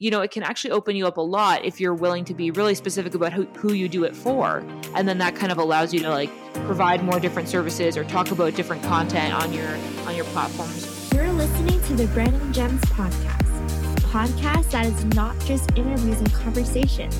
you 0.00 0.12
know, 0.12 0.20
it 0.20 0.30
can 0.30 0.44
actually 0.44 0.70
open 0.70 0.94
you 0.94 1.08
up 1.08 1.16
a 1.16 1.20
lot 1.20 1.64
if 1.64 1.80
you're 1.80 1.94
willing 1.94 2.24
to 2.24 2.32
be 2.32 2.52
really 2.52 2.74
specific 2.76 3.14
about 3.14 3.32
who, 3.32 3.46
who 3.56 3.72
you 3.72 3.88
do 3.88 4.04
it 4.04 4.14
for. 4.14 4.64
And 4.94 5.08
then 5.08 5.18
that 5.18 5.34
kind 5.34 5.50
of 5.50 5.58
allows 5.58 5.92
you 5.92 5.98
to 6.00 6.10
like 6.10 6.30
provide 6.66 7.02
more 7.02 7.18
different 7.18 7.48
services 7.48 7.96
or 7.96 8.04
talk 8.04 8.30
about 8.30 8.54
different 8.54 8.82
content 8.84 9.34
on 9.34 9.52
your 9.52 9.68
on 10.06 10.14
your 10.14 10.24
platforms. 10.26 11.12
You're 11.12 11.32
listening 11.32 11.82
to 11.82 11.94
the 11.96 12.06
Branding 12.08 12.52
Gems 12.52 12.80
podcast, 12.82 13.96
podcast 14.12 14.70
that 14.70 14.86
is 14.86 15.04
not 15.16 15.36
just 15.40 15.76
interviews 15.76 16.20
and 16.20 16.32
conversations. 16.32 17.16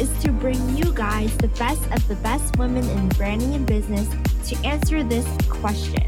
Is 0.00 0.10
to 0.24 0.32
bring 0.32 0.76
you 0.76 0.92
guys 0.92 1.34
the 1.38 1.48
best 1.48 1.82
of 1.92 2.06
the 2.08 2.16
best 2.16 2.58
women 2.58 2.84
in 2.90 3.08
branding 3.10 3.54
and 3.54 3.64
business 3.64 4.08
to 4.48 4.66
answer 4.66 5.02
this 5.02 5.26
question. 5.48 6.02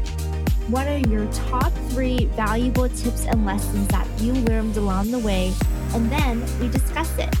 What 0.67 0.85
are 0.85 0.99
your 1.09 1.25
top 1.31 1.73
three 1.89 2.25
valuable 2.25 2.89
tips 2.89 3.25
and 3.25 3.45
lessons 3.45 3.87
that 3.87 4.07
you 4.19 4.33
learned 4.33 4.77
along 4.77 5.09
the 5.09 5.17
way 5.17 5.53
and 5.93 6.11
then 6.11 6.43
we 6.59 6.67
discuss 6.69 7.17
it. 7.17 7.33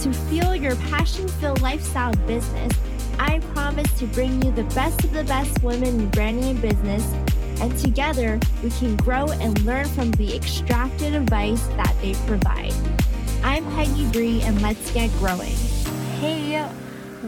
To 0.00 0.12
fuel 0.12 0.54
your 0.54 0.76
passion 0.76 1.28
filled 1.28 1.60
lifestyle 1.60 2.14
business, 2.26 2.72
I 3.18 3.38
promise 3.54 3.90
to 3.98 4.06
bring 4.06 4.42
you 4.42 4.50
the 4.50 4.64
best 4.74 5.04
of 5.04 5.12
the 5.12 5.24
best 5.24 5.62
women 5.62 6.00
in 6.00 6.10
branding 6.10 6.50
and 6.50 6.60
business, 6.60 7.04
and 7.60 7.76
together 7.78 8.40
we 8.62 8.70
can 8.70 8.96
grow 8.96 9.28
and 9.28 9.60
learn 9.62 9.86
from 9.86 10.10
the 10.12 10.34
extracted 10.34 11.14
advice 11.14 11.64
that 11.68 11.94
they 12.02 12.14
provide. 12.26 12.74
I'm 13.42 13.64
Peggy 13.74 14.06
Bree, 14.10 14.40
and 14.42 14.60
let's 14.62 14.90
get 14.92 15.10
growing. 15.18 15.54
Hey, 16.18 16.68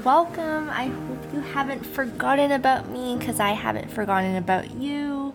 welcome. 0.02 0.68
I 0.70 0.86
hope 0.86 1.32
you 1.32 1.40
haven't 1.40 1.84
forgotten 1.84 2.52
about 2.52 2.88
me 2.90 3.16
because 3.16 3.38
I 3.38 3.50
haven't 3.50 3.90
forgotten 3.90 4.36
about 4.36 4.72
you. 4.72 5.34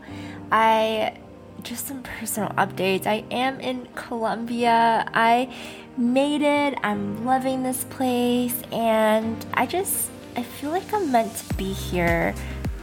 I 0.52 1.18
just 1.64 1.88
some 1.88 2.04
personal 2.04 2.50
updates. 2.52 3.06
I 3.06 3.24
am 3.32 3.60
in 3.60 3.88
Colombia. 3.96 5.06
I 5.14 5.54
made 5.98 6.42
it. 6.42 6.78
I'm 6.84 7.26
loving 7.26 7.64
this 7.64 7.84
place 7.86 8.62
and 8.72 9.46
I 9.54 9.66
just 9.66 10.10
I 10.36 10.44
feel 10.44 10.72
like 10.72 10.94
I'm 10.94 11.12
meant 11.12 11.36
to 11.36 11.54
be 11.56 11.74
here, 11.74 12.34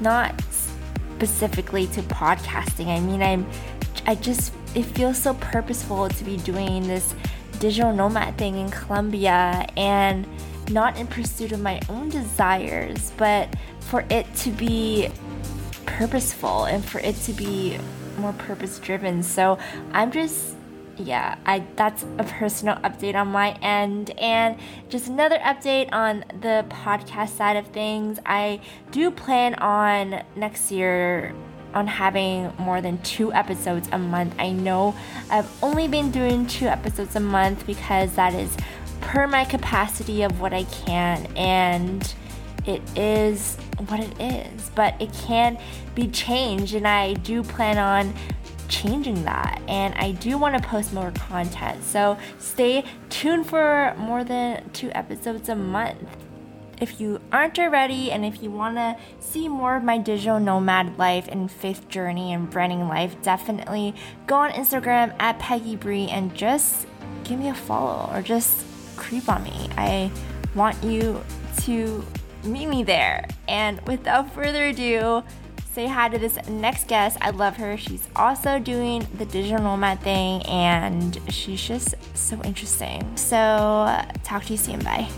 not 0.00 0.34
specifically 0.42 1.86
to 1.88 2.02
podcasting. 2.02 2.88
I 2.88 3.00
mean, 3.00 3.22
I'm 3.22 3.46
I 4.06 4.14
just 4.14 4.52
it 4.74 4.84
feels 4.84 5.18
so 5.18 5.34
purposeful 5.34 6.08
to 6.08 6.24
be 6.24 6.36
doing 6.38 6.86
this 6.86 7.14
digital 7.58 7.92
nomad 7.92 8.38
thing 8.38 8.56
in 8.56 8.70
Colombia 8.70 9.66
and 9.76 10.26
not 10.70 10.96
in 10.98 11.06
pursuit 11.06 11.52
of 11.52 11.60
my 11.60 11.80
own 11.88 12.08
desires, 12.10 13.12
but 13.16 13.54
for 13.80 14.04
it 14.10 14.32
to 14.36 14.50
be 14.50 15.08
purposeful 15.86 16.64
and 16.64 16.84
for 16.84 16.98
it 17.00 17.16
to 17.16 17.32
be 17.32 17.78
more 18.18 18.32
purpose 18.34 18.78
driven. 18.78 19.22
So 19.22 19.58
I'm 19.92 20.10
just 20.10 20.54
yeah, 20.98 21.36
I 21.46 21.64
that's 21.76 22.04
a 22.18 22.24
personal 22.24 22.76
update 22.76 23.14
on 23.14 23.28
my 23.28 23.52
end 23.62 24.10
and 24.18 24.56
just 24.88 25.06
another 25.06 25.38
update 25.38 25.92
on 25.92 26.24
the 26.40 26.66
podcast 26.68 27.36
side 27.36 27.56
of 27.56 27.68
things. 27.68 28.18
I 28.26 28.60
do 28.90 29.10
plan 29.10 29.54
on 29.54 30.22
next 30.34 30.70
year 30.70 31.34
on 31.74 31.86
having 31.86 32.52
more 32.58 32.80
than 32.80 32.98
2 33.02 33.32
episodes 33.32 33.88
a 33.92 33.98
month. 33.98 34.34
I 34.38 34.50
know 34.50 34.94
I've 35.30 35.50
only 35.62 35.86
been 35.86 36.10
doing 36.10 36.46
2 36.46 36.66
episodes 36.66 37.14
a 37.14 37.20
month 37.20 37.66
because 37.66 38.14
that 38.14 38.34
is 38.34 38.56
per 39.00 39.26
my 39.26 39.44
capacity 39.44 40.22
of 40.22 40.40
what 40.40 40.52
I 40.52 40.64
can 40.64 41.26
and 41.36 42.14
it 42.66 42.82
is 42.96 43.56
what 43.86 44.00
it 44.00 44.20
is, 44.20 44.70
but 44.74 45.00
it 45.00 45.12
can 45.12 45.58
be 45.94 46.08
changed, 46.08 46.74
and 46.74 46.86
I 46.86 47.14
do 47.14 47.42
plan 47.42 47.78
on 47.78 48.14
changing 48.68 49.24
that. 49.24 49.62
And 49.68 49.94
I 49.94 50.12
do 50.12 50.36
want 50.36 50.56
to 50.56 50.68
post 50.68 50.92
more 50.92 51.10
content, 51.12 51.82
so 51.84 52.18
stay 52.38 52.84
tuned 53.08 53.46
for 53.46 53.94
more 53.96 54.24
than 54.24 54.68
two 54.70 54.90
episodes 54.92 55.48
a 55.48 55.54
month. 55.54 56.08
If 56.80 57.00
you 57.00 57.20
aren't 57.32 57.58
already, 57.58 58.12
and 58.12 58.24
if 58.24 58.40
you 58.42 58.50
want 58.50 58.76
to 58.76 58.96
see 59.18 59.48
more 59.48 59.76
of 59.76 59.82
my 59.82 59.98
digital 59.98 60.38
nomad 60.38 60.96
life 60.96 61.26
and 61.26 61.50
faith 61.50 61.88
journey 61.88 62.32
and 62.32 62.48
branding 62.48 62.86
life, 62.86 63.20
definitely 63.22 63.94
go 64.26 64.36
on 64.36 64.52
Instagram 64.52 65.12
at 65.18 65.38
Peggy 65.40 65.74
Bree 65.74 66.06
and 66.06 66.32
just 66.34 66.86
give 67.24 67.38
me 67.38 67.48
a 67.48 67.54
follow 67.54 68.08
or 68.14 68.22
just 68.22 68.64
creep 68.96 69.28
on 69.28 69.42
me. 69.42 69.68
I 69.76 70.10
want 70.54 70.82
you 70.84 71.24
to 71.62 72.04
meet 72.44 72.66
me 72.66 72.82
there. 72.82 73.26
And 73.48 73.80
without 73.86 74.32
further 74.32 74.66
ado, 74.66 75.22
say 75.72 75.86
hi 75.86 76.08
to 76.08 76.18
this 76.18 76.38
next 76.48 76.88
guest. 76.88 77.18
I 77.20 77.30
love 77.30 77.56
her. 77.56 77.76
She's 77.76 78.08
also 78.16 78.58
doing 78.58 79.06
the 79.18 79.26
digital 79.26 79.62
nomad 79.62 80.00
thing 80.00 80.42
and 80.46 81.20
she's 81.28 81.62
just 81.62 81.94
so 82.16 82.40
interesting. 82.42 83.16
So, 83.16 83.36
talk 84.24 84.44
to 84.44 84.52
you 84.52 84.58
soon. 84.58 84.80
Bye. 84.80 85.08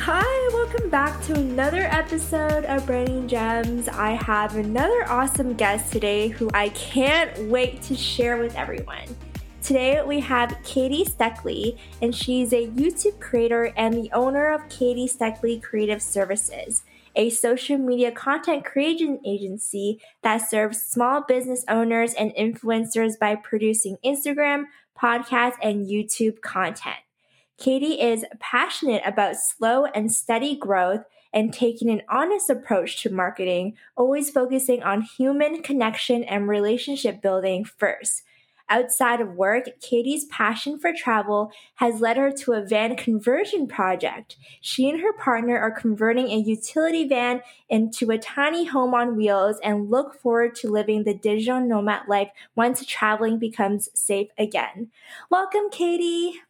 Hi, 0.00 0.50
welcome 0.52 0.90
back 0.90 1.22
to 1.26 1.34
another 1.34 1.82
episode 1.82 2.64
of 2.64 2.84
Branding 2.84 3.28
Gems. 3.28 3.88
I 3.88 4.10
have 4.10 4.56
another 4.56 5.08
awesome 5.08 5.54
guest 5.54 5.92
today 5.92 6.28
who 6.28 6.50
I 6.52 6.70
can't 6.70 7.48
wait 7.48 7.80
to 7.82 7.94
share 7.94 8.36
with 8.36 8.56
everyone. 8.56 9.06
Today 9.64 10.02
we 10.02 10.20
have 10.20 10.58
Katie 10.62 11.06
Steckley, 11.06 11.78
and 12.02 12.14
she's 12.14 12.52
a 12.52 12.68
YouTube 12.68 13.18
creator 13.18 13.72
and 13.78 13.94
the 13.94 14.10
owner 14.12 14.52
of 14.52 14.68
Katie 14.68 15.08
Steckley 15.08 15.62
Creative 15.62 16.02
Services, 16.02 16.82
a 17.16 17.30
social 17.30 17.78
media 17.78 18.12
content 18.12 18.66
creation 18.66 19.20
agency 19.24 20.02
that 20.20 20.46
serves 20.50 20.82
small 20.82 21.22
business 21.22 21.64
owners 21.66 22.12
and 22.12 22.34
influencers 22.34 23.18
by 23.18 23.36
producing 23.36 23.96
Instagram, 24.04 24.64
podcast, 25.00 25.54
and 25.62 25.88
YouTube 25.88 26.42
content. 26.42 26.98
Katie 27.56 28.02
is 28.02 28.26
passionate 28.40 29.00
about 29.06 29.36
slow 29.36 29.86
and 29.86 30.12
steady 30.12 30.56
growth 30.56 31.06
and 31.32 31.54
taking 31.54 31.88
an 31.88 32.02
honest 32.10 32.50
approach 32.50 33.02
to 33.02 33.08
marketing, 33.08 33.78
always 33.96 34.28
focusing 34.28 34.82
on 34.82 35.00
human 35.00 35.62
connection 35.62 36.22
and 36.22 36.50
relationship 36.50 37.22
building 37.22 37.64
first. 37.64 38.24
Outside 38.68 39.20
of 39.20 39.34
work, 39.34 39.64
Katie's 39.80 40.24
passion 40.24 40.78
for 40.78 40.92
travel 40.92 41.52
has 41.74 42.00
led 42.00 42.16
her 42.16 42.32
to 42.32 42.52
a 42.52 42.62
van 42.62 42.96
conversion 42.96 43.66
project. 43.66 44.36
She 44.60 44.88
and 44.88 45.00
her 45.00 45.12
partner 45.12 45.58
are 45.58 45.70
converting 45.70 46.28
a 46.28 46.38
utility 46.38 47.06
van 47.06 47.42
into 47.68 48.10
a 48.10 48.18
tiny 48.18 48.64
home 48.64 48.94
on 48.94 49.16
wheels 49.16 49.58
and 49.62 49.90
look 49.90 50.18
forward 50.20 50.54
to 50.56 50.70
living 50.70 51.04
the 51.04 51.14
digital 51.14 51.60
nomad 51.60 52.08
life 52.08 52.30
once 52.56 52.84
traveling 52.86 53.38
becomes 53.38 53.90
safe 53.94 54.28
again. 54.38 54.90
Welcome, 55.30 55.68
Katie. 55.70 56.40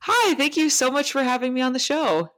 Hi, 0.00 0.34
thank 0.34 0.56
you 0.56 0.70
so 0.70 0.90
much 0.90 1.12
for 1.12 1.22
having 1.22 1.52
me 1.52 1.60
on 1.60 1.74
the 1.74 1.78
show. 1.78 2.30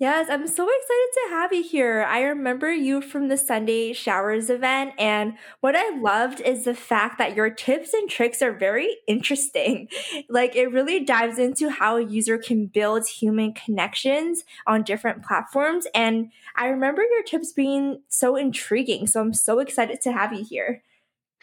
Yes, 0.00 0.30
I'm 0.30 0.46
so 0.46 0.66
excited 0.66 1.08
to 1.12 1.28
have 1.28 1.52
you 1.52 1.62
here. 1.62 2.02
I 2.08 2.22
remember 2.22 2.72
you 2.72 3.02
from 3.02 3.28
the 3.28 3.36
Sunday 3.36 3.92
Showers 3.92 4.48
event, 4.48 4.94
and 4.98 5.34
what 5.60 5.76
I 5.76 5.94
loved 5.94 6.40
is 6.40 6.64
the 6.64 6.72
fact 6.72 7.18
that 7.18 7.36
your 7.36 7.50
tips 7.50 7.92
and 7.92 8.08
tricks 8.08 8.40
are 8.40 8.52
very 8.52 8.96
interesting. 9.06 9.88
Like, 10.30 10.54
it 10.56 10.72
really 10.72 11.04
dives 11.04 11.38
into 11.38 11.68
how 11.68 11.96
a 11.96 12.04
user 12.04 12.38
can 12.38 12.66
build 12.66 13.06
human 13.06 13.52
connections 13.52 14.44
on 14.66 14.84
different 14.84 15.24
platforms. 15.24 15.86
And 15.94 16.30
I 16.56 16.68
remember 16.68 17.02
your 17.02 17.22
tips 17.22 17.52
being 17.52 18.02
so 18.08 18.36
intriguing. 18.36 19.06
So 19.06 19.20
I'm 19.20 19.34
so 19.34 19.58
excited 19.58 20.00
to 20.02 20.12
have 20.12 20.32
you 20.32 20.44
here. 20.44 20.82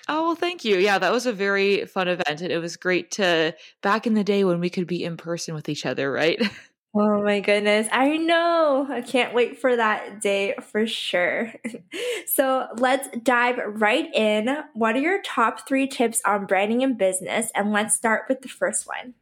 Oh, 0.08 0.28
well, 0.28 0.36
thank 0.36 0.64
you. 0.64 0.78
Yeah, 0.78 1.00
that 1.00 1.12
was 1.12 1.26
a 1.26 1.34
very 1.34 1.86
fun 1.86 2.08
event. 2.08 2.42
And 2.42 2.52
it 2.52 2.60
was 2.60 2.78
great 2.78 3.12
to 3.12 3.56
back 3.82 4.08
in 4.08 4.14
the 4.14 4.24
day 4.24 4.44
when 4.44 4.60
we 4.60 4.70
could 4.70 4.88
be 4.88 5.04
in 5.04 5.18
person 5.18 5.54
with 5.54 5.70
each 5.70 5.86
other, 5.86 6.12
right? 6.12 6.42
Oh 7.00 7.22
my 7.22 7.42
goodness. 7.42 7.88
I 7.92 8.18
know. 8.18 8.88
I 8.90 9.02
can't 9.02 9.32
wait 9.32 9.60
for 9.60 9.76
that 9.76 10.20
day 10.20 10.56
for 10.72 10.88
sure. 10.88 11.54
so 12.26 12.68
let's 12.80 13.08
dive 13.22 13.60
right 13.68 14.12
in. 14.16 14.64
What 14.74 14.96
are 14.96 15.00
your 15.02 15.22
top 15.22 15.68
three 15.68 15.86
tips 15.88 16.22
on 16.26 16.48
branding 16.48 16.82
and 16.84 16.98
business? 16.98 17.52
And 17.54 17.72
let's 17.72 17.94
start 17.94 18.24
with 18.28 18.42
the 18.42 18.48
first 18.48 18.88
one. 18.88 19.14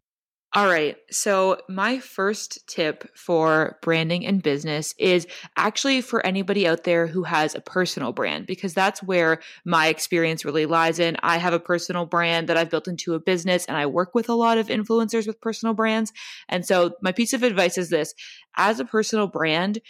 All 0.56 0.68
right. 0.68 0.96
So, 1.12 1.58
my 1.68 2.00
first 2.00 2.66
tip 2.66 3.14
for 3.14 3.78
branding 3.82 4.26
and 4.26 4.42
business 4.42 4.96
is 4.98 5.28
actually 5.58 6.00
for 6.00 6.26
anybody 6.26 6.66
out 6.66 6.86
there 6.86 7.08
who 7.08 7.24
has 7.24 7.56
a 7.56 7.60
personal 7.60 8.14
brand, 8.14 8.48
because 8.48 8.74
that's 8.74 9.04
where 9.04 9.42
my 9.66 9.88
experience 9.88 10.46
really 10.46 10.66
lies 10.66 10.98
in. 10.98 11.18
I 11.22 11.40
have 11.40 11.52
a 11.52 11.60
personal 11.60 12.06
brand 12.06 12.48
that 12.48 12.56
I've 12.56 12.70
built 12.70 12.88
into 12.88 13.16
a 13.16 13.20
business, 13.20 13.66
and 13.66 13.76
I 13.76 13.86
work 13.88 14.16
with 14.16 14.30
a 14.30 14.34
lot 14.34 14.58
of 14.58 14.68
influencers 14.68 15.28
with 15.28 15.42
personal 15.42 15.74
brands. 15.74 16.14
And 16.48 16.66
so, 16.66 16.94
my 17.02 17.12
piece 17.12 17.34
of 17.34 17.44
advice 17.44 17.78
is 17.78 17.90
this 17.90 18.14
as 18.56 18.80
a 18.80 18.86
personal 18.86 19.28
brand, 19.28 19.82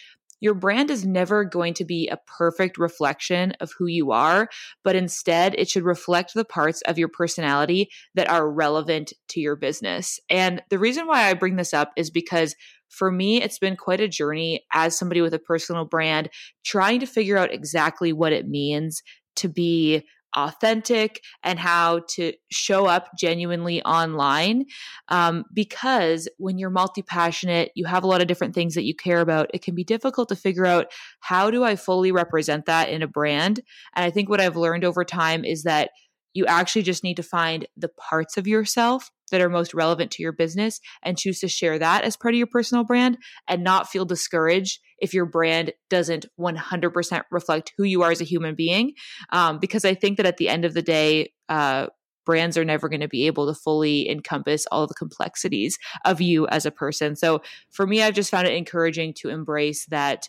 your 0.45 0.53
brand 0.53 0.91
is 0.91 1.03
never 1.03 1.43
going 1.43 1.73
to 1.73 1.83
be 1.83 2.07
a 2.07 2.19
perfect 2.37 2.77
reflection 2.77 3.53
of 3.59 3.73
who 3.75 3.87
you 3.87 4.11
are, 4.11 4.47
but 4.83 4.95
instead 4.95 5.55
it 5.57 5.67
should 5.67 5.83
reflect 5.83 6.35
the 6.35 6.45
parts 6.45 6.83
of 6.83 6.99
your 6.99 7.07
personality 7.07 7.89
that 8.13 8.29
are 8.29 8.47
relevant 8.47 9.11
to 9.27 9.39
your 9.39 9.55
business. 9.55 10.19
And 10.29 10.61
the 10.69 10.77
reason 10.77 11.07
why 11.07 11.23
I 11.23 11.33
bring 11.33 11.55
this 11.55 11.73
up 11.73 11.93
is 11.97 12.11
because 12.11 12.55
for 12.89 13.09
me, 13.09 13.41
it's 13.41 13.57
been 13.57 13.75
quite 13.75 13.99
a 13.99 14.07
journey 14.07 14.63
as 14.71 14.95
somebody 14.95 15.19
with 15.19 15.33
a 15.33 15.39
personal 15.39 15.83
brand, 15.83 16.29
trying 16.63 16.99
to 16.99 17.07
figure 17.07 17.37
out 17.37 17.51
exactly 17.51 18.13
what 18.13 18.31
it 18.31 18.47
means 18.47 19.01
to 19.37 19.49
be 19.49 20.03
authentic 20.35 21.21
and 21.43 21.59
how 21.59 22.01
to 22.09 22.33
show 22.51 22.85
up 22.85 23.09
genuinely 23.17 23.81
online. 23.83 24.65
Um, 25.09 25.45
because 25.53 26.27
when 26.37 26.57
you're 26.57 26.69
multi 26.69 27.01
passionate, 27.01 27.71
you 27.75 27.85
have 27.85 28.03
a 28.03 28.07
lot 28.07 28.21
of 28.21 28.27
different 28.27 28.53
things 28.53 28.75
that 28.75 28.83
you 28.83 28.95
care 28.95 29.21
about. 29.21 29.49
It 29.53 29.61
can 29.61 29.75
be 29.75 29.83
difficult 29.83 30.29
to 30.29 30.35
figure 30.35 30.65
out 30.65 30.87
how 31.19 31.51
do 31.51 31.63
I 31.63 31.75
fully 31.75 32.11
represent 32.11 32.65
that 32.65 32.89
in 32.89 33.01
a 33.01 33.07
brand. 33.07 33.61
And 33.95 34.05
I 34.05 34.09
think 34.09 34.29
what 34.29 34.41
I've 34.41 34.57
learned 34.57 34.83
over 34.83 35.03
time 35.03 35.45
is 35.45 35.63
that 35.63 35.89
you 36.33 36.45
actually 36.45 36.83
just 36.83 37.03
need 37.03 37.15
to 37.15 37.23
find 37.23 37.67
the 37.77 37.89
parts 37.89 38.37
of 38.37 38.45
yourself 38.45 39.09
that 39.31 39.41
are 39.41 39.49
most 39.49 39.73
relevant 39.73 40.11
to 40.11 40.23
your 40.23 40.31
business 40.31 40.79
and 41.03 41.17
choose 41.17 41.39
to 41.39 41.47
share 41.47 41.79
that 41.79 42.03
as 42.03 42.17
part 42.17 42.33
of 42.33 42.37
your 42.37 42.47
personal 42.47 42.83
brand 42.83 43.17
and 43.47 43.63
not 43.63 43.89
feel 43.89 44.05
discouraged 44.05 44.79
if 44.99 45.13
your 45.13 45.25
brand 45.25 45.73
doesn't 45.89 46.25
100% 46.39 47.21
reflect 47.31 47.73
who 47.77 47.83
you 47.83 48.01
are 48.03 48.11
as 48.11 48.21
a 48.21 48.25
human 48.25 48.55
being. 48.55 48.93
Um, 49.31 49.59
because 49.59 49.85
I 49.85 49.93
think 49.93 50.17
that 50.17 50.25
at 50.25 50.37
the 50.37 50.49
end 50.49 50.65
of 50.65 50.73
the 50.73 50.81
day, 50.81 51.33
uh, 51.49 51.87
brands 52.25 52.57
are 52.57 52.65
never 52.65 52.89
going 52.89 53.01
to 53.01 53.07
be 53.07 53.27
able 53.27 53.47
to 53.47 53.59
fully 53.59 54.09
encompass 54.09 54.65
all 54.71 54.87
the 54.87 54.93
complexities 54.95 55.77
of 56.05 56.21
you 56.21 56.47
as 56.47 56.65
a 56.65 56.71
person. 56.71 57.15
So 57.15 57.41
for 57.69 57.85
me, 57.85 58.01
I've 58.01 58.15
just 58.15 58.31
found 58.31 58.47
it 58.47 58.55
encouraging 58.55 59.13
to 59.17 59.29
embrace 59.29 59.85
that 59.87 60.27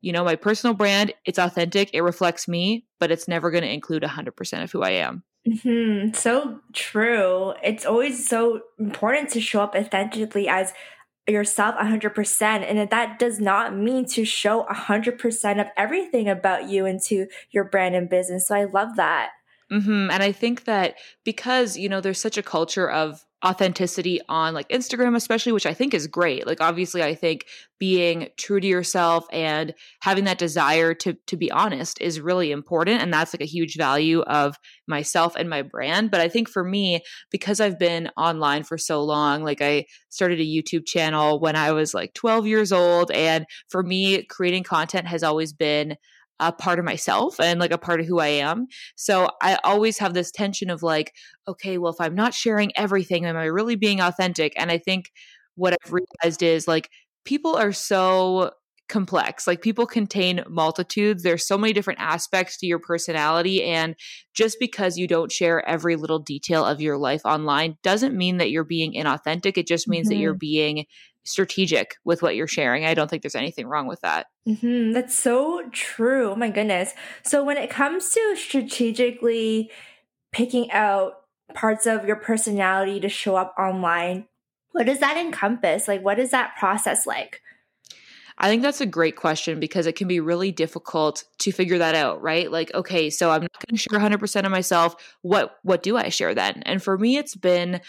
you 0.00 0.12
know, 0.12 0.24
my 0.24 0.36
personal 0.36 0.74
brand, 0.74 1.12
it's 1.24 1.38
authentic, 1.38 1.90
it 1.92 2.02
reflects 2.02 2.46
me, 2.46 2.86
but 3.00 3.10
it's 3.10 3.26
never 3.26 3.50
going 3.50 3.64
to 3.64 3.72
include 3.72 4.02
100% 4.02 4.62
of 4.62 4.70
who 4.70 4.82
I 4.82 4.90
am. 4.90 5.24
Mm-hmm. 5.46 6.14
So 6.14 6.60
true. 6.72 7.54
It's 7.62 7.86
always 7.86 8.26
so 8.26 8.60
important 8.78 9.30
to 9.30 9.40
show 9.40 9.62
up 9.62 9.74
authentically 9.74 10.48
as 10.48 10.72
yourself 11.26 11.74
100%. 11.76 12.42
And 12.42 12.90
that 12.90 13.18
does 13.18 13.38
not 13.38 13.76
mean 13.76 14.06
to 14.06 14.24
show 14.24 14.64
100% 14.64 15.60
of 15.60 15.66
everything 15.76 16.28
about 16.28 16.68
you 16.68 16.86
into 16.86 17.26
your 17.50 17.64
brand 17.64 17.94
and 17.94 18.08
business. 18.08 18.48
So 18.48 18.54
I 18.54 18.64
love 18.64 18.96
that. 18.96 19.30
Mm-hmm. 19.70 20.10
And 20.10 20.22
I 20.22 20.32
think 20.32 20.64
that 20.64 20.96
because, 21.24 21.76
you 21.76 21.88
know, 21.88 22.00
there's 22.00 22.20
such 22.20 22.38
a 22.38 22.42
culture 22.42 22.90
of 22.90 23.24
authenticity 23.44 24.20
on 24.28 24.52
like 24.52 24.68
Instagram, 24.68 25.14
especially, 25.14 25.52
which 25.52 25.66
I 25.66 25.74
think 25.74 25.94
is 25.94 26.06
great. 26.06 26.46
Like, 26.46 26.60
obviously, 26.60 27.02
I 27.02 27.14
think 27.14 27.46
being 27.78 28.28
true 28.36 28.58
to 28.58 28.66
yourself 28.66 29.26
and 29.32 29.74
having 30.00 30.24
that 30.24 30.38
desire 30.38 30.94
to 30.94 31.14
to 31.26 31.36
be 31.36 31.50
honest 31.50 32.00
is 32.00 32.20
really 32.20 32.50
important, 32.50 33.00
and 33.00 33.12
that's 33.12 33.32
like 33.32 33.40
a 33.40 33.46
huge 33.46 33.76
value 33.76 34.20
of 34.22 34.56
myself 34.86 35.36
and 35.36 35.48
my 35.48 35.62
brand. 35.62 36.10
But 36.10 36.20
I 36.20 36.28
think 36.28 36.48
for 36.48 36.64
me, 36.64 37.00
because 37.30 37.60
I've 37.60 37.78
been 37.78 38.10
online 38.16 38.64
for 38.64 38.78
so 38.78 39.02
long, 39.04 39.44
like 39.44 39.62
I 39.62 39.86
started 40.08 40.40
a 40.40 40.44
YouTube 40.44 40.86
channel 40.86 41.38
when 41.40 41.54
I 41.54 41.72
was 41.72 41.94
like 41.94 42.14
12 42.14 42.46
years 42.46 42.72
old, 42.72 43.10
and 43.12 43.46
for 43.68 43.82
me, 43.82 44.24
creating 44.24 44.64
content 44.64 45.06
has 45.06 45.22
always 45.22 45.52
been 45.52 45.96
a 46.40 46.52
part 46.52 46.78
of 46.78 46.84
myself 46.84 47.40
and 47.40 47.58
like 47.60 47.72
a 47.72 47.78
part 47.78 48.00
of 48.00 48.06
who 48.06 48.18
I 48.20 48.28
am. 48.28 48.66
So 48.96 49.28
I 49.42 49.58
always 49.64 49.98
have 49.98 50.14
this 50.14 50.30
tension 50.30 50.70
of 50.70 50.82
like, 50.82 51.12
okay, 51.46 51.78
well, 51.78 51.92
if 51.92 52.00
I'm 52.00 52.14
not 52.14 52.34
sharing 52.34 52.76
everything, 52.76 53.24
am 53.26 53.36
I 53.36 53.44
really 53.44 53.76
being 53.76 54.00
authentic? 54.00 54.52
And 54.56 54.70
I 54.70 54.78
think 54.78 55.10
what 55.56 55.72
I've 55.72 55.92
realized 55.92 56.42
is 56.42 56.68
like 56.68 56.90
people 57.24 57.56
are 57.56 57.72
so 57.72 58.52
complex. 58.88 59.46
Like 59.46 59.62
people 59.62 59.86
contain 59.86 60.42
multitudes. 60.48 61.22
There's 61.22 61.46
so 61.46 61.58
many 61.58 61.72
different 61.72 62.00
aspects 62.00 62.56
to 62.58 62.66
your 62.66 62.78
personality. 62.78 63.62
And 63.62 63.94
just 64.34 64.56
because 64.58 64.96
you 64.96 65.06
don't 65.06 65.30
share 65.32 65.66
every 65.68 65.96
little 65.96 66.18
detail 66.18 66.64
of 66.64 66.80
your 66.80 66.96
life 66.96 67.22
online 67.24 67.76
doesn't 67.82 68.16
mean 68.16 68.38
that 68.38 68.50
you're 68.50 68.64
being 68.64 68.94
inauthentic. 68.94 69.58
It 69.58 69.66
just 69.66 69.88
means 69.88 70.06
mm-hmm. 70.06 70.16
that 70.16 70.20
you're 70.20 70.32
mm-hmm. 70.32 70.38
being 70.38 70.86
strategic 71.24 71.96
with 72.04 72.22
what 72.22 72.34
you're 72.34 72.46
sharing. 72.46 72.84
I 72.84 72.94
don't 72.94 73.08
think 73.08 73.22
there's 73.22 73.34
anything 73.34 73.66
wrong 73.66 73.86
with 73.86 74.00
that. 74.00 74.26
Mm-hmm. 74.48 74.92
That's 74.92 75.16
so 75.16 75.68
true. 75.72 76.30
Oh 76.30 76.36
my 76.36 76.48
goodness. 76.48 76.92
So 77.22 77.44
when 77.44 77.58
it 77.58 77.70
comes 77.70 78.10
to 78.10 78.34
strategically 78.36 79.70
picking 80.32 80.70
out 80.70 81.14
parts 81.54 81.86
of 81.86 82.06
your 82.06 82.16
personality 82.16 83.00
to 83.00 83.08
show 83.08 83.36
up 83.36 83.54
online, 83.58 84.26
what 84.72 84.86
does 84.86 85.00
that 85.00 85.16
encompass? 85.16 85.88
Like, 85.88 86.02
what 86.02 86.18
is 86.18 86.30
that 86.30 86.56
process 86.58 87.06
like? 87.06 87.40
I 88.40 88.48
think 88.48 88.62
that's 88.62 88.80
a 88.80 88.86
great 88.86 89.16
question 89.16 89.58
because 89.58 89.86
it 89.86 89.96
can 89.96 90.06
be 90.06 90.20
really 90.20 90.52
difficult 90.52 91.24
to 91.38 91.50
figure 91.50 91.78
that 91.78 91.96
out, 91.96 92.22
right? 92.22 92.50
Like, 92.50 92.72
okay, 92.72 93.10
so 93.10 93.30
I'm 93.30 93.42
not 93.42 93.66
going 93.66 93.76
to 93.76 93.78
share 93.78 93.98
100% 93.98 94.44
of 94.44 94.50
myself. 94.50 95.16
What 95.22 95.56
what 95.62 95.82
do 95.82 95.96
I 95.96 96.08
share 96.08 96.34
then? 96.34 96.62
And 96.64 96.82
for 96.82 96.96
me 96.96 97.16
it's 97.16 97.34
been 97.34 97.80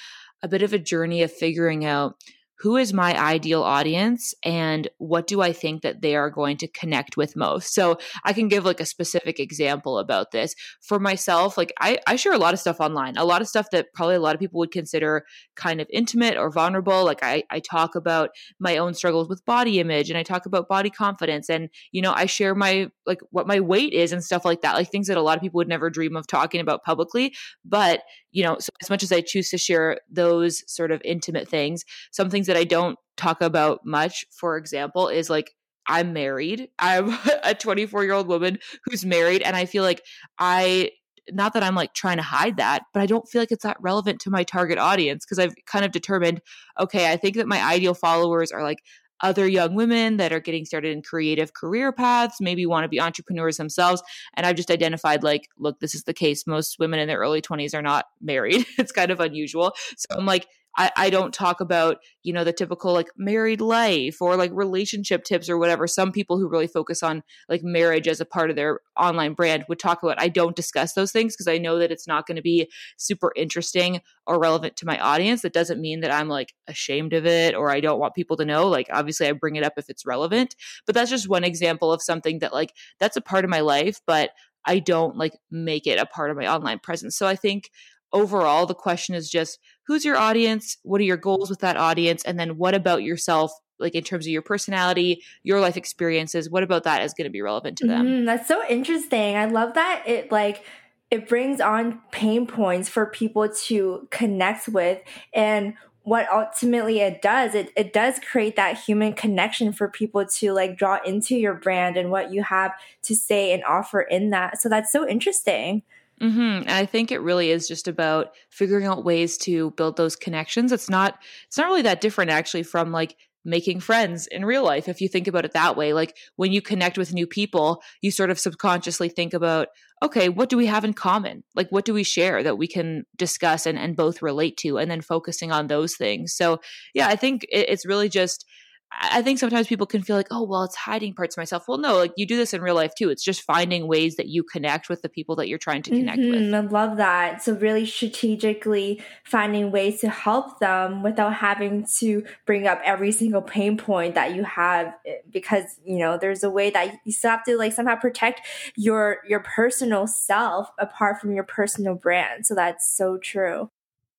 a 0.41 0.47
bit 0.47 0.63
of 0.63 0.73
a 0.73 0.79
journey 0.79 1.21
of 1.21 1.31
figuring 1.31 1.85
out 1.85 2.15
who 2.59 2.75
is 2.75 2.93
my 2.93 3.17
ideal 3.17 3.63
audience 3.63 4.33
and 4.43 4.89
what 4.97 5.27
do 5.27 5.41
I 5.41 5.53
think 5.53 5.81
that 5.81 6.01
they 6.01 6.15
are 6.15 6.29
going 6.29 6.57
to 6.57 6.67
connect 6.67 7.15
with 7.15 7.35
most? 7.35 7.73
So 7.73 7.97
I 8.25 8.33
can 8.33 8.49
give 8.49 8.65
like 8.65 8.81
a 8.81 8.85
specific 8.85 9.39
example 9.39 9.97
about 9.97 10.31
this. 10.31 10.53
For 10.81 10.99
myself, 10.99 11.57
like 11.57 11.71
I, 11.79 11.99
I 12.05 12.17
share 12.17 12.33
a 12.33 12.37
lot 12.37 12.53
of 12.53 12.59
stuff 12.59 12.81
online, 12.81 13.15
a 13.15 13.23
lot 13.23 13.41
of 13.41 13.47
stuff 13.47 13.67
that 13.71 13.87
probably 13.93 14.15
a 14.15 14.19
lot 14.19 14.35
of 14.35 14.41
people 14.41 14.59
would 14.59 14.71
consider 14.71 15.23
kind 15.55 15.79
of 15.79 15.87
intimate 15.91 16.37
or 16.37 16.51
vulnerable. 16.51 17.05
Like 17.05 17.23
I, 17.23 17.43
I 17.49 17.59
talk 17.59 17.95
about 17.95 18.31
my 18.59 18.77
own 18.77 18.93
struggles 18.93 19.29
with 19.29 19.45
body 19.45 19.79
image 19.79 20.09
and 20.09 20.17
I 20.17 20.23
talk 20.23 20.45
about 20.45 20.67
body 20.67 20.89
confidence 20.89 21.49
and, 21.49 21.69
you 21.93 22.01
know, 22.01 22.11
I 22.13 22.25
share 22.25 22.55
my, 22.55 22.89
like 23.05 23.19
what 23.31 23.47
my 23.47 23.61
weight 23.61 23.93
is 23.93 24.11
and 24.11 24.23
stuff 24.23 24.43
like 24.43 24.61
that, 24.61 24.75
like 24.75 24.91
things 24.91 25.07
that 25.07 25.17
a 25.17 25.21
lot 25.21 25.37
of 25.37 25.41
people 25.41 25.59
would 25.59 25.69
never 25.69 25.89
dream 25.89 26.17
of 26.17 26.27
talking 26.27 26.59
about 26.59 26.83
publicly. 26.83 27.33
But, 27.63 28.01
you 28.31 28.43
know, 28.43 28.57
so 28.59 28.69
as 28.81 28.89
much 28.89 29.01
as 29.01 29.11
I 29.11 29.21
choose 29.21 29.49
to 29.51 29.57
share 29.57 29.99
those 30.11 30.63
sort 30.71 30.91
of 30.91 31.01
intimate 31.03 31.47
things, 31.47 31.83
some 32.11 32.29
things 32.29 32.48
that 32.49 32.57
I 32.57 32.65
don't 32.65 32.97
talk 33.17 33.41
about 33.41 33.85
much, 33.85 34.25
for 34.31 34.57
example, 34.57 35.07
is 35.07 35.29
like 35.29 35.53
I'm 35.87 36.13
married. 36.13 36.69
I'm 36.77 37.17
a 37.43 37.55
24 37.55 38.03
year 38.03 38.13
old 38.13 38.27
woman 38.27 38.59
who's 38.85 39.05
married. 39.05 39.41
And 39.41 39.55
I 39.55 39.65
feel 39.65 39.83
like 39.83 40.03
I, 40.37 40.91
not 41.31 41.53
that 41.53 41.63
I'm 41.63 41.75
like 41.75 41.93
trying 41.93 42.17
to 42.17 42.23
hide 42.23 42.57
that, 42.57 42.83
but 42.93 43.01
I 43.01 43.05
don't 43.05 43.27
feel 43.27 43.41
like 43.41 43.51
it's 43.51 43.63
that 43.63 43.77
relevant 43.79 44.19
to 44.21 44.29
my 44.29 44.43
target 44.43 44.77
audience 44.77 45.25
because 45.25 45.39
I've 45.39 45.53
kind 45.65 45.85
of 45.85 45.91
determined, 45.91 46.41
okay, 46.79 47.11
I 47.11 47.17
think 47.17 47.35
that 47.35 47.47
my 47.47 47.61
ideal 47.61 47.93
followers 47.93 48.51
are 48.51 48.63
like 48.63 48.79
other 49.21 49.47
young 49.47 49.75
women 49.75 50.17
that 50.17 50.31
are 50.31 50.39
getting 50.39 50.65
started 50.65 50.91
in 50.91 51.01
creative 51.01 51.53
career 51.53 51.91
paths, 51.91 52.37
maybe 52.39 52.65
want 52.65 52.85
to 52.85 52.89
be 52.89 53.01
entrepreneurs 53.01 53.57
themselves. 53.57 54.01
And 54.35 54.45
I've 54.45 54.55
just 54.55 54.71
identified, 54.71 55.23
like, 55.23 55.49
look, 55.57 55.79
this 55.79 55.93
is 55.93 56.03
the 56.03 56.13
case. 56.13 56.47
Most 56.47 56.79
women 56.79 56.99
in 56.99 57.07
their 57.07 57.19
early 57.19 57.41
20s 57.41 57.73
are 57.73 57.81
not 57.81 58.05
married. 58.21 58.65
it's 58.77 58.91
kind 58.91 59.11
of 59.11 59.19
unusual. 59.19 59.73
So 59.97 60.07
I'm 60.17 60.25
like, 60.25 60.47
I, 60.77 60.91
I 60.95 61.09
don't 61.09 61.33
talk 61.33 61.61
about, 61.61 61.97
you 62.23 62.31
know, 62.31 62.43
the 62.43 62.53
typical 62.53 62.93
like 62.93 63.09
married 63.17 63.59
life 63.59 64.21
or 64.21 64.35
like 64.35 64.51
relationship 64.53 65.23
tips 65.23 65.49
or 65.49 65.57
whatever. 65.57 65.87
Some 65.87 66.11
people 66.11 66.37
who 66.37 66.47
really 66.47 66.67
focus 66.67 67.03
on 67.03 67.23
like 67.47 67.61
marriage 67.63 68.07
as 68.07 68.21
a 68.21 68.25
part 68.25 68.49
of 68.49 68.55
their 68.55 68.79
online 68.97 69.33
brand 69.33 69.65
would 69.67 69.79
talk 69.79 70.03
about. 70.03 70.21
I 70.21 70.29
don't 70.29 70.55
discuss 70.55 70.93
those 70.93 71.11
things 71.11 71.35
because 71.35 71.47
I 71.47 71.57
know 71.57 71.79
that 71.79 71.91
it's 71.91 72.07
not 72.07 72.27
going 72.27 72.37
to 72.37 72.41
be 72.41 72.69
super 72.97 73.33
interesting 73.35 74.01
or 74.25 74.39
relevant 74.39 74.77
to 74.77 74.85
my 74.85 74.99
audience. 74.99 75.41
That 75.41 75.53
doesn't 75.53 75.81
mean 75.81 76.01
that 76.01 76.13
I'm 76.13 76.29
like 76.29 76.53
ashamed 76.67 77.13
of 77.13 77.25
it 77.25 77.55
or 77.55 77.71
I 77.71 77.79
don't 77.79 77.99
want 77.99 78.15
people 78.15 78.37
to 78.37 78.45
know. 78.45 78.67
Like, 78.67 78.87
obviously, 78.91 79.27
I 79.27 79.31
bring 79.33 79.55
it 79.55 79.63
up 79.63 79.73
if 79.77 79.89
it's 79.89 80.05
relevant, 80.05 80.55
but 80.85 80.95
that's 80.95 81.09
just 81.09 81.27
one 81.27 81.43
example 81.43 81.91
of 81.91 82.01
something 82.01 82.39
that 82.39 82.53
like 82.53 82.73
that's 82.99 83.17
a 83.17 83.21
part 83.21 83.43
of 83.43 83.49
my 83.49 83.61
life, 83.61 83.99
but 84.05 84.31
I 84.65 84.79
don't 84.79 85.17
like 85.17 85.37
make 85.49 85.87
it 85.87 85.99
a 85.99 86.05
part 86.05 86.31
of 86.31 86.37
my 86.37 86.47
online 86.47 86.79
presence. 86.79 87.17
So 87.17 87.25
I 87.25 87.35
think 87.35 87.71
overall, 88.13 88.65
the 88.65 88.75
question 88.75 89.15
is 89.15 89.29
just 89.29 89.59
who's 89.87 90.05
your 90.05 90.17
audience? 90.17 90.77
What 90.83 91.01
are 91.01 91.05
your 91.05 91.17
goals 91.17 91.49
with 91.49 91.59
that 91.59 91.77
audience? 91.77 92.23
And 92.23 92.39
then 92.39 92.57
what 92.57 92.73
about 92.73 93.03
yourself? 93.03 93.51
Like 93.79 93.95
in 93.95 94.03
terms 94.03 94.25
of 94.25 94.31
your 94.31 94.41
personality, 94.41 95.23
your 95.43 95.61
life 95.61 95.77
experiences, 95.77 96.49
what 96.49 96.63
about 96.63 96.83
that 96.83 97.01
is 97.01 97.13
going 97.13 97.25
to 97.25 97.31
be 97.31 97.41
relevant 97.41 97.77
to 97.77 97.87
them? 97.87 98.05
Mm, 98.05 98.25
that's 98.25 98.47
so 98.47 98.61
interesting. 98.67 99.37
I 99.37 99.45
love 99.45 99.73
that 99.75 100.03
it 100.05 100.31
like 100.31 100.63
it 101.09 101.27
brings 101.27 101.59
on 101.59 102.01
pain 102.11 102.45
points 102.45 102.89
for 102.89 103.05
people 103.05 103.49
to 103.49 104.07
connect 104.11 104.67
with 104.67 105.01
and 105.33 105.73
what 106.03 106.27
ultimately 106.31 106.99
it 106.99 107.21
does 107.21 107.53
it, 107.53 107.71
it 107.75 107.93
does 107.93 108.19
create 108.19 108.55
that 108.55 108.77
human 108.77 109.13
connection 109.13 109.71
for 109.71 109.89
people 109.89 110.25
to 110.25 110.53
like 110.53 110.77
draw 110.77 110.97
into 111.05 111.35
your 111.35 111.53
brand 111.53 111.97
and 111.97 112.09
what 112.09 112.31
you 112.31 112.41
have 112.41 112.71
to 113.03 113.15
say 113.15 113.51
and 113.53 113.63
offer 113.63 114.01
in 114.01 114.29
that 114.29 114.61
so 114.61 114.69
that's 114.69 114.91
so 114.91 115.07
interesting 115.07 115.83
Mm-hmm. 116.21 116.69
I 116.69 116.85
think 116.85 117.11
it 117.11 117.21
really 117.21 117.51
is 117.51 117.67
just 117.67 117.87
about 117.87 118.31
figuring 118.49 118.85
out 118.85 119.05
ways 119.05 119.37
to 119.39 119.71
build 119.71 119.97
those 119.97 120.15
connections. 120.15 120.71
It's 120.71 120.89
not 120.89 121.17
it's 121.47 121.57
not 121.57 121.67
really 121.67 121.83
that 121.83 122.01
different 122.01 122.31
actually 122.31 122.63
from 122.63 122.91
like 122.91 123.15
making 123.45 123.79
friends 123.79 124.27
in 124.27 124.45
real 124.45 124.63
life 124.63 124.87
if 124.87 125.01
you 125.01 125.07
think 125.07 125.27
about 125.27 125.45
it 125.45 125.53
that 125.53 125.77
way. 125.77 125.93
Like 125.93 126.17
when 126.35 126.51
you 126.51 126.61
connect 126.61 126.97
with 126.97 127.13
new 127.13 127.25
people, 127.25 127.81
you 128.01 128.11
sort 128.11 128.29
of 128.29 128.39
subconsciously 128.39 129.09
think 129.09 129.33
about, 129.33 129.69
okay, 130.03 130.29
what 130.29 130.49
do 130.49 130.57
we 130.57 130.65
have 130.65 130.83
in 130.83 130.93
common? 130.93 131.43
Like 131.55 131.69
what 131.69 131.85
do 131.85 131.93
we 131.93 132.03
share 132.03 132.43
that 132.43 132.57
we 132.57 132.67
can 132.67 133.05
discuss 133.17 133.65
and, 133.65 133.79
and 133.79 133.95
both 133.95 134.21
relate 134.21 134.57
to 134.57 134.77
and 134.77 134.91
then 134.91 135.01
focusing 135.01 135.51
on 135.51 135.67
those 135.67 135.95
things. 135.95 136.33
So 136.33 136.59
yeah, 136.93 137.07
I 137.07 137.15
think 137.15 137.43
it, 137.43 137.69
it's 137.69 137.85
really 137.85 138.09
just 138.09 138.45
I 138.91 139.21
think 139.21 139.37
sometimes 139.37 139.67
people 139.67 139.85
can 139.85 140.01
feel 140.01 140.15
like, 140.15 140.27
oh, 140.31 140.43
well, 140.43 140.63
it's 140.63 140.75
hiding 140.75 141.13
parts 141.13 141.35
of 141.35 141.41
myself. 141.41 141.67
Well, 141.67 141.77
no, 141.77 141.97
like 141.97 142.11
you 142.17 142.25
do 142.25 142.35
this 142.35 142.53
in 142.53 142.61
real 142.61 142.73
life 142.73 142.93
too. 142.95 143.09
It's 143.09 143.23
just 143.23 143.43
finding 143.43 143.87
ways 143.87 144.15
that 144.15 144.27
you 144.27 144.43
connect 144.43 144.89
with 144.89 145.03
the 145.03 145.09
people 145.09 145.35
that 145.35 145.47
you're 145.47 145.59
trying 145.59 145.83
to 145.83 145.91
connect 145.91 146.19
mm-hmm. 146.19 146.51
with. 146.51 146.53
I 146.53 146.59
love 146.59 146.97
that. 146.97 147.43
So, 147.43 147.53
really 147.53 147.85
strategically 147.85 149.01
finding 149.23 149.71
ways 149.71 150.01
to 150.01 150.09
help 150.09 150.59
them 150.59 151.03
without 151.03 151.35
having 151.35 151.85
to 151.97 152.25
bring 152.45 152.65
up 152.65 152.81
every 152.83 153.11
single 153.11 153.43
pain 153.43 153.77
point 153.77 154.15
that 154.15 154.33
you 154.35 154.43
have, 154.43 154.93
eh, 155.05 155.17
because 155.31 155.79
you 155.85 155.99
know 155.99 156.17
there's 156.17 156.43
a 156.43 156.49
way 156.49 156.71
that 156.71 156.95
you 157.05 157.11
still 157.11 157.31
have 157.31 157.43
to 157.43 157.57
like 157.57 157.73
somehow 157.73 157.95
protect 157.95 158.41
your 158.75 159.19
your 159.27 159.41
personal 159.41 160.07
self 160.07 160.71
apart 160.79 161.21
from 161.21 161.31
your 161.31 161.43
personal 161.43 161.93
brand. 161.93 162.47
So 162.47 162.55
that's 162.55 162.91
so 162.91 163.17
true. 163.17 163.69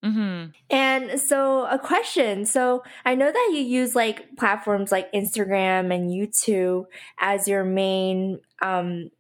Mm-hmm. 0.05 0.51
And 0.71 1.21
so, 1.21 1.67
a 1.67 1.79
question. 1.79 2.47
So, 2.47 2.83
I 3.05 3.15
know 3.15 3.31
that 3.31 3.51
you 3.53 3.61
use 3.61 3.95
like 3.95 4.37
platforms 4.37 4.91
like 4.91 5.13
Instagram 5.13 5.95
and 5.95 6.11
YouTube 6.11 6.87
as 7.19 7.47
your 7.47 7.65
main 7.65 8.41
um, 8.63 9.11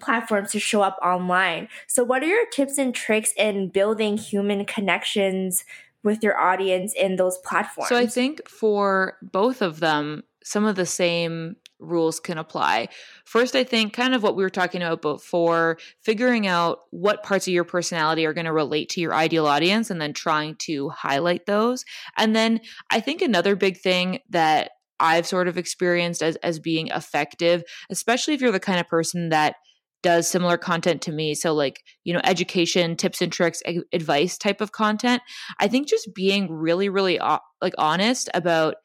platforms 0.00 0.50
to 0.52 0.58
show 0.58 0.82
up 0.82 0.98
online. 1.02 1.68
So, 1.86 2.02
what 2.02 2.22
are 2.22 2.26
your 2.26 2.46
tips 2.46 2.78
and 2.78 2.92
tricks 2.92 3.32
in 3.36 3.68
building 3.68 4.16
human 4.16 4.64
connections 4.64 5.64
with 6.02 6.22
your 6.22 6.36
audience 6.36 6.94
in 6.94 7.14
those 7.14 7.38
platforms? 7.38 7.88
So, 7.88 7.96
I 7.96 8.06
think 8.06 8.48
for 8.48 9.18
both 9.22 9.62
of 9.62 9.78
them, 9.78 10.24
some 10.42 10.64
of 10.64 10.74
the 10.74 10.86
same 10.86 11.56
rules 11.78 12.20
can 12.20 12.38
apply. 12.38 12.88
First, 13.24 13.54
I 13.54 13.64
think 13.64 13.92
kind 13.92 14.14
of 14.14 14.22
what 14.22 14.36
we 14.36 14.42
were 14.42 14.50
talking 14.50 14.82
about 14.82 15.02
before, 15.02 15.78
figuring 16.02 16.46
out 16.46 16.80
what 16.90 17.22
parts 17.22 17.46
of 17.46 17.54
your 17.54 17.64
personality 17.64 18.26
are 18.26 18.32
going 18.32 18.46
to 18.46 18.52
relate 18.52 18.88
to 18.90 19.00
your 19.00 19.14
ideal 19.14 19.46
audience 19.46 19.90
and 19.90 20.00
then 20.00 20.12
trying 20.12 20.56
to 20.60 20.88
highlight 20.90 21.46
those. 21.46 21.84
And 22.16 22.34
then 22.34 22.60
I 22.90 23.00
think 23.00 23.22
another 23.22 23.56
big 23.56 23.78
thing 23.78 24.20
that 24.30 24.72
I've 25.00 25.26
sort 25.26 25.48
of 25.48 25.56
experienced 25.56 26.22
as 26.22 26.36
as 26.36 26.58
being 26.58 26.88
effective, 26.88 27.62
especially 27.90 28.34
if 28.34 28.40
you're 28.40 28.50
the 28.50 28.60
kind 28.60 28.80
of 28.80 28.88
person 28.88 29.28
that 29.28 29.56
does 30.02 30.28
similar 30.28 30.56
content 30.56 31.02
to 31.02 31.12
me 31.12 31.34
so 31.34 31.52
like 31.52 31.82
you 32.04 32.12
know 32.12 32.20
education 32.22 32.96
tips 32.96 33.20
and 33.20 33.32
tricks 33.32 33.62
advice 33.92 34.38
type 34.38 34.60
of 34.60 34.70
content 34.70 35.20
i 35.58 35.66
think 35.66 35.88
just 35.88 36.14
being 36.14 36.50
really 36.52 36.88
really 36.88 37.18
uh, 37.18 37.38
like 37.60 37.74
honest 37.78 38.30
about 38.32 38.76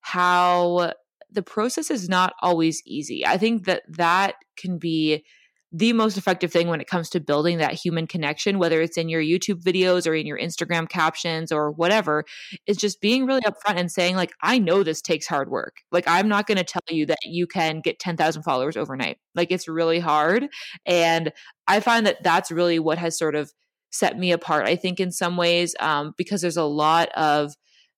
how 0.00 0.92
the 1.32 1.42
process 1.42 1.90
is 1.90 2.08
not 2.08 2.32
always 2.42 2.82
easy. 2.86 3.26
I 3.26 3.38
think 3.38 3.66
that 3.66 3.82
that 3.88 4.34
can 4.56 4.78
be 4.78 5.24
the 5.72 5.92
most 5.92 6.18
effective 6.18 6.50
thing 6.50 6.66
when 6.66 6.80
it 6.80 6.88
comes 6.88 7.08
to 7.10 7.20
building 7.20 7.58
that 7.58 7.72
human 7.72 8.06
connection, 8.06 8.58
whether 8.58 8.80
it's 8.80 8.98
in 8.98 9.08
your 9.08 9.22
YouTube 9.22 9.62
videos 9.62 10.06
or 10.06 10.14
in 10.14 10.26
your 10.26 10.38
Instagram 10.38 10.88
captions 10.88 11.52
or 11.52 11.70
whatever, 11.70 12.24
is 12.66 12.76
just 12.76 13.00
being 13.00 13.24
really 13.24 13.42
upfront 13.42 13.76
and 13.78 13.90
saying, 13.90 14.16
like, 14.16 14.32
I 14.42 14.58
know 14.58 14.82
this 14.82 15.00
takes 15.00 15.28
hard 15.28 15.48
work. 15.48 15.76
Like, 15.92 16.04
I'm 16.08 16.28
not 16.28 16.48
going 16.48 16.58
to 16.58 16.64
tell 16.64 16.82
you 16.88 17.06
that 17.06 17.18
you 17.24 17.46
can 17.46 17.80
get 17.80 18.00
10,000 18.00 18.42
followers 18.42 18.76
overnight. 18.76 19.18
Like, 19.36 19.52
it's 19.52 19.68
really 19.68 20.00
hard. 20.00 20.48
And 20.86 21.32
I 21.68 21.78
find 21.78 22.04
that 22.04 22.22
that's 22.24 22.50
really 22.50 22.80
what 22.80 22.98
has 22.98 23.16
sort 23.16 23.36
of 23.36 23.52
set 23.90 24.18
me 24.18 24.32
apart, 24.32 24.66
I 24.66 24.74
think, 24.74 24.98
in 24.98 25.12
some 25.12 25.36
ways, 25.36 25.76
um, 25.78 26.14
because 26.16 26.40
there's 26.40 26.56
a 26.56 26.64
lot 26.64 27.10
of, 27.10 27.54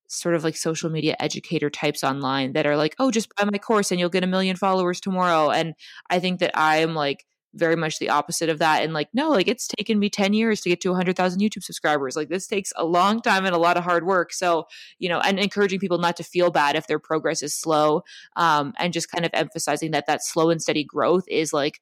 sort 0.07 0.35
of 0.35 0.43
like 0.43 0.55
social 0.55 0.89
media 0.89 1.15
educator 1.19 1.69
types 1.69 2.03
online 2.03 2.53
that 2.53 2.67
are 2.67 2.77
like, 2.77 2.95
oh, 2.99 3.11
just 3.11 3.33
buy 3.35 3.45
my 3.45 3.57
course 3.57 3.91
and 3.91 3.99
you'll 3.99 4.09
get 4.09 4.23
a 4.23 4.27
million 4.27 4.55
followers 4.55 4.99
tomorrow. 4.99 5.49
And 5.49 5.73
I 6.09 6.19
think 6.19 6.39
that 6.39 6.51
I'm 6.55 6.93
like 6.93 7.25
very 7.55 7.75
much 7.75 7.99
the 7.99 8.09
opposite 8.09 8.49
of 8.49 8.59
that. 8.59 8.83
And 8.83 8.93
like, 8.93 9.09
no, 9.13 9.29
like 9.29 9.47
it's 9.47 9.67
taken 9.67 9.99
me 9.99 10.09
10 10.09 10.33
years 10.33 10.61
to 10.61 10.69
get 10.69 10.81
to 10.81 10.89
100,000 10.89 11.39
YouTube 11.39 11.63
subscribers. 11.63 12.15
Like 12.15 12.29
this 12.29 12.47
takes 12.47 12.73
a 12.75 12.85
long 12.85 13.21
time 13.21 13.45
and 13.45 13.55
a 13.55 13.59
lot 13.59 13.77
of 13.77 13.83
hard 13.83 14.05
work. 14.05 14.33
So, 14.33 14.65
you 14.99 15.09
know, 15.09 15.19
and 15.19 15.39
encouraging 15.39 15.79
people 15.79 15.99
not 15.99 16.17
to 16.17 16.23
feel 16.23 16.49
bad 16.49 16.75
if 16.75 16.87
their 16.87 16.99
progress 16.99 17.41
is 17.41 17.55
slow 17.55 18.03
um, 18.35 18.73
and 18.77 18.93
just 18.93 19.11
kind 19.11 19.25
of 19.25 19.31
emphasizing 19.33 19.91
that 19.91 20.07
that 20.07 20.23
slow 20.23 20.49
and 20.49 20.61
steady 20.61 20.83
growth 20.83 21.25
is 21.27 21.53
like 21.53 21.79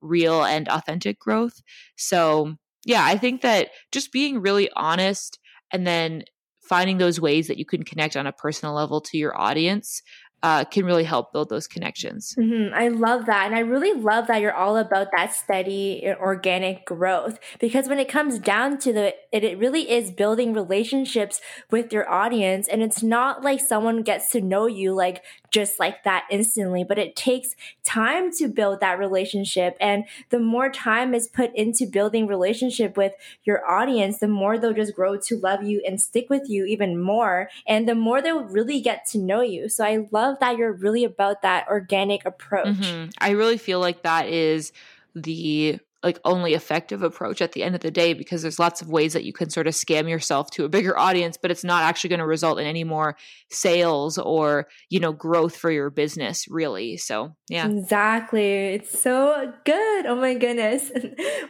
real 0.00 0.44
and 0.44 0.68
authentic 0.68 1.18
growth. 1.18 1.62
So, 1.96 2.56
yeah, 2.84 3.04
I 3.04 3.16
think 3.16 3.42
that 3.42 3.70
just 3.92 4.12
being 4.12 4.40
really 4.40 4.70
honest 4.74 5.38
and 5.70 5.86
then 5.86 6.24
finding 6.72 6.96
those 6.96 7.20
ways 7.20 7.48
that 7.48 7.58
you 7.58 7.66
can 7.66 7.82
connect 7.82 8.16
on 8.16 8.26
a 8.26 8.32
personal 8.32 8.74
level 8.74 9.02
to 9.02 9.18
your 9.18 9.38
audience 9.38 10.00
uh, 10.42 10.64
can 10.64 10.84
really 10.84 11.04
help 11.04 11.32
build 11.32 11.48
those 11.48 11.68
connections. 11.68 12.34
Mm-hmm. 12.38 12.74
I 12.74 12.88
love 12.88 13.26
that. 13.26 13.46
And 13.46 13.54
I 13.54 13.60
really 13.60 13.92
love 13.92 14.26
that 14.26 14.40
you're 14.40 14.54
all 14.54 14.76
about 14.76 15.08
that 15.16 15.34
steady 15.34 16.04
organic 16.20 16.84
growth 16.84 17.38
because 17.60 17.88
when 17.88 18.00
it 18.00 18.08
comes 18.08 18.38
down 18.38 18.78
to 18.78 18.92
the, 18.92 19.14
it, 19.30 19.44
it 19.44 19.58
really 19.58 19.90
is 19.90 20.10
building 20.10 20.52
relationships 20.52 21.40
with 21.70 21.92
your 21.92 22.10
audience. 22.10 22.66
And 22.66 22.82
it's 22.82 23.02
not 23.02 23.42
like 23.44 23.60
someone 23.60 24.02
gets 24.02 24.30
to 24.30 24.40
know 24.40 24.66
you 24.66 24.92
like 24.94 25.22
just 25.52 25.78
like 25.78 26.02
that 26.04 26.24
instantly, 26.30 26.82
but 26.82 26.98
it 26.98 27.14
takes 27.14 27.54
time 27.84 28.32
to 28.32 28.48
build 28.48 28.80
that 28.80 28.98
relationship. 28.98 29.76
And 29.80 30.04
the 30.30 30.40
more 30.40 30.70
time 30.70 31.14
is 31.14 31.28
put 31.28 31.54
into 31.54 31.86
building 31.86 32.26
relationship 32.26 32.96
with 32.96 33.12
your 33.44 33.64
audience, 33.70 34.18
the 34.18 34.28
more 34.28 34.58
they'll 34.58 34.72
just 34.72 34.94
grow 34.94 35.18
to 35.18 35.36
love 35.36 35.62
you 35.62 35.82
and 35.86 36.00
stick 36.00 36.28
with 36.30 36.48
you 36.48 36.64
even 36.64 37.00
more. 37.00 37.48
And 37.66 37.88
the 37.88 37.94
more 37.94 38.20
they'll 38.20 38.44
really 38.44 38.80
get 38.80 39.06
to 39.10 39.18
know 39.18 39.42
you. 39.42 39.68
So 39.68 39.84
I 39.84 40.08
love 40.10 40.31
that 40.40 40.56
you're 40.56 40.72
really 40.72 41.04
about 41.04 41.42
that 41.42 41.68
organic 41.68 42.24
approach. 42.24 42.66
Mm-hmm. 42.66 43.10
I 43.18 43.30
really 43.30 43.58
feel 43.58 43.80
like 43.80 44.02
that 44.02 44.28
is 44.28 44.72
the 45.14 45.78
like 46.02 46.18
only 46.24 46.54
effective 46.54 47.02
approach 47.02 47.40
at 47.40 47.52
the 47.52 47.62
end 47.62 47.74
of 47.74 47.80
the 47.80 47.90
day 47.90 48.12
because 48.12 48.42
there's 48.42 48.58
lots 48.58 48.82
of 48.82 48.88
ways 48.88 49.12
that 49.12 49.24
you 49.24 49.32
can 49.32 49.50
sort 49.50 49.66
of 49.66 49.74
scam 49.74 50.08
yourself 50.08 50.50
to 50.50 50.64
a 50.64 50.68
bigger 50.68 50.98
audience 50.98 51.36
but 51.40 51.50
it's 51.50 51.64
not 51.64 51.82
actually 51.82 52.08
going 52.08 52.20
to 52.20 52.26
result 52.26 52.58
in 52.58 52.66
any 52.66 52.84
more 52.84 53.16
sales 53.50 54.18
or 54.18 54.66
you 54.88 55.00
know 55.00 55.12
growth 55.12 55.56
for 55.56 55.70
your 55.70 55.90
business 55.90 56.46
really. 56.48 56.96
So 56.96 57.34
yeah. 57.48 57.68
Exactly. 57.68 58.74
It's 58.74 58.98
so 58.98 59.52
good. 59.64 60.06
Oh 60.06 60.16
my 60.16 60.34
goodness. 60.34 60.90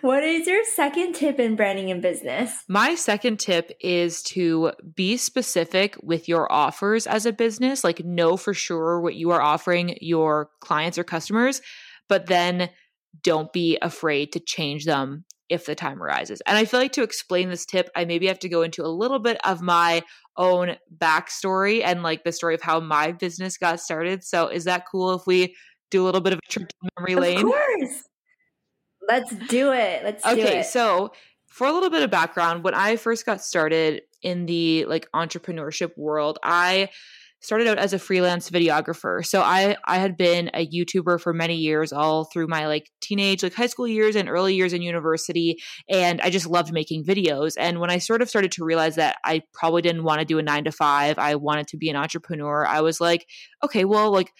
What 0.01 0.25
is 0.25 0.47
your 0.49 0.65
second 0.65 1.15
tip 1.15 1.39
in 1.39 1.55
branding 1.55 1.91
and 1.91 2.03
business? 2.03 2.65
My 2.69 2.95
second 2.97 3.39
tip 3.39 3.71
is 3.81 4.23
to 4.25 4.73
be 4.97 5.17
specific 5.17 5.97
with 6.03 6.29
your 6.29 6.51
offers 6.51 7.07
as 7.07 7.25
a 7.25 7.33
business 7.33 7.85
like 7.85 8.05
know 8.05 8.37
for 8.37 8.53
sure 8.53 9.01
what 9.01 9.15
you 9.15 9.31
are 9.31 9.41
offering 9.41 9.97
your 10.01 10.51
clients 10.61 10.99
or 10.99 11.05
customers 11.05 11.63
but 12.09 12.27
then 12.27 12.69
don't 13.23 13.53
be 13.53 13.79
afraid 13.83 14.33
to 14.33 14.41
change 14.41 14.85
them 14.85 15.25
if 15.49 15.67
the 15.67 15.75
time 15.75 16.03
arises. 16.03 16.41
And 16.47 16.57
I 16.57 16.65
feel 16.65 16.81
like 16.81 16.93
to 16.93 17.03
explain 17.03 17.51
this 17.51 17.67
tip, 17.67 17.91
I 17.95 18.07
maybe 18.07 18.27
have 18.27 18.39
to 18.39 18.49
go 18.49 18.63
into 18.63 18.85
a 18.85 18.89
little 18.89 19.19
bit 19.19 19.39
of 19.45 19.61
my 19.61 20.03
own 20.37 20.77
backstory 20.97 21.83
and 21.85 22.03
like 22.03 22.25
the 22.25 22.33
story 22.33 22.55
of 22.55 22.63
how 22.63 22.81
my 22.81 23.13
business 23.13 23.59
got 23.59 23.81
started. 23.81 24.25
So 24.25 24.49
is 24.49 24.65
that 24.65 24.85
cool 24.91 25.13
if 25.13 25.27
we 25.27 25.55
do 25.91 26.03
a 26.03 26.07
little 26.07 26.23
bit 26.23 26.33
of 26.33 26.39
a 26.39 26.51
trip 26.51 26.69
down 26.69 26.89
memory 26.99 27.21
lane? 27.21 27.39
Of 27.39 27.53
course. 27.53 28.03
Let's 29.09 29.35
do 29.49 29.73
it. 29.73 30.05
Let's 30.05 30.25
okay, 30.25 30.35
do 30.37 30.47
it. 30.61 30.67
so 30.67 31.13
for 31.49 31.67
a 31.67 31.73
little 31.73 31.91
bit 31.91 32.03
of 32.03 32.11
background, 32.11 32.65
when 32.65 32.75
I 32.75 32.97
first 32.97 33.27
got 33.27 33.43
started 33.43 34.03
in 34.23 34.47
the 34.47 34.87
like 34.87 35.07
entrepreneurship 35.15 35.99
world, 35.99 36.39
I 36.43 36.89
started 37.43 37.67
out 37.67 37.79
as 37.79 37.93
a 37.93 37.99
freelance 37.99 38.49
videographer. 38.49 39.25
So 39.27 39.43
I 39.43 39.77
I 39.85 39.99
had 39.99 40.17
been 40.17 40.51
a 40.55 40.67
YouTuber 40.67 41.21
for 41.21 41.33
many 41.33 41.57
years 41.57 41.93
all 41.93 42.25
through 42.25 42.47
my 42.47 42.67
like 42.67 42.91
teenage 43.01 43.43
like 43.43 43.55
high 43.55 43.67
school 43.67 43.87
years 43.87 44.17
and 44.17 44.29
early 44.29 44.55
years 44.55 44.73
in 44.73 44.81
university 44.81 45.61
and 45.89 46.21
I 46.21 46.31
just 46.31 46.47
loved 46.47 46.73
making 46.73 47.05
videos. 47.05 47.55
And 47.59 47.81
when 47.81 47.91
I 47.91 47.99
sort 47.99 48.23
of 48.23 48.29
started 48.29 48.53
to 48.53 48.65
realize 48.65 48.95
that 48.95 49.17
I 49.25 49.43
probably 49.53 49.83
didn't 49.83 50.05
want 50.05 50.21
to 50.21 50.25
do 50.25 50.39
a 50.39 50.43
9 50.43 50.65
to 50.65 50.73
5, 50.73 51.19
I 51.19 51.35
wanted 51.35 51.67
to 51.69 51.77
be 51.77 51.91
an 51.91 51.97
entrepreneur, 51.97 52.65
I 52.65 52.81
was 52.81 53.01
like, 53.01 53.27
okay, 53.65 53.85
well 53.85 54.13
like 54.13 54.33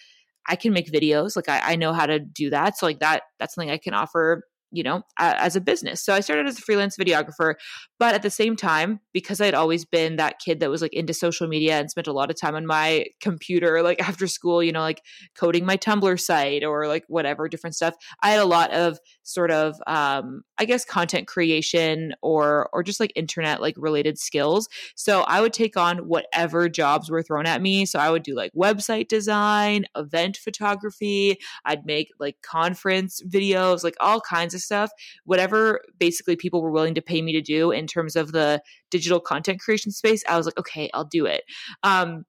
I 0.47 0.55
can 0.55 0.73
make 0.73 0.91
videos. 0.91 1.35
Like 1.35 1.49
I, 1.49 1.73
I 1.73 1.75
know 1.75 1.93
how 1.93 2.05
to 2.05 2.19
do 2.19 2.49
that. 2.49 2.77
So 2.77 2.85
like 2.85 2.99
that 2.99 3.23
that's 3.37 3.53
something 3.53 3.71
I 3.71 3.77
can 3.77 3.93
offer 3.93 4.43
you 4.73 4.81
know, 4.81 5.03
as 5.17 5.55
a 5.55 5.61
business. 5.61 6.01
So 6.01 6.13
I 6.13 6.19
started 6.19 6.47
as 6.47 6.57
a 6.57 6.61
freelance 6.61 6.97
videographer, 6.97 7.53
but 7.99 8.15
at 8.15 8.23
the 8.23 8.31
same 8.31 8.55
time, 8.55 8.99
because 9.13 9.39
I'd 9.39 9.53
always 9.53 9.85
been 9.85 10.15
that 10.15 10.39
kid 10.39 10.59
that 10.59 10.69
was 10.69 10.81
like 10.81 10.93
into 10.93 11.13
social 11.13 11.47
media 11.47 11.79
and 11.79 11.91
spent 11.91 12.07
a 12.07 12.11
lot 12.11 12.31
of 12.31 12.39
time 12.39 12.55
on 12.55 12.65
my 12.65 13.05
computer, 13.21 13.83
like 13.83 14.01
after 14.07 14.25
school, 14.25 14.63
you 14.63 14.71
know, 14.71 14.81
like 14.81 15.03
coding 15.35 15.63
my 15.63 15.77
Tumblr 15.77 16.19
site 16.19 16.63
or 16.63 16.87
like 16.87 17.03
whatever 17.07 17.47
different 17.47 17.75
stuff, 17.75 17.93
I 18.23 18.31
had 18.31 18.39
a 18.39 18.45
lot 18.45 18.71
of 18.71 18.97
sort 19.21 19.51
of, 19.51 19.75
um, 19.85 20.41
I 20.57 20.65
guess, 20.65 20.85
content 20.85 21.27
creation 21.27 22.15
or 22.23 22.67
or 22.73 22.81
just 22.81 22.99
like 22.99 23.13
internet 23.15 23.61
like 23.61 23.75
related 23.77 24.17
skills. 24.17 24.67
So 24.95 25.21
I 25.21 25.39
would 25.39 25.53
take 25.53 25.77
on 25.77 25.99
whatever 25.99 26.67
jobs 26.69 27.11
were 27.11 27.21
thrown 27.21 27.45
at 27.45 27.61
me. 27.61 27.85
So 27.85 27.99
I 27.99 28.09
would 28.09 28.23
do 28.23 28.35
like 28.35 28.51
website 28.53 29.07
design, 29.07 29.85
event 29.95 30.37
photography. 30.37 31.37
I'd 31.63 31.85
make 31.85 32.09
like 32.19 32.41
conference 32.41 33.21
videos, 33.21 33.83
like 33.83 33.95
all 33.99 34.19
kinds 34.19 34.55
of 34.55 34.62
stuff, 34.63 34.91
whatever 35.25 35.81
basically 35.99 36.35
people 36.35 36.61
were 36.61 36.71
willing 36.71 36.95
to 36.95 37.01
pay 37.01 37.21
me 37.21 37.33
to 37.33 37.41
do 37.41 37.71
in 37.71 37.87
terms 37.87 38.15
of 38.15 38.31
the 38.31 38.61
digital 38.89 39.19
content 39.19 39.59
creation 39.59 39.91
space, 39.91 40.23
I 40.27 40.37
was 40.37 40.45
like, 40.45 40.57
okay, 40.57 40.89
I'll 40.93 41.05
do 41.05 41.25
it. 41.25 41.43
Um, 41.83 42.25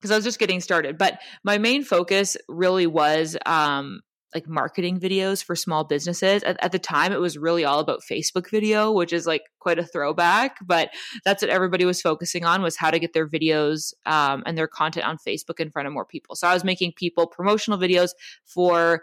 because 0.00 0.10
I 0.10 0.16
was 0.16 0.24
just 0.24 0.40
getting 0.40 0.60
started. 0.60 0.98
But 0.98 1.20
my 1.44 1.58
main 1.58 1.84
focus 1.84 2.36
really 2.48 2.88
was 2.88 3.36
um, 3.46 4.00
like 4.34 4.48
marketing 4.48 4.98
videos 4.98 5.44
for 5.44 5.54
small 5.54 5.84
businesses. 5.84 6.42
At, 6.42 6.62
at, 6.62 6.72
the 6.72 6.78
time, 6.78 7.12
it 7.12 7.20
was 7.20 7.38
really 7.38 7.64
all 7.64 7.78
about 7.78 8.00
Facebook 8.10 8.50
video, 8.50 8.90
which 8.90 9.12
is 9.12 9.26
like 9.26 9.42
quite 9.60 9.78
a 9.78 9.84
throwback, 9.84 10.56
but 10.64 10.90
that's 11.24 11.42
what 11.42 11.50
everybody 11.50 11.84
was 11.84 12.00
focusing 12.00 12.44
on 12.44 12.62
was 12.62 12.76
how 12.76 12.90
to 12.90 12.98
get 12.98 13.12
their 13.12 13.28
videos 13.28 13.94
um, 14.06 14.42
and 14.46 14.56
their 14.56 14.66
content 14.66 15.06
on 15.06 15.18
Facebook 15.26 15.60
in 15.60 15.70
front 15.70 15.86
of 15.86 15.94
more 15.94 16.06
people. 16.06 16.34
So 16.34 16.48
I 16.48 16.54
was 16.54 16.64
making 16.64 16.92
people 16.96 17.26
promotional 17.26 17.78
videos 17.78 18.10
for 18.44 19.02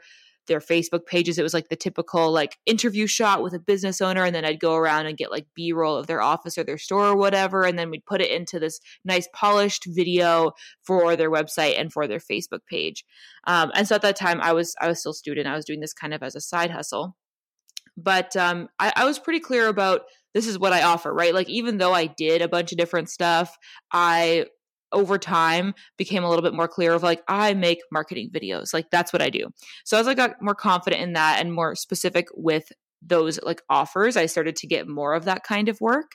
their 0.49 0.59
Facebook 0.59 1.05
pages. 1.05 1.39
It 1.39 1.43
was 1.43 1.53
like 1.53 1.69
the 1.69 1.77
typical 1.77 2.33
like 2.33 2.57
interview 2.65 3.07
shot 3.07 3.41
with 3.41 3.53
a 3.53 3.59
business 3.59 4.01
owner. 4.01 4.25
And 4.25 4.35
then 4.35 4.43
I'd 4.43 4.59
go 4.59 4.75
around 4.75 5.05
and 5.05 5.17
get 5.17 5.31
like 5.31 5.47
B 5.55 5.71
roll 5.71 5.95
of 5.95 6.07
their 6.07 6.21
office 6.21 6.57
or 6.57 6.65
their 6.65 6.77
store 6.77 7.07
or 7.07 7.15
whatever. 7.15 7.63
And 7.63 7.79
then 7.79 7.89
we'd 7.89 8.05
put 8.05 8.19
it 8.19 8.29
into 8.29 8.59
this 8.59 8.81
nice 9.05 9.29
polished 9.33 9.85
video 9.87 10.51
for 10.83 11.15
their 11.15 11.31
website 11.31 11.79
and 11.79 11.93
for 11.93 12.05
their 12.05 12.19
Facebook 12.19 12.65
page. 12.69 13.05
Um, 13.47 13.71
and 13.73 13.87
so 13.87 13.95
at 13.95 14.01
that 14.01 14.17
time 14.17 14.41
I 14.41 14.51
was, 14.51 14.75
I 14.81 14.89
was 14.89 14.99
still 14.99 15.13
student. 15.13 15.47
I 15.47 15.55
was 15.55 15.63
doing 15.63 15.79
this 15.79 15.93
kind 15.93 16.13
of 16.13 16.21
as 16.21 16.35
a 16.35 16.41
side 16.41 16.71
hustle. 16.71 17.15
But 17.95 18.35
um, 18.35 18.67
I, 18.79 18.91
I 18.95 19.05
was 19.05 19.19
pretty 19.19 19.39
clear 19.39 19.67
about 19.67 20.01
this 20.33 20.47
is 20.47 20.59
what 20.59 20.73
I 20.73 20.83
offer, 20.83 21.13
right? 21.13 21.33
Like, 21.33 21.49
even 21.49 21.77
though 21.77 21.93
I 21.93 22.05
did 22.05 22.41
a 22.41 22.47
bunch 22.47 22.71
of 22.71 22.77
different 22.77 23.09
stuff, 23.09 23.57
I 23.91 24.45
over 24.91 25.17
time 25.17 25.74
became 25.98 26.24
a 26.24 26.29
little 26.29 26.43
bit 26.43 26.53
more 26.53 26.67
clear 26.67 26.93
of 26.93 27.03
like 27.03 27.24
I 27.27 27.53
make 27.53 27.79
marketing 27.91 28.29
videos. 28.31 28.74
Like 28.74 28.89
that's 28.91 29.13
what 29.13 29.22
I 29.22 29.29
do. 29.29 29.48
So 29.86 29.98
as 29.98 30.08
I 30.08 30.13
got 30.13 30.41
more 30.41 30.55
confident 30.55 31.01
in 31.01 31.13
that 31.13 31.39
and 31.39 31.53
more 31.53 31.75
specific 31.75 32.27
with 32.34 32.72
those 33.01 33.39
like 33.43 33.62
offers, 33.69 34.17
I 34.17 34.25
started 34.25 34.55
to 34.58 34.67
get 34.67 34.88
more 34.88 35.13
of 35.13 35.25
that 35.25 35.43
kind 35.43 35.69
of 35.69 35.79
work. 35.79 36.12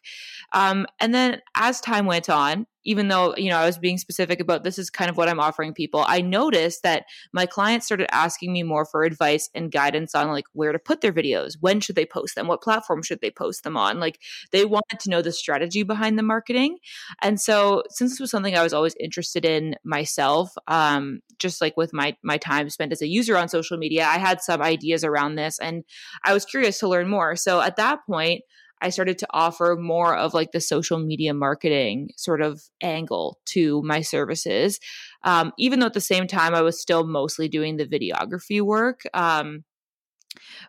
Um, 0.53 0.87
and 1.01 1.15
then 1.15 1.41
as 1.55 1.81
time 1.81 2.07
went 2.07 2.29
on, 2.29 2.67
even 2.85 3.09
though 3.09 3.35
you 3.37 3.51
know 3.51 3.57
I 3.59 3.67
was 3.67 3.79
being 3.79 3.99
specific 3.99 4.41
about 4.41 4.65
this 4.65 4.79
is 4.79 4.91
kind 4.91 5.11
of 5.11 5.17
what 5.17 5.29
I'm 5.29 5.41
offering 5.41 5.73
people, 5.75 6.05
I 6.07 6.21
noticed 6.21 6.83
that 6.83 7.05
my 7.33 7.47
clients 7.47 7.87
started 7.87 8.13
asking 8.15 8.53
me 8.53 8.63
more 8.63 8.85
for 8.85 9.05
advice 9.05 9.51
and 9.55 9.71
guidance 9.71 10.15
on 10.15 10.29
like 10.29 10.47
where 10.53 10.73
to 10.73 10.79
put 10.79 11.01
their 11.01 11.13
videos, 11.13 11.57
when 11.61 11.81
should 11.81 11.97
they 11.97 12.07
post 12.07 12.35
them, 12.35 12.47
what 12.47 12.63
platform 12.63 13.03
should 13.03 13.21
they 13.21 13.31
post 13.31 13.65
them 13.65 13.77
on. 13.77 14.01
Like 14.01 14.21
they 14.53 14.65
wanted 14.65 15.01
to 15.01 15.11
know 15.11 15.23
the 15.23 15.33
strategy 15.33 15.83
behind 15.83 16.19
the 16.19 16.23
marketing, 16.23 16.79
and 17.23 17.41
so 17.41 17.83
since 17.91 18.13
this 18.13 18.21
was 18.21 18.31
something 18.31 18.57
I 18.57 18.63
was 18.63 18.73
always 18.73 18.95
interested 19.01 19.45
in 19.45 19.77
myself, 19.85 20.53
um, 20.69 21.21
just 21.39 21.61
like 21.61 21.77
with 21.77 21.93
my 21.93 22.17
my 22.23 22.39
time 22.39 22.71
spent 22.71 22.93
as 22.93 23.03
a 23.03 23.09
user 23.09 23.37
on 23.37 23.49
social 23.49 23.77
media, 23.79 24.05
I 24.05 24.19
had 24.19 24.41
some 24.43 24.63
ideas 24.63 25.05
around 25.05 25.37
this, 25.37 25.59
and 25.59 25.85
I 26.25 26.33
was 26.33 26.45
curious 26.45 26.79
to 26.81 26.89
learn 26.89 27.09
more. 27.09 27.37
So 27.37 27.61
at 27.61 27.77
that 27.77 28.01
point. 28.07 28.43
I 28.85 28.91
started 28.91 29.19
to 29.19 29.27
offer 29.31 29.79
more 29.81 30.15
of 30.15 30.35
like 30.35 30.53
the 30.53 30.61
social 30.61 30.99
media 30.99 31.33
marketing 31.33 32.11
sort 32.17 32.43
of 32.43 32.61
angle 32.83 33.41
to 33.47 33.81
my 33.83 34.03
services. 34.03 34.79
Um, 35.23 35.53
even 35.59 35.81
though 35.81 35.87
at 35.87 35.95
the 35.95 36.03
same 36.03 36.27
time 36.27 36.55
I 36.55 36.61
was 36.61 36.79
still 36.79 37.07
mostly 37.07 37.49
doing 37.49 37.79
the 37.79 37.87
videography 37.87 38.61
work. 38.61 39.01
Um, 39.15 39.65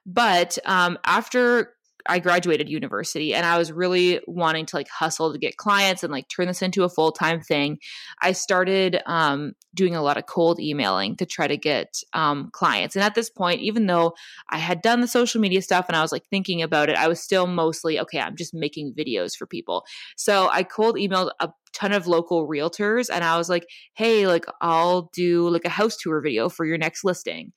but 0.06 0.58
um, 0.66 0.98
after 1.06 1.75
I 2.08 2.20
graduated 2.20 2.70
university 2.70 3.34
and 3.34 3.46
I 3.46 3.58
was 3.58 3.72
really 3.72 4.20
wanting 4.28 4.66
to 4.68 4.76
like 4.76 4.88
hustle 4.90 5.34
to 5.34 5.40
get 5.40 5.58
clients 5.58 6.04
and 6.04 6.12
like 6.12 6.28
turn 6.28 6.48
this 6.48 6.62
into 6.62 6.84
a 6.84 6.90
full 6.90 7.12
time 7.12 7.42
thing. 7.42 7.80
I 8.22 8.34
started 8.34 9.02
um, 9.06 9.54
doing 9.74 9.96
a 9.96 10.02
lot 10.02 10.18
of 10.18 10.26
cold 10.26 10.60
emailing 10.60 11.16
to 11.18 11.26
try 11.26 11.48
to 11.48 11.58
get 11.58 11.98
um, 12.14 12.50
clients. 12.52 12.96
And 12.96 13.04
at 13.04 13.16
this 13.16 13.30
point, 13.30 13.62
even 13.62 13.88
though 13.88 14.14
I 14.50 14.58
had 14.58 14.82
done 14.82 15.02
the 15.02 15.08
social 15.08 15.42
media 15.42 15.62
stuff 15.62 15.86
and 15.88 15.96
I 15.96 16.02
was 16.02 16.12
like 16.12 16.26
thinking 16.30 16.62
about 16.62 16.90
it, 16.90 16.98
I 16.98 17.08
was 17.08 17.20
still 17.20 17.48
mostly 17.48 18.00
okay, 18.00 18.20
I'm 18.20 18.36
just 18.36 18.54
making 18.54 18.94
videos 18.94 19.36
for 19.36 19.48
people. 19.48 19.86
So 20.16 20.48
I 20.50 20.64
cold 20.64 20.96
emailed 20.96 21.32
a 21.40 21.50
ton 21.76 21.92
of 21.92 22.08
local 22.08 22.48
realtors 22.48 23.10
and 23.14 23.24
I 23.24 23.38
was 23.38 23.50
like, 23.50 23.68
hey, 23.96 24.28
like 24.28 24.46
I'll 24.62 25.10
do 25.14 25.50
like 25.50 25.66
a 25.66 25.70
house 25.70 25.98
tour 25.98 26.22
video 26.22 26.50
for 26.50 26.66
your 26.66 26.78
next 26.78 27.04
listing. 27.04 27.52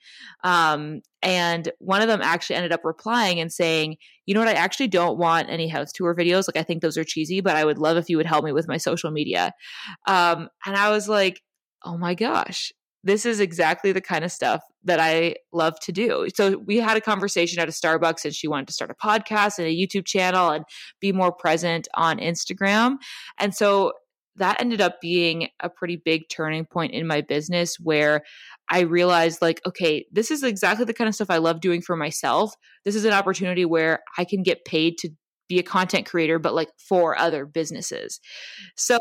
Um, 0.44 1.00
and 1.22 1.70
one 1.78 2.02
of 2.02 2.08
them 2.08 2.20
actually 2.20 2.56
ended 2.56 2.72
up 2.72 2.80
replying 2.84 3.40
and 3.40 3.52
saying, 3.52 3.96
you 4.26 4.34
know 4.34 4.40
what, 4.40 4.48
I 4.48 4.52
actually 4.52 4.88
don't 4.88 5.18
want 5.18 5.48
any 5.48 5.68
house 5.68 5.92
tour 5.92 6.14
videos. 6.14 6.48
Like 6.48 6.60
I 6.60 6.64
think 6.64 6.82
those 6.82 6.98
are 6.98 7.04
cheesy, 7.04 7.40
but 7.40 7.56
I 7.56 7.64
would 7.64 7.78
love 7.78 7.96
if 7.96 8.10
you 8.10 8.16
would 8.16 8.26
help 8.26 8.44
me 8.44 8.52
with 8.52 8.68
my 8.68 8.76
social 8.76 9.10
media. 9.10 9.52
Um, 10.06 10.48
and 10.66 10.76
I 10.76 10.90
was 10.90 11.08
like, 11.08 11.40
oh 11.84 11.96
my 11.96 12.14
gosh, 12.14 12.72
this 13.04 13.24
is 13.24 13.40
exactly 13.40 13.92
the 13.92 14.00
kind 14.00 14.24
of 14.24 14.32
stuff 14.32 14.62
that 14.84 14.98
I 14.98 15.36
love 15.52 15.78
to 15.80 15.92
do. 15.92 16.26
So 16.34 16.58
we 16.58 16.78
had 16.78 16.96
a 16.96 17.00
conversation 17.00 17.60
at 17.60 17.68
a 17.68 17.72
Starbucks 17.72 18.24
and 18.24 18.34
she 18.34 18.48
wanted 18.48 18.66
to 18.66 18.72
start 18.72 18.90
a 18.90 18.94
podcast 18.94 19.58
and 19.58 19.66
a 19.68 19.74
YouTube 19.74 20.06
channel 20.06 20.50
and 20.50 20.64
be 21.00 21.12
more 21.12 21.32
present 21.32 21.86
on 21.94 22.18
Instagram. 22.18 22.96
And 23.38 23.54
so 23.54 23.92
that 24.38 24.60
ended 24.60 24.80
up 24.80 25.00
being 25.00 25.48
a 25.60 25.68
pretty 25.68 25.96
big 25.96 26.28
turning 26.28 26.64
point 26.64 26.92
in 26.92 27.06
my 27.06 27.20
business 27.20 27.76
where 27.78 28.22
I 28.70 28.80
realized, 28.80 29.42
like, 29.42 29.60
okay, 29.66 30.06
this 30.10 30.30
is 30.30 30.42
exactly 30.42 30.84
the 30.84 30.94
kind 30.94 31.08
of 31.08 31.14
stuff 31.14 31.30
I 31.30 31.38
love 31.38 31.60
doing 31.60 31.82
for 31.82 31.96
myself. 31.96 32.54
This 32.84 32.94
is 32.94 33.04
an 33.04 33.12
opportunity 33.12 33.64
where 33.64 34.00
I 34.16 34.24
can 34.24 34.42
get 34.42 34.64
paid 34.64 34.98
to 34.98 35.10
be 35.48 35.58
a 35.58 35.62
content 35.62 36.06
creator, 36.06 36.38
but 36.38 36.54
like 36.54 36.68
for 36.78 37.18
other 37.18 37.46
businesses. 37.46 38.20
So 38.76 38.98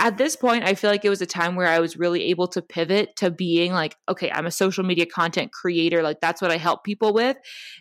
at 0.00 0.16
this 0.16 0.34
point, 0.34 0.64
I 0.64 0.74
feel 0.74 0.90
like 0.90 1.04
it 1.04 1.10
was 1.10 1.20
a 1.20 1.26
time 1.26 1.56
where 1.56 1.66
I 1.66 1.78
was 1.78 1.98
really 1.98 2.24
able 2.30 2.48
to 2.48 2.62
pivot 2.62 3.14
to 3.16 3.30
being 3.30 3.72
like, 3.72 3.96
okay, 4.08 4.30
I'm 4.30 4.46
a 4.46 4.50
social 4.50 4.82
media 4.82 5.04
content 5.04 5.52
creator. 5.52 6.02
Like, 6.02 6.20
that's 6.20 6.40
what 6.40 6.50
I 6.50 6.56
help 6.56 6.84
people 6.84 7.12
with. 7.12 7.36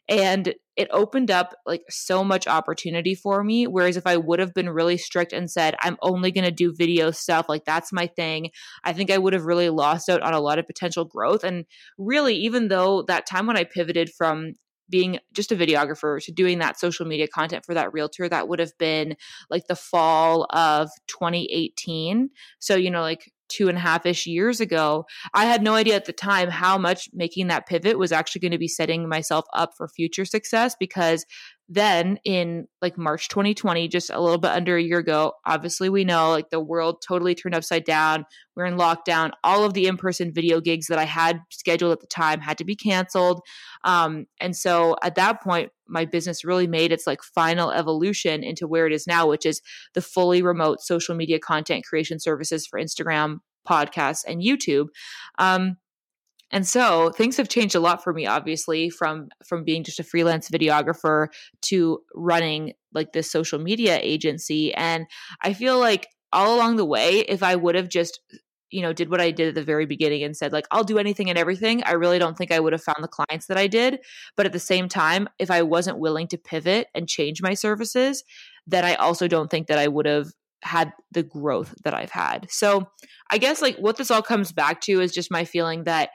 And 0.10 0.54
it 0.76 0.90
opened 0.92 1.32
up 1.32 1.56
like 1.66 1.84
so 1.90 2.24
much 2.26 2.46
opportunity 2.46 3.16
for 3.16 3.42
me. 3.42 3.68
Whereas 3.68 3.96
if 3.96 4.06
I 4.06 4.18
would 4.18 4.40
have 4.40 4.54
been 4.54 4.70
really 4.70 4.98
strict 4.98 5.32
and 5.32 5.50
said, 5.50 5.76
I'm 5.82 5.96
only 6.02 6.32
going 6.32 6.44
to 6.44 6.52
do 6.52 6.74
video 6.76 7.12
stuff, 7.12 7.48
like 7.48 7.64
that's 7.64 7.94
my 7.94 8.08
thing, 8.08 8.52
I 8.84 8.92
think 8.92 9.12
I 9.12 9.18
would 9.18 9.34
have 9.34 9.46
really 9.46 9.70
lost 9.70 10.10
out 10.10 10.22
on 10.22 10.34
a 10.34 10.42
lot 10.42 10.60
of 10.60 10.68
potential 10.68 11.06
growth. 11.06 11.46
And 11.46 11.66
really, 11.98 12.36
even 12.36 12.68
though 12.68 13.04
that 13.04 13.28
time 13.28 13.48
when 13.48 13.58
I 13.58 13.64
pivoted 13.64 14.10
from 14.10 14.54
being 14.90 15.20
just 15.34 15.52
a 15.52 15.56
videographer 15.56 16.24
to 16.24 16.32
doing 16.32 16.60
that 16.60 16.80
social 16.80 17.06
media 17.06 17.28
content 17.28 17.66
for 17.66 17.74
that 17.74 17.94
realtor 17.94 18.28
that 18.28 18.48
would 18.48 18.60
have 18.60 18.78
been 18.78 19.16
like 19.50 19.68
the 19.68 19.76
fall 19.76 20.46
of 20.52 20.90
2018 21.08 22.30
so 22.60 22.76
you 22.76 22.92
know 22.92 23.02
like 23.02 23.32
two 23.48 23.68
and 23.68 23.78
a 23.78 23.82
half 23.82 24.06
ish 24.06 24.28
years 24.28 24.60
ago 24.60 25.06
i 25.34 25.46
had 25.46 25.64
no 25.64 25.74
idea 25.74 25.96
at 25.96 26.06
the 26.06 26.14
time 26.14 26.50
how 26.50 26.78
much 26.78 27.10
making 27.14 27.48
that 27.48 27.68
pivot 27.68 27.98
was 27.98 28.12
actually 28.12 28.42
going 28.42 28.52
to 28.52 28.58
be 28.58 28.68
setting 28.68 29.08
myself 29.10 29.46
up 29.54 29.72
for 29.76 29.88
future 29.88 30.26
success 30.26 30.76
because 30.80 31.26
then 31.72 32.18
in 32.26 32.68
like 32.82 32.98
March 32.98 33.30
2020, 33.30 33.88
just 33.88 34.10
a 34.10 34.20
little 34.20 34.40
bit 34.40 34.50
under 34.50 34.76
a 34.76 34.82
year 34.82 34.98
ago, 34.98 35.34
obviously 35.46 35.88
we 35.88 36.04
know 36.04 36.32
like 36.32 36.50
the 36.50 36.60
world 36.60 37.04
totally 37.08 37.36
turned 37.36 37.54
upside 37.54 37.84
down. 37.84 38.26
We're 38.56 38.66
in 38.66 38.76
lockdown. 38.76 39.32
All 39.44 39.64
of 39.64 39.76
the 39.76 39.86
in 39.86 39.96
person 39.96 40.34
video 40.34 40.62
gigs 40.62 40.88
that 40.88 40.98
I 40.98 41.06
had 41.06 41.42
scheduled 41.52 41.92
at 41.92 42.02
the 42.02 42.08
time 42.08 42.42
had 42.42 42.58
to 42.58 42.66
be 42.66 42.76
canceled. 42.76 43.42
Um, 43.84 44.26
and 44.42 44.56
so 44.56 44.96
at 45.04 45.14
that 45.16 45.44
point, 45.44 45.72
my 45.88 46.06
business 46.06 46.44
really 46.44 46.68
made 46.68 46.92
its 46.92 47.06
like 47.06 47.22
final 47.22 47.72
evolution 47.72 48.44
into 48.44 48.68
where 48.68 48.88
it 48.88 48.94
is 48.94 49.06
now, 49.06 49.28
which 49.28 49.46
is 49.46 49.62
the 49.94 50.02
fully 50.02 50.42
remote 50.42 50.82
social 50.82 51.16
media 51.16 51.38
content 51.38 51.86
creation 51.86 52.20
services 52.20 52.66
for 52.66 52.80
Instagram, 52.80 53.42
podcasts, 53.68 54.24
and 54.28 54.42
YouTube. 54.42 54.88
Um, 55.38 55.78
and 56.52 56.68
so 56.68 57.12
things 57.12 57.38
have 57.38 57.50
changed 57.50 57.76
a 57.76 57.80
lot 57.80 58.04
for 58.04 58.14
me 58.14 58.26
obviously 58.26 58.90
from 58.90 59.30
from 59.46 59.64
being 59.64 59.84
just 59.84 60.00
a 60.00 60.04
freelance 60.04 60.50
videographer 60.50 61.28
to 61.62 62.00
running 62.16 62.74
like 62.94 63.14
this 63.14 63.32
social 63.32 63.60
media 63.60 64.00
agency. 64.02 64.74
And 64.74 65.06
I 65.42 65.54
feel 65.54 65.80
like 65.80 66.08
all 66.32 66.56
along 66.56 66.76
the 66.78 66.86
way 66.86 67.20
if 67.20 67.44
I 67.44 67.56
would 67.56 67.76
have 67.76 67.90
just 67.90 68.20
you 68.72 68.82
know 68.84 68.94
did 68.94 69.10
what 69.10 69.22
I 69.22 69.32
did 69.32 69.50
at 69.50 69.56
the 69.56 69.64
very 69.64 69.86
beginning 69.86 70.24
and 70.24 70.38
said 70.38 70.54
like 70.54 70.66
I'll 70.72 70.84
do 70.84 71.00
anything 71.00 71.30
and 71.30 71.40
everything 71.40 71.84
I 71.84 71.94
really 71.94 72.20
don't 72.20 72.38
think 72.38 72.52
I 72.52 72.60
would 72.60 72.74
have 72.74 72.84
found 72.84 73.04
the 73.04 73.08
clients 73.08 73.48
that 73.48 73.58
I 73.58 73.68
did. 73.68 74.00
But 74.38 74.46
at 74.46 74.54
the 74.54 74.60
same 74.60 74.88
time 74.90 75.28
if 75.40 75.50
I 75.50 75.64
wasn't 75.64 76.00
willing 76.00 76.28
to 76.30 76.38
pivot 76.38 76.88
and 76.94 77.08
change 77.08 77.42
my 77.42 77.54
services 77.54 78.24
then 78.68 78.86
I 78.86 78.96
also 78.96 79.28
don't 79.28 79.50
think 79.50 79.68
that 79.68 79.80
I 79.80 79.88
would 79.88 80.06
have 80.06 80.28
had 80.62 80.92
the 81.12 81.24
growth 81.24 81.74
that 81.84 81.94
I've 81.94 82.12
had. 82.12 82.48
So 82.50 82.90
I 83.30 83.38
guess 83.38 83.62
like 83.62 83.78
what 83.78 83.98
this 83.98 84.12
all 84.12 84.22
comes 84.22 84.52
back 84.52 84.82
to 84.82 85.02
is 85.02 85.12
just 85.12 85.32
my 85.32 85.46
feeling 85.46 85.86
that 85.86 86.10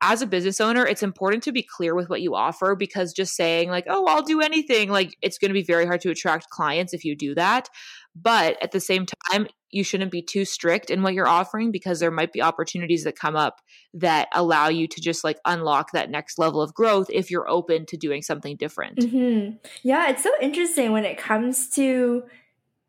as 0.00 0.22
a 0.22 0.26
business 0.26 0.60
owner, 0.60 0.86
it's 0.86 1.02
important 1.02 1.42
to 1.44 1.52
be 1.52 1.62
clear 1.62 1.94
with 1.94 2.08
what 2.08 2.20
you 2.20 2.34
offer 2.34 2.76
because 2.76 3.12
just 3.12 3.34
saying, 3.34 3.68
like, 3.68 3.84
oh, 3.88 4.06
I'll 4.06 4.22
do 4.22 4.40
anything, 4.40 4.90
like, 4.90 5.16
it's 5.22 5.38
going 5.38 5.48
to 5.48 5.54
be 5.54 5.64
very 5.64 5.86
hard 5.86 6.00
to 6.02 6.10
attract 6.10 6.50
clients 6.50 6.94
if 6.94 7.04
you 7.04 7.16
do 7.16 7.34
that. 7.34 7.68
But 8.14 8.62
at 8.62 8.70
the 8.70 8.80
same 8.80 9.06
time, 9.06 9.48
you 9.70 9.84
shouldn't 9.84 10.10
be 10.10 10.22
too 10.22 10.44
strict 10.44 10.90
in 10.90 11.02
what 11.02 11.14
you're 11.14 11.28
offering 11.28 11.70
because 11.70 12.00
there 12.00 12.10
might 12.10 12.32
be 12.32 12.40
opportunities 12.40 13.04
that 13.04 13.18
come 13.18 13.36
up 13.36 13.60
that 13.94 14.28
allow 14.32 14.68
you 14.68 14.88
to 14.88 15.00
just 15.00 15.24
like 15.24 15.38
unlock 15.44 15.92
that 15.92 16.10
next 16.10 16.38
level 16.38 16.62
of 16.62 16.72
growth 16.74 17.08
if 17.12 17.30
you're 17.30 17.48
open 17.48 17.84
to 17.86 17.96
doing 17.96 18.22
something 18.22 18.56
different. 18.56 18.98
Mm-hmm. 18.98 19.56
Yeah, 19.82 20.08
it's 20.08 20.22
so 20.22 20.30
interesting 20.40 20.92
when 20.92 21.04
it 21.04 21.18
comes 21.18 21.68
to 21.70 22.24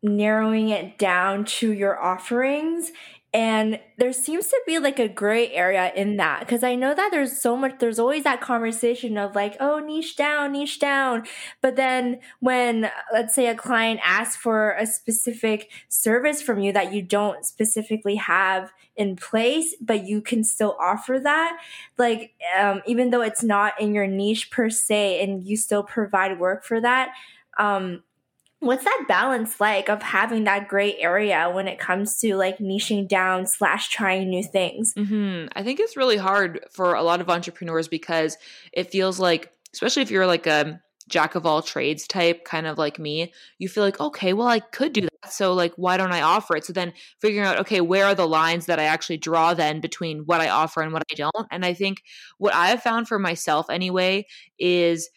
narrowing 0.02 0.70
it 0.70 0.98
down 0.98 1.44
to 1.44 1.72
your 1.72 2.00
offerings 2.02 2.90
And 3.32 3.78
there 3.96 4.12
seems 4.12 4.48
to 4.48 4.60
be 4.66 4.80
like 4.80 4.98
a 4.98 5.06
gray 5.06 5.52
area 5.52 5.92
in 5.94 6.16
that 6.16 6.40
because 6.40 6.64
I 6.64 6.74
know 6.74 6.92
that 6.96 7.10
there's 7.12 7.40
so 7.40 7.56
much, 7.56 7.78
there's 7.78 8.00
always 8.00 8.24
that 8.24 8.40
conversation 8.40 9.16
of 9.16 9.36
like, 9.36 9.56
oh, 9.60 9.78
niche 9.78 10.16
down, 10.16 10.50
niche 10.50 10.80
down. 10.80 11.22
But 11.60 11.76
then 11.76 12.18
when, 12.40 12.90
let's 13.12 13.32
say, 13.36 13.46
a 13.46 13.54
client 13.54 14.00
asks 14.04 14.34
for 14.34 14.72
a 14.72 14.84
specific 14.84 15.70
service 15.88 16.42
from 16.42 16.58
you 16.58 16.72
that 16.72 16.92
you 16.92 17.02
don't 17.02 17.44
specifically 17.44 18.16
have 18.16 18.72
in 18.96 19.14
place, 19.14 19.76
but 19.80 20.04
you 20.08 20.20
can 20.20 20.42
still 20.42 20.76
offer 20.80 21.20
that, 21.20 21.56
like, 21.98 22.32
um, 22.58 22.82
even 22.84 23.10
though 23.10 23.22
it's 23.22 23.44
not 23.44 23.80
in 23.80 23.94
your 23.94 24.08
niche 24.08 24.50
per 24.50 24.68
se, 24.70 25.22
and 25.22 25.44
you 25.46 25.56
still 25.56 25.84
provide 25.84 26.40
work 26.40 26.64
for 26.64 26.80
that, 26.80 27.12
um, 27.58 28.02
what's 28.60 28.84
that 28.84 29.04
balance 29.08 29.60
like 29.60 29.88
of 29.88 30.02
having 30.02 30.44
that 30.44 30.68
gray 30.68 30.96
area 30.98 31.50
when 31.52 31.66
it 31.66 31.78
comes 31.78 32.18
to 32.18 32.36
like 32.36 32.58
niching 32.58 33.08
down 33.08 33.46
slash 33.46 33.88
trying 33.88 34.28
new 34.28 34.44
things? 34.44 34.94
Mm-hmm. 34.94 35.48
i 35.54 35.62
think 35.62 35.80
it's 35.80 35.96
really 35.96 36.16
hard 36.16 36.64
for 36.70 36.94
a 36.94 37.02
lot 37.02 37.20
of 37.20 37.28
entrepreneurs 37.28 37.88
because 37.88 38.36
it 38.72 38.90
feels 38.90 39.18
like 39.18 39.52
especially 39.72 40.02
if 40.02 40.10
you're 40.10 40.26
like 40.26 40.46
a 40.46 40.80
jack 41.08 41.34
of 41.34 41.44
all 41.44 41.60
trades 41.60 42.06
type 42.06 42.44
kind 42.44 42.66
of 42.66 42.78
like 42.78 42.98
me 42.98 43.32
you 43.58 43.68
feel 43.68 43.82
like 43.82 43.98
okay 43.98 44.32
well 44.32 44.46
i 44.46 44.60
could 44.60 44.92
do 44.92 45.02
that 45.02 45.32
so 45.32 45.52
like 45.52 45.72
why 45.74 45.96
don't 45.96 46.12
i 46.12 46.22
offer 46.22 46.56
it? 46.56 46.64
So 46.64 46.72
then 46.72 46.92
figuring 47.20 47.46
out 47.46 47.58
okay 47.60 47.80
where 47.80 48.06
are 48.06 48.14
the 48.14 48.28
lines 48.28 48.66
that 48.66 48.78
i 48.78 48.84
actually 48.84 49.16
draw 49.16 49.54
then 49.54 49.80
between 49.80 50.20
what 50.20 50.40
i 50.40 50.48
offer 50.48 50.82
and 50.82 50.92
what 50.92 51.02
i 51.10 51.14
don't? 51.14 51.46
And 51.50 51.64
i 51.64 51.74
think 51.74 52.02
what 52.38 52.54
i 52.54 52.68
have 52.68 52.82
found 52.82 53.08
for 53.08 53.18
myself 53.18 53.68
anyway 53.70 54.26
is 54.58 55.10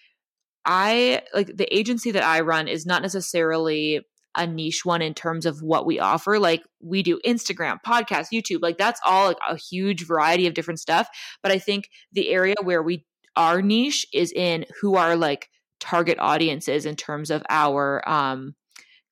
I 0.66 1.22
like 1.34 1.56
the 1.56 1.74
agency 1.76 2.12
that 2.12 2.24
I 2.24 2.42
run 2.42 2.68
is 2.68 2.86
not 2.86 3.02
necessarily 3.02 4.02
a 4.36 4.48
niche 4.48 4.84
one 4.84 5.02
in 5.02 5.14
terms 5.14 5.46
of 5.46 5.62
what 5.62 5.86
we 5.86 6.00
offer. 6.00 6.40
Like 6.40 6.64
we 6.82 7.04
do 7.04 7.20
Instagram, 7.26 7.80
podcast, 7.86 8.28
YouTube, 8.32 8.62
like 8.62 8.78
that's 8.78 9.00
all 9.06 9.28
like 9.28 9.38
a 9.48 9.56
huge 9.56 10.06
variety 10.08 10.48
of 10.48 10.54
different 10.54 10.80
stuff. 10.80 11.08
But 11.42 11.52
I 11.52 11.60
think 11.60 11.90
the 12.12 12.30
area 12.30 12.56
where 12.62 12.82
we 12.82 13.06
our 13.36 13.62
niche 13.62 14.06
is 14.14 14.32
in 14.32 14.66
who 14.82 14.96
our 14.96 15.16
like 15.16 15.50
target 15.80 16.18
audiences 16.20 16.86
in 16.86 16.96
terms 16.96 17.30
of 17.30 17.44
our 17.50 18.08
um 18.08 18.56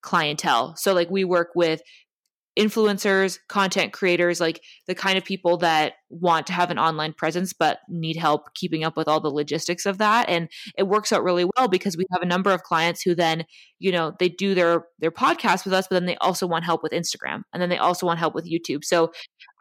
clientele. 0.01 0.75
So 0.75 0.93
like 0.93 1.09
we 1.09 1.23
work 1.23 1.49
with 1.55 1.81
influencers, 2.57 3.39
content 3.47 3.93
creators, 3.93 4.39
like 4.39 4.61
the 4.87 4.95
kind 4.95 5.17
of 5.17 5.23
people 5.23 5.57
that 5.57 5.93
want 6.11 6.45
to 6.47 6.53
have 6.53 6.69
an 6.69 6.77
online 6.77 7.13
presence 7.13 7.53
but 7.53 7.79
need 7.87 8.17
help 8.17 8.53
keeping 8.53 8.83
up 8.83 8.97
with 8.97 9.07
all 9.07 9.21
the 9.21 9.29
logistics 9.29 9.85
of 9.85 9.97
that. 9.97 10.27
And 10.29 10.49
it 10.77 10.83
works 10.83 11.11
out 11.11 11.23
really 11.23 11.45
well 11.57 11.67
because 11.67 11.95
we 11.95 12.05
have 12.11 12.21
a 12.21 12.27
number 12.27 12.51
of 12.51 12.63
clients 12.63 13.01
who 13.01 13.15
then 13.15 13.45
you 13.79 13.91
know 13.91 14.13
they 14.19 14.29
do 14.29 14.53
their 14.53 14.83
their 14.99 15.11
podcast 15.11 15.65
with 15.65 15.73
us 15.73 15.87
but 15.87 15.95
then 15.95 16.05
they 16.05 16.17
also 16.17 16.45
want 16.45 16.65
help 16.65 16.83
with 16.83 16.91
Instagram 16.91 17.43
and 17.53 17.61
then 17.61 17.69
they 17.69 17.77
also 17.77 18.05
want 18.05 18.19
help 18.19 18.35
with 18.35 18.49
YouTube. 18.49 18.83
So 18.83 19.11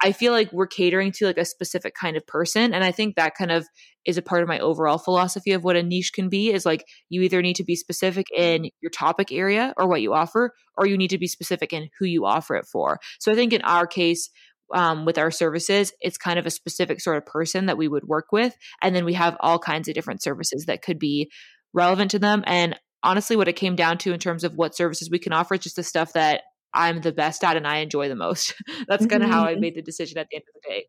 I 0.03 0.13
feel 0.13 0.33
like 0.33 0.53
we're 0.53 0.67
catering 0.67 1.13
to 1.13 1.27
like 1.27 1.39
a 1.39 1.45
specific 1.45 1.95
kind 1.95 2.17
of 2.17 2.27
person 2.27 2.75
and 2.75 2.85
I 2.85 2.91
think 2.93 3.17
that 3.17 3.35
kind 3.37 3.53
of 3.53 3.67
is 4.07 4.17
a 4.17 4.23
part 4.23 4.43
of 4.43 4.49
my 4.49 4.59
overall 4.59 4.99
philosophy 4.99 5.53
of 5.53 5.63
what 5.63 5.77
a 5.77 5.83
niche 5.83 6.13
can 6.13 6.29
be 6.29 6.51
is 6.53 6.65
like 6.65 6.85
you 7.11 7.23
either 7.23 7.43
need 7.43 7.57
to 7.57 7.65
be 7.65 7.77
specific 7.77 8.27
in 8.35 8.71
your 8.81 8.91
topic 8.91 9.31
area 9.31 9.75
or 9.77 9.87
what 9.87 10.01
you 10.01 10.15
offer 10.15 10.53
or 10.77 10.87
you 10.87 10.97
need 10.97 11.11
to 11.11 11.19
be 11.19 11.27
specific 11.27 11.73
in 11.73 11.91
who 11.99 12.07
you 12.07 12.25
offer 12.25 12.57
it 12.57 12.65
for. 12.65 12.99
So 13.19 13.31
I 13.31 13.35
think 13.35 13.53
in 13.53 13.61
our 13.63 13.87
case 13.87 14.31
um, 14.75 15.05
with 15.05 15.19
our 15.19 15.31
services, 15.31 15.93
it's 16.01 16.17
kind 16.17 16.39
of 16.39 16.47
a 16.47 16.51
specific 16.51 17.01
sort 17.01 17.17
of 17.17 17.27
person 17.27 17.67
that 17.67 17.79
we 17.79 17.89
would 17.89 18.05
work 18.05 18.27
with. 18.33 18.57
And 18.83 18.95
then 18.95 19.05
we 19.05 19.15
have 19.15 19.37
all 19.41 19.59
kinds 19.59 19.89
of 19.89 19.95
different 19.95 20.23
services 20.23 20.67
that 20.67 20.83
could 20.83 20.99
be 20.99 21.31
relevant 21.73 22.13
to 22.13 22.19
them. 22.19 22.45
And 22.47 22.79
honestly, 23.03 23.37
what 23.37 23.49
it 23.49 23.57
came 23.57 23.77
down 23.77 23.99
to 23.99 24.13
in 24.13 24.21
terms 24.21 24.45
of 24.45 24.55
what 24.55 24.77
services 24.77 25.11
we 25.11 25.19
can 25.19 25.33
offer 25.33 25.55
is 25.55 25.61
just 25.61 25.77
the 25.77 25.83
stuff 25.83 26.13
that 26.15 26.43
I'm 26.73 27.01
the 27.01 27.13
best 27.13 27.43
at 27.45 27.57
and 27.57 27.67
I 27.67 27.79
enjoy 27.79 28.09
the 28.09 28.17
most. 28.17 28.55
That's 28.89 29.07
kind 29.07 29.23
of 29.23 29.29
mm-hmm. 29.29 29.39
how 29.39 29.45
I 29.45 29.53
mm-hmm. 29.53 29.61
made 29.61 29.75
the 29.75 29.83
decision 29.83 30.19
at 30.19 30.29
the 30.31 30.37
end 30.37 30.45
of 30.49 30.63
the 30.63 30.69
day. 30.69 30.87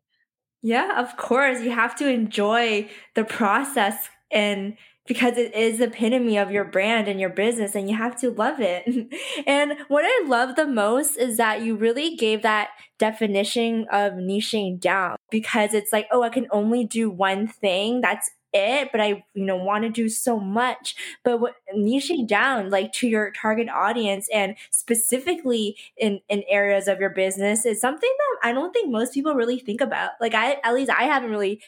Yeah, 0.62 1.00
of 1.00 1.16
course. 1.16 1.60
You 1.60 1.72
have 1.72 1.96
to 1.96 2.08
enjoy 2.08 2.88
the 3.14 3.24
process 3.24 4.08
and 4.30 4.76
because 5.06 5.36
it 5.36 5.54
is 5.54 5.78
the 5.78 5.84
epitome 5.84 6.38
of 6.38 6.50
your 6.50 6.64
brand 6.64 7.08
and 7.08 7.20
your 7.20 7.30
business 7.30 7.74
and 7.74 7.90
you 7.90 7.96
have 7.96 8.16
to 8.20 8.30
love 8.30 8.60
it. 8.60 8.86
and 9.46 9.74
what 9.88 10.04
I 10.06 10.24
love 10.26 10.56
the 10.56 10.66
most 10.66 11.16
is 11.16 11.36
that 11.38 11.62
you 11.62 11.76
really 11.76 12.14
gave 12.14 12.42
that 12.42 12.70
definition 12.98 13.86
of 13.90 14.12
niching 14.12 14.78
down 14.78 15.16
because 15.30 15.74
it's 15.74 15.92
like, 15.92 16.06
oh, 16.12 16.22
I 16.22 16.28
can 16.28 16.46
only 16.50 16.84
do 16.84 17.10
one 17.10 17.48
thing. 17.48 18.00
That's 18.00 18.30
it, 18.52 18.90
but 18.92 19.00
I, 19.00 19.24
you 19.34 19.44
know, 19.44 19.56
want 19.56 19.84
to 19.84 19.90
do 19.90 20.08
so 20.08 20.38
much. 20.38 20.94
But 21.24 21.40
what 21.40 21.54
niching 21.74 22.26
down 22.26 22.70
like 22.70 22.92
to 22.94 23.08
your 23.08 23.32
target 23.32 23.68
audience 23.68 24.28
and 24.32 24.56
specifically 24.70 25.76
in, 25.96 26.20
in 26.28 26.44
areas 26.48 26.86
of 26.86 27.00
your 27.00 27.10
business 27.10 27.64
is 27.64 27.80
something 27.80 28.10
that 28.18 28.48
I 28.48 28.52
don't 28.52 28.72
think 28.72 28.90
most 28.90 29.14
people 29.14 29.34
really 29.34 29.58
think 29.58 29.80
about. 29.80 30.10
Like 30.20 30.34
I, 30.34 30.58
at 30.62 30.74
least 30.74 30.90
I 30.90 31.04
haven't 31.04 31.30
really 31.30 31.62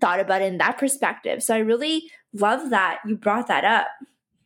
thought 0.00 0.20
about 0.20 0.42
it 0.42 0.46
in 0.46 0.58
that 0.58 0.78
perspective. 0.78 1.42
So 1.42 1.54
I 1.54 1.58
really 1.58 2.10
love 2.32 2.70
that 2.70 3.00
you 3.06 3.16
brought 3.16 3.48
that 3.48 3.64
up. 3.64 3.88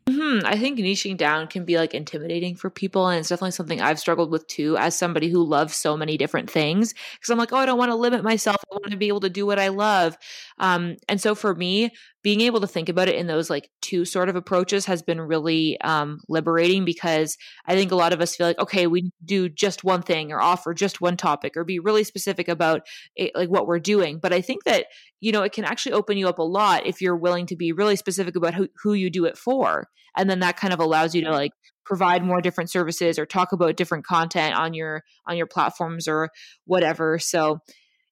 Mm-hmm. 0.08 0.46
I 0.46 0.56
think 0.56 0.78
niching 0.78 1.16
down 1.16 1.48
can 1.48 1.64
be 1.64 1.78
like 1.78 1.92
intimidating 1.92 2.54
for 2.54 2.70
people. 2.70 3.08
And 3.08 3.18
it's 3.18 3.28
definitely 3.28 3.50
something 3.50 3.80
I've 3.80 3.98
struggled 3.98 4.30
with 4.30 4.46
too, 4.46 4.76
as 4.76 4.96
somebody 4.96 5.28
who 5.28 5.42
loves 5.42 5.74
so 5.74 5.96
many 5.96 6.16
different 6.16 6.48
things. 6.48 6.94
Cause 7.20 7.30
I'm 7.30 7.38
like, 7.38 7.52
oh, 7.52 7.56
I 7.56 7.66
don't 7.66 7.78
want 7.78 7.90
to 7.90 7.96
limit 7.96 8.22
myself. 8.22 8.56
I 8.70 8.76
want 8.76 8.92
to 8.92 8.96
be 8.96 9.08
able 9.08 9.20
to 9.20 9.30
do 9.30 9.46
what 9.46 9.58
I 9.58 9.68
love. 9.68 10.16
Um, 10.58 10.96
and 11.08 11.20
so 11.20 11.34
for 11.34 11.56
me, 11.56 11.90
being 12.26 12.40
able 12.40 12.60
to 12.60 12.66
think 12.66 12.88
about 12.88 13.06
it 13.06 13.14
in 13.14 13.28
those 13.28 13.48
like 13.48 13.70
two 13.80 14.04
sort 14.04 14.28
of 14.28 14.34
approaches 14.34 14.86
has 14.86 15.00
been 15.00 15.20
really 15.20 15.80
um, 15.82 16.18
liberating 16.28 16.84
because 16.84 17.36
I 17.66 17.76
think 17.76 17.92
a 17.92 17.94
lot 17.94 18.12
of 18.12 18.20
us 18.20 18.34
feel 18.34 18.48
like, 18.48 18.58
okay, 18.58 18.88
we 18.88 19.12
do 19.24 19.48
just 19.48 19.84
one 19.84 20.02
thing 20.02 20.32
or 20.32 20.42
offer 20.42 20.74
just 20.74 21.00
one 21.00 21.16
topic 21.16 21.56
or 21.56 21.62
be 21.62 21.78
really 21.78 22.02
specific 22.02 22.48
about 22.48 22.82
it, 23.14 23.30
like 23.36 23.48
what 23.48 23.68
we're 23.68 23.78
doing. 23.78 24.18
But 24.20 24.32
I 24.32 24.40
think 24.40 24.64
that, 24.64 24.86
you 25.20 25.30
know, 25.30 25.44
it 25.44 25.52
can 25.52 25.64
actually 25.64 25.92
open 25.92 26.18
you 26.18 26.26
up 26.26 26.40
a 26.40 26.42
lot 26.42 26.84
if 26.84 27.00
you're 27.00 27.16
willing 27.16 27.46
to 27.46 27.54
be 27.54 27.70
really 27.70 27.94
specific 27.94 28.34
about 28.34 28.54
who, 28.54 28.66
who 28.82 28.94
you 28.94 29.08
do 29.08 29.26
it 29.26 29.38
for. 29.38 29.86
And 30.16 30.28
then 30.28 30.40
that 30.40 30.56
kind 30.56 30.74
of 30.74 30.80
allows 30.80 31.14
you 31.14 31.22
to 31.22 31.30
like 31.30 31.52
provide 31.84 32.24
more 32.24 32.40
different 32.40 32.72
services 32.72 33.20
or 33.20 33.26
talk 33.26 33.52
about 33.52 33.76
different 33.76 34.04
content 34.04 34.56
on 34.56 34.74
your 34.74 35.04
on 35.28 35.36
your 35.36 35.46
platforms 35.46 36.08
or 36.08 36.30
whatever. 36.64 37.20
So 37.20 37.60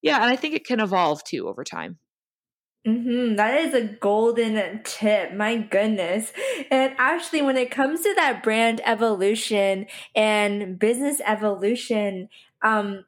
yeah, 0.03 0.23
and 0.23 0.31
I 0.31 0.37
think 0.37 0.55
it 0.55 0.65
can 0.65 0.79
evolve 0.79 1.25
too 1.25 1.49
over 1.49 1.65
time. 1.65 1.99
Mm-hmm. 2.87 3.37
That 3.37 3.61
is 3.63 3.73
a 3.73 3.85
golden 3.85 4.83
tip. 4.85 5.33
My 5.33 5.57
goodness. 5.57 6.33
And 6.71 6.95
actually, 6.99 7.41
when 7.41 7.57
it 7.57 7.71
comes 7.71 8.03
to 8.03 8.13
that 8.17 8.43
brand 8.43 8.83
evolution 8.85 9.87
and 10.15 10.79
business 10.79 11.21
evolution, 11.25 12.29
um, 12.61 13.07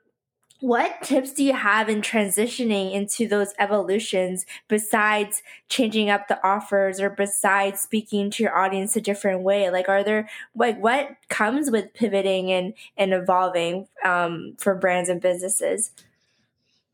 what 0.61 1.03
tips 1.03 1.35
do 1.35 1.45
you 1.45 1.53
have 1.53 1.91
in 1.91 2.01
transitioning 2.01 2.95
into 2.95 3.29
those 3.29 3.53
evolutions 3.59 4.47
besides 4.69 5.43
changing 5.69 6.09
up 6.09 6.29
the 6.29 6.43
offers 6.47 6.99
or 6.99 7.11
besides 7.11 7.83
speaking 7.83 8.31
to 8.31 8.43
your 8.43 8.57
audience 8.57 8.97
a 8.97 9.03
different 9.03 9.43
way? 9.43 9.69
Like, 9.69 9.91
are 9.91 10.03
there, 10.03 10.29
like, 10.55 10.81
what 10.81 11.11
comes 11.29 11.71
with 11.71 11.93
pivoting 11.93 12.51
and, 12.51 12.73
and 12.97 13.13
evolving 13.13 13.89
um, 14.03 14.55
for 14.59 14.75
brands 14.75 15.11
and 15.11 15.21
businesses? 15.21 15.91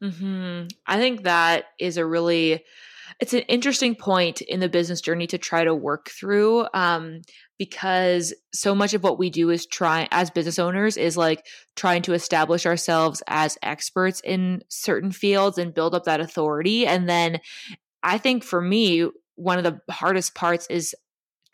Mm-hmm. 0.02 0.66
I 0.86 0.98
think 0.98 1.22
that 1.22 1.66
is 1.78 1.96
a 1.96 2.06
really 2.06 2.64
it's 3.20 3.34
an 3.34 3.40
interesting 3.40 3.94
point 3.94 4.40
in 4.40 4.58
the 4.60 4.68
business 4.68 5.00
journey 5.00 5.26
to 5.28 5.38
try 5.38 5.64
to 5.64 5.74
work 5.74 6.08
through 6.10 6.66
um, 6.74 7.20
because 7.58 8.34
so 8.52 8.74
much 8.74 8.94
of 8.94 9.04
what 9.04 9.18
we 9.18 9.30
do 9.30 9.50
is 9.50 9.66
try 9.66 10.08
as 10.10 10.30
business 10.30 10.58
owners 10.58 10.96
is 10.96 11.16
like 11.16 11.46
trying 11.76 12.02
to 12.02 12.14
establish 12.14 12.66
ourselves 12.66 13.22
as 13.28 13.58
experts 13.62 14.20
in 14.24 14.62
certain 14.68 15.12
fields 15.12 15.58
and 15.58 15.74
build 15.74 15.94
up 15.94 16.04
that 16.04 16.20
authority 16.20 16.86
and 16.86 17.08
then 17.08 17.38
i 18.02 18.18
think 18.18 18.42
for 18.42 18.60
me 18.60 19.08
one 19.36 19.58
of 19.58 19.64
the 19.64 19.92
hardest 19.92 20.34
parts 20.34 20.66
is 20.70 20.94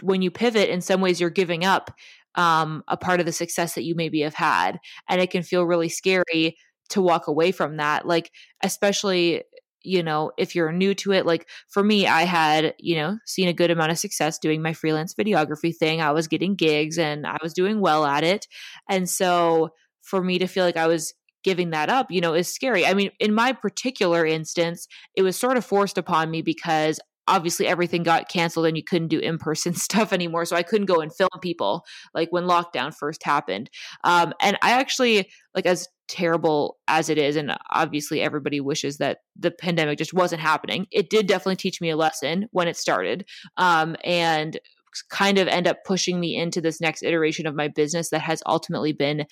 when 0.02 0.22
you 0.22 0.30
pivot 0.30 0.70
in 0.70 0.80
some 0.80 1.00
ways 1.00 1.20
you're 1.20 1.30
giving 1.30 1.64
up 1.64 1.90
um, 2.34 2.84
a 2.86 2.96
part 2.96 3.20
of 3.20 3.26
the 3.26 3.32
success 3.32 3.74
that 3.74 3.84
you 3.84 3.94
maybe 3.96 4.20
have 4.20 4.34
had 4.34 4.78
and 5.08 5.20
it 5.20 5.30
can 5.30 5.42
feel 5.42 5.64
really 5.64 5.88
scary 5.88 6.56
to 6.88 7.02
walk 7.02 7.26
away 7.26 7.52
from 7.52 7.76
that 7.76 8.06
like 8.06 8.30
especially 8.62 9.42
you 9.82 10.02
know 10.02 10.32
if 10.36 10.54
you're 10.54 10.72
new 10.72 10.94
to 10.94 11.12
it 11.12 11.26
like 11.26 11.48
for 11.68 11.82
me 11.82 12.06
i 12.06 12.22
had 12.22 12.74
you 12.78 12.96
know 12.96 13.18
seen 13.24 13.48
a 13.48 13.52
good 13.52 13.70
amount 13.70 13.90
of 13.90 13.98
success 13.98 14.38
doing 14.38 14.62
my 14.62 14.72
freelance 14.72 15.14
videography 15.14 15.74
thing. 15.74 16.00
I 16.00 16.12
was 16.12 16.28
getting 16.28 16.54
gigs 16.54 16.98
and 16.98 17.26
i 17.26 17.36
was 17.42 17.54
doing 17.54 17.80
well 17.80 18.04
at 18.04 18.24
it. 18.24 18.46
And 18.88 19.08
so 19.08 19.70
for 20.02 20.22
me 20.22 20.38
to 20.38 20.46
feel 20.46 20.64
like 20.64 20.76
i 20.76 20.86
was 20.86 21.14
giving 21.44 21.70
that 21.70 21.88
up 21.88 22.10
you 22.10 22.20
know 22.20 22.34
is 22.34 22.52
scary. 22.52 22.84
I 22.84 22.94
mean 22.94 23.10
in 23.20 23.32
my 23.32 23.52
particular 23.52 24.26
instance 24.26 24.86
it 25.16 25.22
was 25.22 25.36
sort 25.36 25.56
of 25.56 25.64
forced 25.64 25.98
upon 25.98 26.30
me 26.30 26.42
because 26.42 26.98
obviously 27.28 27.66
everything 27.66 28.02
got 28.02 28.28
canceled 28.28 28.66
and 28.66 28.76
you 28.76 28.82
couldn't 28.82 29.08
do 29.08 29.18
in-person 29.18 29.74
stuff 29.86 30.12
anymore 30.12 30.46
so 30.46 30.56
i 30.56 30.62
couldn't 30.62 30.86
go 30.86 31.00
and 31.00 31.14
film 31.14 31.28
people 31.42 31.84
like 32.14 32.30
when 32.30 32.44
lockdown 32.44 32.92
first 32.94 33.22
happened. 33.22 33.70
Um, 34.02 34.32
and 34.40 34.58
i 34.62 34.72
actually 34.72 35.30
like 35.54 35.66
as 35.66 35.86
terrible 36.08 36.78
as 36.88 37.08
it 37.08 37.18
is 37.18 37.36
and 37.36 37.52
obviously 37.70 38.20
everybody 38.20 38.60
wishes 38.60 38.98
that 38.98 39.18
the 39.36 39.50
pandemic 39.50 39.98
just 39.98 40.14
wasn't 40.14 40.40
happening 40.40 40.86
it 40.90 41.10
did 41.10 41.26
definitely 41.26 41.56
teach 41.56 41.80
me 41.80 41.90
a 41.90 41.96
lesson 41.96 42.46
when 42.50 42.66
it 42.66 42.76
started 42.76 43.26
um, 43.58 43.94
and 44.04 44.58
kind 45.10 45.38
of 45.38 45.48
end 45.48 45.66
up 45.66 45.84
pushing 45.84 46.18
me 46.18 46.36
into 46.36 46.60
this 46.60 46.80
next 46.80 47.02
iteration 47.02 47.46
of 47.46 47.54
my 47.54 47.68
business 47.68 48.10
that 48.10 48.20
has 48.20 48.42
ultimately 48.46 48.92
been 48.92 49.26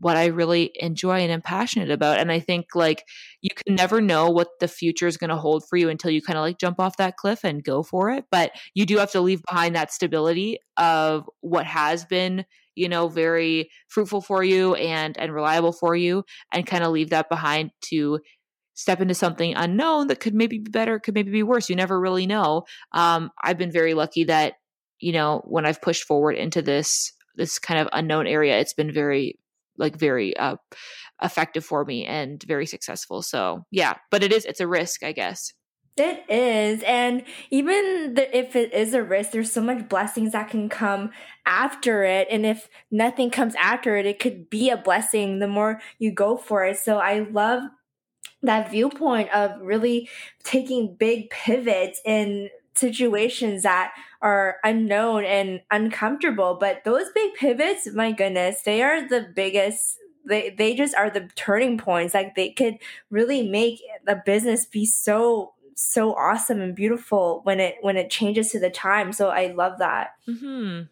what 0.00 0.16
I 0.16 0.26
really 0.26 0.70
enjoy 0.76 1.20
and 1.20 1.32
am 1.32 1.42
passionate 1.42 1.90
about. 1.90 2.18
And 2.18 2.30
I 2.30 2.38
think 2.38 2.66
like 2.74 3.04
you 3.42 3.50
can 3.54 3.74
never 3.74 4.00
know 4.00 4.30
what 4.30 4.48
the 4.60 4.68
future 4.68 5.08
is 5.08 5.16
going 5.16 5.30
to 5.30 5.36
hold 5.36 5.64
for 5.68 5.76
you 5.76 5.88
until 5.88 6.10
you 6.10 6.22
kind 6.22 6.38
of 6.38 6.42
like 6.42 6.58
jump 6.58 6.78
off 6.78 6.98
that 6.98 7.16
cliff 7.16 7.44
and 7.44 7.64
go 7.64 7.82
for 7.82 8.10
it. 8.10 8.24
But 8.30 8.52
you 8.74 8.86
do 8.86 8.98
have 8.98 9.10
to 9.12 9.20
leave 9.20 9.42
behind 9.48 9.74
that 9.74 9.92
stability 9.92 10.60
of 10.76 11.28
what 11.40 11.66
has 11.66 12.04
been, 12.04 12.44
you 12.78 12.88
know, 12.88 13.08
very 13.08 13.70
fruitful 13.88 14.20
for 14.20 14.44
you 14.44 14.74
and 14.74 15.18
and 15.18 15.34
reliable 15.34 15.72
for 15.72 15.96
you 15.96 16.24
and 16.52 16.66
kind 16.66 16.84
of 16.84 16.92
leave 16.92 17.10
that 17.10 17.28
behind 17.28 17.70
to 17.90 18.20
step 18.74 19.00
into 19.00 19.14
something 19.14 19.54
unknown 19.56 20.06
that 20.06 20.20
could 20.20 20.34
maybe 20.34 20.58
be 20.58 20.70
better, 20.70 21.00
could 21.00 21.14
maybe 21.14 21.32
be 21.32 21.42
worse. 21.42 21.68
You 21.68 21.74
never 21.74 22.00
really 22.00 22.26
know. 22.26 22.62
Um, 22.92 23.30
I've 23.42 23.58
been 23.58 23.72
very 23.72 23.92
lucky 23.92 24.24
that, 24.24 24.54
you 25.00 25.12
know, 25.12 25.42
when 25.44 25.66
I've 25.66 25.82
pushed 25.82 26.04
forward 26.04 26.36
into 26.36 26.62
this 26.62 27.12
this 27.34 27.58
kind 27.58 27.80
of 27.80 27.88
unknown 27.92 28.26
area, 28.26 28.58
it's 28.58 28.74
been 28.74 28.92
very 28.92 29.38
like 29.76 29.96
very 29.96 30.36
uh, 30.36 30.56
effective 31.22 31.64
for 31.64 31.84
me 31.84 32.04
and 32.04 32.42
very 32.44 32.66
successful. 32.66 33.22
So 33.22 33.64
yeah, 33.70 33.94
but 34.10 34.22
it 34.22 34.32
is 34.32 34.44
it's 34.44 34.60
a 34.60 34.66
risk, 34.68 35.02
I 35.02 35.12
guess. 35.12 35.52
It 35.98 36.24
is, 36.30 36.82
and 36.84 37.24
even 37.50 38.14
the, 38.14 38.36
if 38.36 38.54
it 38.54 38.72
is 38.72 38.94
a 38.94 39.02
risk, 39.02 39.32
there's 39.32 39.52
so 39.52 39.60
much 39.60 39.88
blessings 39.88 40.32
that 40.32 40.50
can 40.50 40.68
come 40.68 41.10
after 41.46 42.04
it. 42.04 42.28
And 42.30 42.46
if 42.46 42.68
nothing 42.90 43.30
comes 43.30 43.54
after 43.56 43.96
it, 43.96 44.06
it 44.06 44.18
could 44.18 44.48
be 44.50 44.70
a 44.70 44.76
blessing 44.76 45.38
the 45.38 45.48
more 45.48 45.80
you 45.98 46.12
go 46.12 46.36
for 46.36 46.64
it. 46.64 46.78
So 46.78 46.98
I 46.98 47.20
love 47.20 47.62
that 48.42 48.70
viewpoint 48.70 49.30
of 49.34 49.60
really 49.60 50.08
taking 50.44 50.94
big 50.94 51.30
pivots 51.30 52.00
in 52.04 52.50
situations 52.74 53.64
that 53.64 53.92
are 54.22 54.56
unknown 54.62 55.24
and 55.24 55.60
uncomfortable. 55.70 56.56
But 56.60 56.84
those 56.84 57.10
big 57.14 57.34
pivots, 57.34 57.88
my 57.92 58.12
goodness, 58.12 58.62
they 58.62 58.82
are 58.82 59.08
the 59.08 59.26
biggest. 59.34 59.98
They, 60.24 60.50
they 60.50 60.74
just 60.74 60.94
are 60.94 61.08
the 61.08 61.28
turning 61.36 61.78
points. 61.78 62.14
Like 62.14 62.34
they 62.34 62.50
could 62.50 62.74
really 63.10 63.48
make 63.48 63.80
the 64.04 64.22
business 64.24 64.66
be 64.66 64.84
so 64.84 65.54
so 65.78 66.12
awesome 66.14 66.60
and 66.60 66.74
beautiful 66.74 67.40
when 67.44 67.60
it 67.60 67.76
when 67.80 67.96
it 67.96 68.10
changes 68.10 68.50
to 68.50 68.60
the 68.60 68.70
time. 68.70 69.12
So 69.12 69.28
I 69.28 69.52
love 69.52 69.78
that. 69.78 70.14
Mm-hmm. 70.28 70.82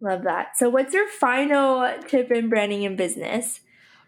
Love 0.00 0.24
that. 0.24 0.56
So 0.56 0.68
what's 0.68 0.92
your 0.92 1.08
final 1.08 1.90
tip 2.06 2.30
in 2.30 2.48
branding 2.48 2.84
and 2.84 2.96
business? 2.96 3.60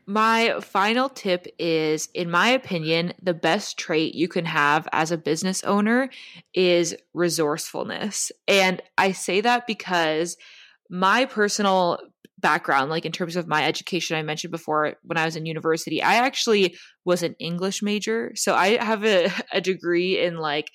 My 0.07 0.61
final 0.61 1.09
tip 1.09 1.47
is, 1.59 2.11
in 2.13 2.31
my 2.31 2.49
opinion, 2.49 3.15
the 3.23 3.33
best 3.33 3.79
trait 3.79 4.15
you 4.15 4.29
can 4.29 4.45
have 4.45 4.87
as 4.93 5.11
a 5.11 5.17
business 5.17 5.65
owner 5.65 6.11
is 6.53 6.95
resourcefulness. 7.15 8.31
And 8.47 8.83
I 8.99 9.13
say 9.13 9.41
that 9.41 9.67
because 9.67 10.37
my 10.91 11.25
personal 11.25 12.01
background, 12.45 12.91
like 12.91 13.07
in 13.07 13.11
terms 13.11 13.37
of 13.37 13.49
my 13.49 13.65
education, 13.65 14.19
I 14.19 14.23
mentioned 14.23 14.53
before 14.53 14.97
when 15.03 15.17
I 15.17 15.25
was 15.25 15.35
in 15.35 15.47
university, 15.47 16.03
I 16.03 16.17
actually 16.17 16.77
was 17.03 17.23
an 17.23 17.35
English 17.41 17.83
major. 17.83 18.33
So 18.35 18.55
I 18.55 18.77
have 18.77 19.03
a, 19.03 19.31
a 19.53 19.63
degree 19.63 20.21
in 20.21 20.37
like 20.37 20.71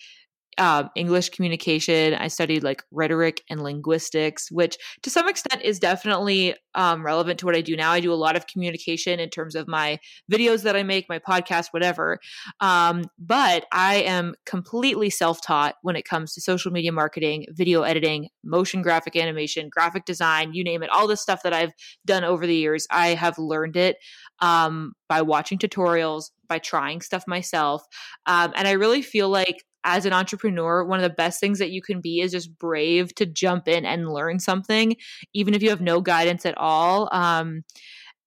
um, 0.60 0.90
English 0.96 1.30
communication. 1.30 2.14
I 2.14 2.28
studied 2.28 2.64
like 2.64 2.84
rhetoric 2.92 3.44
and 3.50 3.64
linguistics, 3.64 4.52
which 4.52 4.78
to 5.04 5.10
some 5.10 5.28
extent 5.28 5.62
is 5.64 5.80
definitely 5.80 6.56
um, 6.76 7.04
relevant 7.04 7.40
to 7.40 7.46
what 7.46 7.56
I 7.56 7.62
do 7.62 7.76
now. 7.76 7.92
I 7.92 8.00
do 8.00 8.14
a 8.14 8.16
lot 8.16 8.36
of 8.36 8.46
communication 8.48 9.20
in 9.20 9.30
terms 9.30 9.56
of 9.56 9.68
my 9.68 10.00
videos 10.32 10.64
that 10.64 10.76
I 10.76 10.84
make, 10.84 11.08
my 11.10 11.20
podcast, 11.20 11.68
whatever. 11.72 12.20
Um, 12.60 13.06
but 13.18 13.66
I 13.72 13.96
am 13.96 14.36
completely 14.46 15.10
self 15.10 15.42
taught 15.42 15.76
when 15.82 15.96
it 15.96 16.06
comes 16.06 16.34
to 16.34 16.42
social 16.42 16.72
media 16.72 16.92
marketing, 16.92 17.46
video 17.52 17.84
editing, 17.84 18.30
motion 18.44 18.82
graphic 18.82 19.16
animation, 19.16 19.70
graphic 19.70 20.06
design, 20.06 20.54
you 20.54 20.64
name 20.64 20.84
it, 20.84 20.90
all 20.90 21.08
the 21.08 21.18
stuff 21.18 21.44
that 21.44 21.54
I've 21.54 21.72
done 22.06 22.24
over 22.24 22.46
the 22.46 22.56
years. 22.56 22.86
I 22.92 23.10
have 23.10 23.38
learned 23.38 23.78
it 23.78 23.98
um, 24.42 24.94
by 25.08 25.22
watching 25.22 25.58
tutorials, 25.58 26.32
by 26.48 26.60
trying 26.60 27.02
stuff 27.02 27.24
myself. 27.28 27.84
Um, 28.26 28.52
and 28.56 28.68
I 28.68 28.72
really 28.72 29.02
feel 29.02 29.30
like 29.30 29.64
as 29.84 30.06
an 30.06 30.14
entrepreneur, 30.14 30.84
one 30.84 31.00
of 31.00 31.04
the 31.04 31.16
best 31.16 31.40
things 31.40 31.60
that 31.60 31.72
you 31.72 31.82
can 31.82 32.02
be 32.02 32.22
is 32.22 32.32
just 32.32 32.58
brave 32.58 33.16
to 33.16 33.26
jump 33.26 33.68
in 33.68 33.86
and 33.86 34.12
learn 34.12 34.40
something, 34.40 34.96
even 35.34 35.54
if 35.54 35.64
you 35.64 35.70
have 35.70 35.82
no 35.82 36.02
guidance 36.02 36.46
at 36.46 36.58
all. 36.58 37.10
Um, 37.12 37.64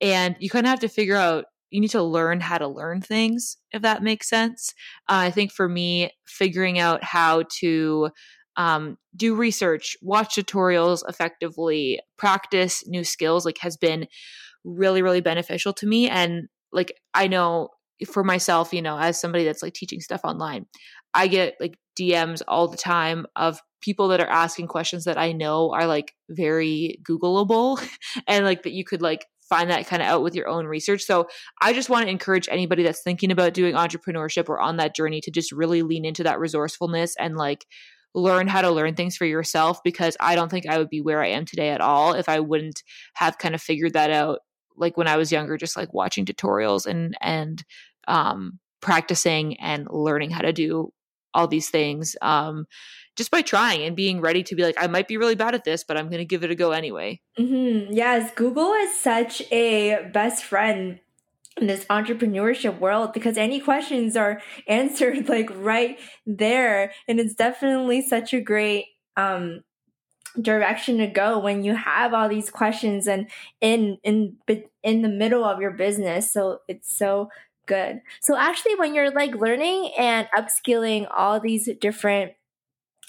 and 0.00 0.36
you 0.40 0.50
kind 0.50 0.66
of 0.66 0.70
have 0.70 0.80
to 0.80 0.88
figure 0.88 1.16
out, 1.16 1.44
you 1.70 1.80
need 1.80 1.90
to 1.90 2.02
learn 2.02 2.40
how 2.40 2.58
to 2.58 2.68
learn 2.68 3.00
things, 3.00 3.56
if 3.70 3.82
that 3.82 4.02
makes 4.02 4.28
sense. 4.28 4.74
Uh, 5.08 5.24
I 5.24 5.30
think 5.30 5.52
for 5.52 5.68
me, 5.68 6.10
figuring 6.26 6.78
out 6.78 7.02
how 7.02 7.44
to 7.60 8.10
um, 8.56 8.98
do 9.16 9.34
research, 9.34 9.96
watch 10.02 10.34
tutorials 10.34 11.02
effectively, 11.08 12.00
practice 12.18 12.86
new 12.86 13.04
skills, 13.04 13.46
like 13.46 13.58
has 13.58 13.76
been 13.76 14.06
really, 14.64 15.02
really 15.02 15.22
beneficial 15.22 15.72
to 15.74 15.86
me. 15.86 16.08
And 16.08 16.48
like, 16.72 16.92
I 17.14 17.26
know 17.26 17.70
for 18.06 18.24
myself, 18.24 18.72
you 18.72 18.82
know, 18.82 18.98
as 18.98 19.20
somebody 19.20 19.44
that's 19.44 19.62
like 19.62 19.74
teaching 19.74 20.00
stuff 20.00 20.20
online, 20.24 20.66
I 21.14 21.27
get 21.27 21.57
like 21.61 21.79
DMs 21.98 22.42
all 22.48 22.68
the 22.68 22.77
time 22.77 23.27
of 23.37 23.61
people 23.81 24.09
that 24.09 24.20
are 24.20 24.31
asking 24.31 24.68
questions 24.68 25.05
that 25.05 25.18
I 25.18 25.33
know 25.33 25.72
are 25.72 25.87
like 25.87 26.14
very 26.31 26.98
Googleable 27.03 27.85
and 28.27 28.44
like 28.44 28.62
that 28.62 28.72
you 28.72 28.85
could 28.85 29.03
like 29.03 29.27
find 29.48 29.68
that 29.70 29.87
kind 29.87 30.01
of 30.01 30.09
out 30.09 30.22
with 30.22 30.35
your 30.35 30.48
own 30.48 30.66
research. 30.66 31.03
So 31.03 31.29
I 31.61 31.75
just 31.75 31.90
want 31.90 32.07
to 32.07 32.11
encourage 32.11 32.48
anybody 32.51 32.83
that's 32.83 33.03
thinking 33.03 33.31
about 33.31 33.53
doing 33.53 33.75
entrepreneurship 33.75 34.48
or 34.48 34.61
on 34.61 34.79
that 34.79 34.94
journey 34.96 35.20
to 35.20 35.31
just 35.31 35.53
really 35.53 35.83
lean 35.83 36.05
into 36.05 36.22
that 36.22 36.38
resourcefulness 36.38 37.14
and 37.18 37.37
like 37.37 37.66
learn 38.14 38.46
how 38.46 38.62
to 38.62 38.70
learn 38.70 38.94
things 38.94 39.16
for 39.16 39.27
yourself 39.27 39.83
because 39.83 40.16
I 40.20 40.37
don't 40.37 40.51
think 40.51 40.66
I 40.66 40.79
would 40.79 40.88
be 40.88 41.01
where 41.01 41.22
I 41.22 41.29
am 41.29 41.44
today 41.44 41.70
at 41.70 41.81
all 41.81 42.14
if 42.14 42.29
I 42.29 42.40
wouldn't 42.40 42.83
have 43.14 43.38
kind 43.38 43.55
of 43.55 43.61
figured 43.61 43.94
that 43.94 44.11
out 44.11 44.40
like 44.77 44.96
when 44.96 45.09
I 45.09 45.16
was 45.16 45.33
younger 45.33 45.57
just 45.57 45.77
like 45.77 45.92
watching 45.92 46.25
tutorials 46.25 46.87
and 46.87 47.14
and 47.20 47.62
um 48.09 48.59
practicing 48.81 49.59
and 49.61 49.87
learning 49.90 50.31
how 50.31 50.40
to 50.40 50.53
do 50.53 50.92
all 51.34 51.46
these 51.46 51.70
things 51.70 52.16
um, 52.22 52.66
just 53.16 53.30
by 53.30 53.42
trying 53.42 53.82
and 53.82 53.94
being 53.94 54.20
ready 54.20 54.42
to 54.42 54.54
be 54.54 54.62
like, 54.62 54.76
I 54.78 54.86
might 54.86 55.08
be 55.08 55.16
really 55.16 55.34
bad 55.34 55.54
at 55.54 55.64
this, 55.64 55.84
but 55.84 55.96
I'm 55.96 56.08
going 56.08 56.18
to 56.18 56.24
give 56.24 56.44
it 56.44 56.50
a 56.50 56.54
go 56.54 56.72
anyway. 56.72 57.20
Mm-hmm. 57.38 57.92
Yes, 57.92 58.32
Google 58.34 58.72
is 58.72 58.98
such 58.98 59.42
a 59.52 60.08
best 60.12 60.44
friend 60.44 61.00
in 61.60 61.66
this 61.66 61.84
entrepreneurship 61.86 62.78
world 62.78 63.12
because 63.12 63.36
any 63.36 63.60
questions 63.60 64.16
are 64.16 64.40
answered 64.68 65.28
like 65.28 65.50
right 65.54 65.98
there. 66.26 66.92
And 67.06 67.20
it's 67.20 67.34
definitely 67.34 68.00
such 68.02 68.32
a 68.32 68.40
great 68.40 68.86
um, 69.16 69.62
direction 70.40 70.98
to 70.98 71.06
go 71.06 71.38
when 71.38 71.62
you 71.62 71.74
have 71.74 72.14
all 72.14 72.28
these 72.28 72.50
questions 72.50 73.06
and 73.06 73.28
in 73.60 73.98
in 74.02 74.36
in 74.82 75.02
the 75.02 75.08
middle 75.08 75.44
of 75.44 75.60
your 75.60 75.72
business 75.72 76.32
so 76.32 76.58
it's 76.68 76.96
so 76.96 77.28
good. 77.72 78.02
So 78.20 78.37
actually 78.37 78.74
when 78.74 78.94
you're 78.94 79.11
like 79.11 79.35
learning 79.35 79.92
and 79.98 80.28
upskilling 80.37 81.06
all 81.11 81.40
these 81.40 81.68
different 81.80 82.32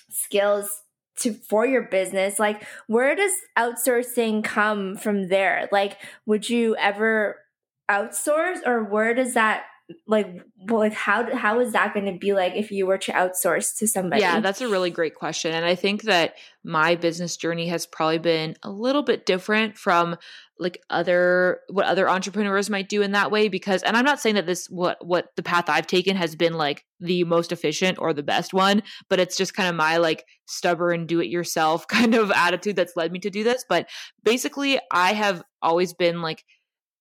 skills 0.09 0.83
to 1.19 1.33
for 1.33 1.65
your 1.65 1.81
business, 1.83 2.39
like 2.39 2.65
where 2.87 3.15
does 3.15 3.33
outsourcing 3.57 4.43
come 4.43 4.95
from 4.95 5.27
there? 5.27 5.67
Like 5.71 5.97
would 6.25 6.49
you 6.49 6.77
ever 6.77 7.37
outsource 7.91 8.65
or 8.65 8.83
where 8.83 9.13
does 9.13 9.33
that 9.33 9.65
like 10.07 10.41
like 10.69 10.93
how 10.93 11.35
how 11.35 11.59
is 11.59 11.73
that 11.73 11.93
going 11.93 12.05
to 12.05 12.17
be 12.17 12.33
like 12.33 12.53
if 12.55 12.71
you 12.71 12.85
were 12.85 12.97
to 12.97 13.11
outsource 13.11 13.77
to 13.77 13.87
somebody? 13.87 14.21
Yeah 14.21 14.39
that's 14.39 14.61
a 14.61 14.67
really 14.67 14.89
great 14.89 15.15
question 15.15 15.53
and 15.53 15.65
i 15.65 15.75
think 15.75 16.03
that 16.03 16.35
my 16.63 16.95
business 16.95 17.35
journey 17.35 17.67
has 17.67 17.85
probably 17.85 18.17
been 18.17 18.55
a 18.63 18.71
little 18.71 19.03
bit 19.03 19.25
different 19.25 19.77
from 19.77 20.15
like 20.57 20.81
other 20.89 21.59
what 21.69 21.85
other 21.85 22.09
entrepreneurs 22.09 22.69
might 22.69 22.87
do 22.87 23.01
in 23.01 23.11
that 23.11 23.31
way 23.31 23.49
because 23.49 23.83
and 23.83 23.97
i'm 23.97 24.05
not 24.05 24.19
saying 24.19 24.35
that 24.35 24.45
this 24.45 24.67
what 24.69 25.05
what 25.05 25.27
the 25.35 25.43
path 25.43 25.65
i've 25.67 25.87
taken 25.87 26.15
has 26.15 26.35
been 26.35 26.53
like 26.53 26.85
the 27.01 27.25
most 27.25 27.51
efficient 27.51 27.97
or 27.99 28.13
the 28.13 28.23
best 28.23 28.53
one 28.53 28.81
but 29.09 29.19
it's 29.19 29.35
just 29.35 29.53
kind 29.53 29.67
of 29.67 29.75
my 29.75 29.97
like 29.97 30.25
stubborn 30.45 31.05
do 31.05 31.19
it 31.19 31.27
yourself 31.27 31.87
kind 31.89 32.15
of 32.15 32.31
attitude 32.31 32.75
that's 32.75 32.95
led 32.95 33.11
me 33.11 33.19
to 33.19 33.29
do 33.29 33.43
this 33.43 33.65
but 33.67 33.89
basically 34.23 34.79
i 34.91 35.13
have 35.13 35.43
always 35.61 35.93
been 35.93 36.21
like 36.21 36.45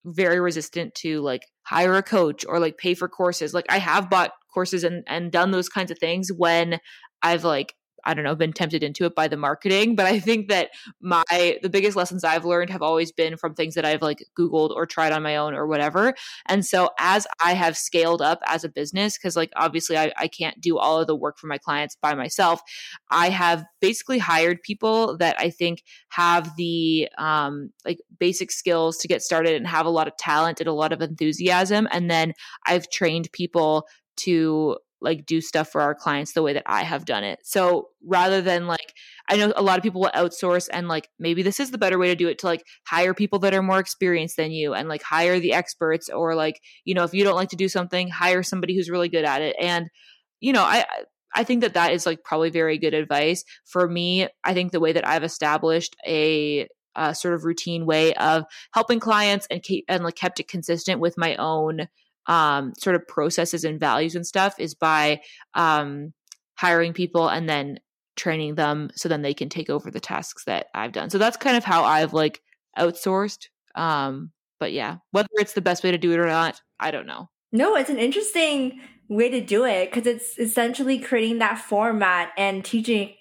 very 0.05 0.41
resistant 0.41 0.95
to 0.97 1.21
like 1.21 1.47
hire 1.63 1.95
a 1.95 2.03
coach 2.03 2.45
or 2.47 2.59
like 2.59 2.79
pay 2.79 2.95
for 2.95 3.09
courses. 3.09 3.55
Like 3.55 3.67
I 3.69 3.79
have 3.79 4.11
bought 4.11 4.33
courses 4.53 4.85
and 4.85 5.05
and 5.07 5.33
done 5.33 5.51
those 5.51 5.69
kinds 5.69 5.91
of 5.91 5.99
things 5.99 6.31
when 6.33 6.81
I've 7.23 7.45
like 7.45 7.75
I 8.05 8.15
don't 8.15 8.25
know, 8.25 8.35
been 8.35 8.53
tempted 8.53 8.83
into 8.83 9.05
it 9.05 9.15
by 9.15 9.29
the 9.29 9.37
marketing. 9.37 9.97
But 9.97 10.07
I 10.07 10.19
think 10.19 10.49
that 10.49 10.71
my 11.01 11.59
the 11.63 11.69
biggest 11.69 11.97
lessons 11.97 12.25
I've 12.25 12.45
learned 12.45 12.71
have 12.71 12.83
always 12.83 13.13
been 13.13 13.37
from 13.37 13.55
things 13.55 13.75
that 13.75 13.85
I've 13.85 14.03
like 14.03 14.25
Googled 14.39 14.71
or 14.71 14.87
tried 14.87 15.13
on 15.13 15.23
my 15.23 15.37
own 15.37 15.55
or 15.55 15.67
whatever. 15.67 16.15
And 16.47 16.65
so 16.65 16.91
as 16.99 17.27
I 17.43 17.55
have 17.55 17.77
scaled 17.77 18.23
up 18.23 18.41
as 18.47 18.65
a 18.65 18.69
business, 18.69 19.17
because 19.17 19.37
like 19.37 19.53
obviously 19.57 19.97
I, 19.97 20.13
I 20.17 20.29
can't 20.29 20.61
do 20.61 20.79
all 20.79 21.01
of 21.01 21.07
the 21.07 21.17
work 21.17 21.39
for 21.39 21.47
my 21.47 21.59
clients 21.59 21.97
by 22.01 22.15
myself, 22.15 22.61
I 23.11 23.31
have 23.31 23.65
basically 23.81 24.19
hired 24.19 24.63
people 24.63 25.17
that 25.19 25.37
I 25.39 25.51
think 25.51 25.83
have 26.09 26.55
the 26.57 27.09
um 27.19 27.71
like 27.85 27.99
basic 28.19 28.51
skills 28.51 28.99
to 28.99 29.09
get 29.09 29.23
started 29.23 29.55
and 29.55 29.67
have 29.67 29.87
a 29.87 29.91
lot 29.91 30.09
of 30.09 30.17
talent 30.17 30.61
and 30.61 30.69
a 30.69 30.73
lot 30.73 30.93
of 30.93 31.01
enthusiasm. 31.01 31.89
And 31.91 32.11
then 32.11 32.33
I've 32.67 32.89
trained 32.91 33.31
people 33.33 33.87
to 34.19 34.77
like 35.03 35.27
do 35.27 35.41
stuff 35.41 35.69
for 35.69 35.81
our 35.81 35.95
clients 35.95 36.33
the 36.33 36.43
way 36.43 36.53
that 36.53 36.63
I 36.67 36.83
have 36.83 37.05
done 37.05 37.25
it. 37.25 37.41
So 37.43 37.89
rather 38.05 38.41
than 38.41 38.67
like 38.67 38.95
I 39.29 39.37
know 39.37 39.53
a 39.57 39.63
lot 39.63 39.79
of 39.79 39.83
people 39.83 40.01
will 40.01 40.11
outsource 40.15 40.69
and 40.73 40.89
like 40.89 41.09
maybe 41.19 41.43
this 41.43 41.61
is 41.61 41.71
the 41.71 41.79
better 41.79 41.99
way 41.99 42.09
to 42.09 42.17
do 42.17 42.29
it 42.29 42.39
to 42.39 42.47
like 42.47 42.65
hire 42.87 43.15
people 43.15 43.39
that 43.41 43.55
are 43.55 43.63
more 43.63 43.79
experienced 43.79 44.37
than 44.37 44.53
you 44.53 44.75
and 44.75 44.89
like 44.89 45.03
hire 45.03 45.41
the 45.41 45.53
experts 45.53 46.09
or 46.09 46.35
like 46.35 46.61
you 46.85 46.95
know 46.95 47.05
if 47.05 47.15
you 47.15 47.25
don't 47.25 47.37
like 47.37 47.51
to 47.51 47.57
do 47.57 47.69
something 47.69 48.09
hire 48.09 48.43
somebody 48.43 48.75
who's 48.75 48.91
really 48.91 49.09
good 49.09 49.25
at 49.25 49.43
it 49.43 49.57
and 49.61 49.89
you 50.41 50.53
know 50.53 50.63
I 50.63 50.85
I 51.35 51.45
think 51.45 51.63
that 51.63 51.75
that 51.75 51.93
is 51.93 52.07
like 52.07 52.25
probably 52.25 52.51
very 52.51 52.79
good 52.79 52.95
advice 52.95 53.45
for 53.65 53.89
me. 53.89 54.29
I 54.45 54.55
think 54.55 54.71
the 54.71 54.81
way 54.81 54.93
that 54.93 55.07
I've 55.09 55.25
established 55.25 55.97
a 56.07 56.69
sort 57.15 57.35
of 57.35 57.45
routine 57.45 57.87
way 57.87 58.13
of 58.15 58.45
helping 58.75 59.01
clients 59.01 59.47
and 59.51 59.63
keep 59.63 59.85
and 59.89 60.05
like 60.05 60.15
kept 60.15 60.41
it 60.41 60.49
consistent 60.49 61.01
with 61.01 61.17
my 61.17 61.37
own 61.37 61.89
um, 62.27 62.73
sort 62.79 62.97
of 62.97 63.07
processes 63.07 63.65
and 63.65 63.81
values 63.81 64.15
and 64.15 64.27
stuff 64.27 64.55
is 64.59 64.75
by 64.75 65.21
um, 65.55 66.13
hiring 66.55 66.93
people 66.93 67.29
and 67.29 67.49
then 67.49 67.79
training 68.17 68.55
them 68.55 68.91
so 68.95 69.09
then 69.09 69.23
they 69.23 69.35
can 69.35 69.49
take 69.49 69.71
over 69.71 69.91
the 69.91 70.01
tasks 70.01 70.45
that 70.45 70.67
I've 70.75 70.93
done. 70.93 71.11
So 71.11 71.19
that's 71.19 71.37
kind 71.37 71.57
of 71.57 71.65
how 71.65 71.85
I've 71.85 72.13
like 72.13 72.41
outsourced. 72.79 73.49
Um, 73.75 74.31
but 74.61 74.73
yeah, 74.73 74.97
whether 75.11 75.29
it's 75.35 75.55
the 75.55 75.61
best 75.61 75.83
way 75.83 75.91
to 75.91 75.99
do 75.99 76.13
it 76.13 76.19
or 76.19 76.27
not, 76.27 76.61
I 76.79 76.91
don't 76.91 77.07
know. 77.07 77.29
No, 77.51 77.77
it's 77.77 77.91
an 77.91 77.99
interesting 77.99 78.81
way 79.09 79.29
to 79.29 79.41
do 79.41 79.65
it 79.65 79.91
because 79.91 80.07
it's 80.07 80.39
essentially 80.39 80.99
creating 80.99 81.39
that 81.39 81.59
format 81.59 82.31
and 82.37 82.65
teaching 82.65 83.15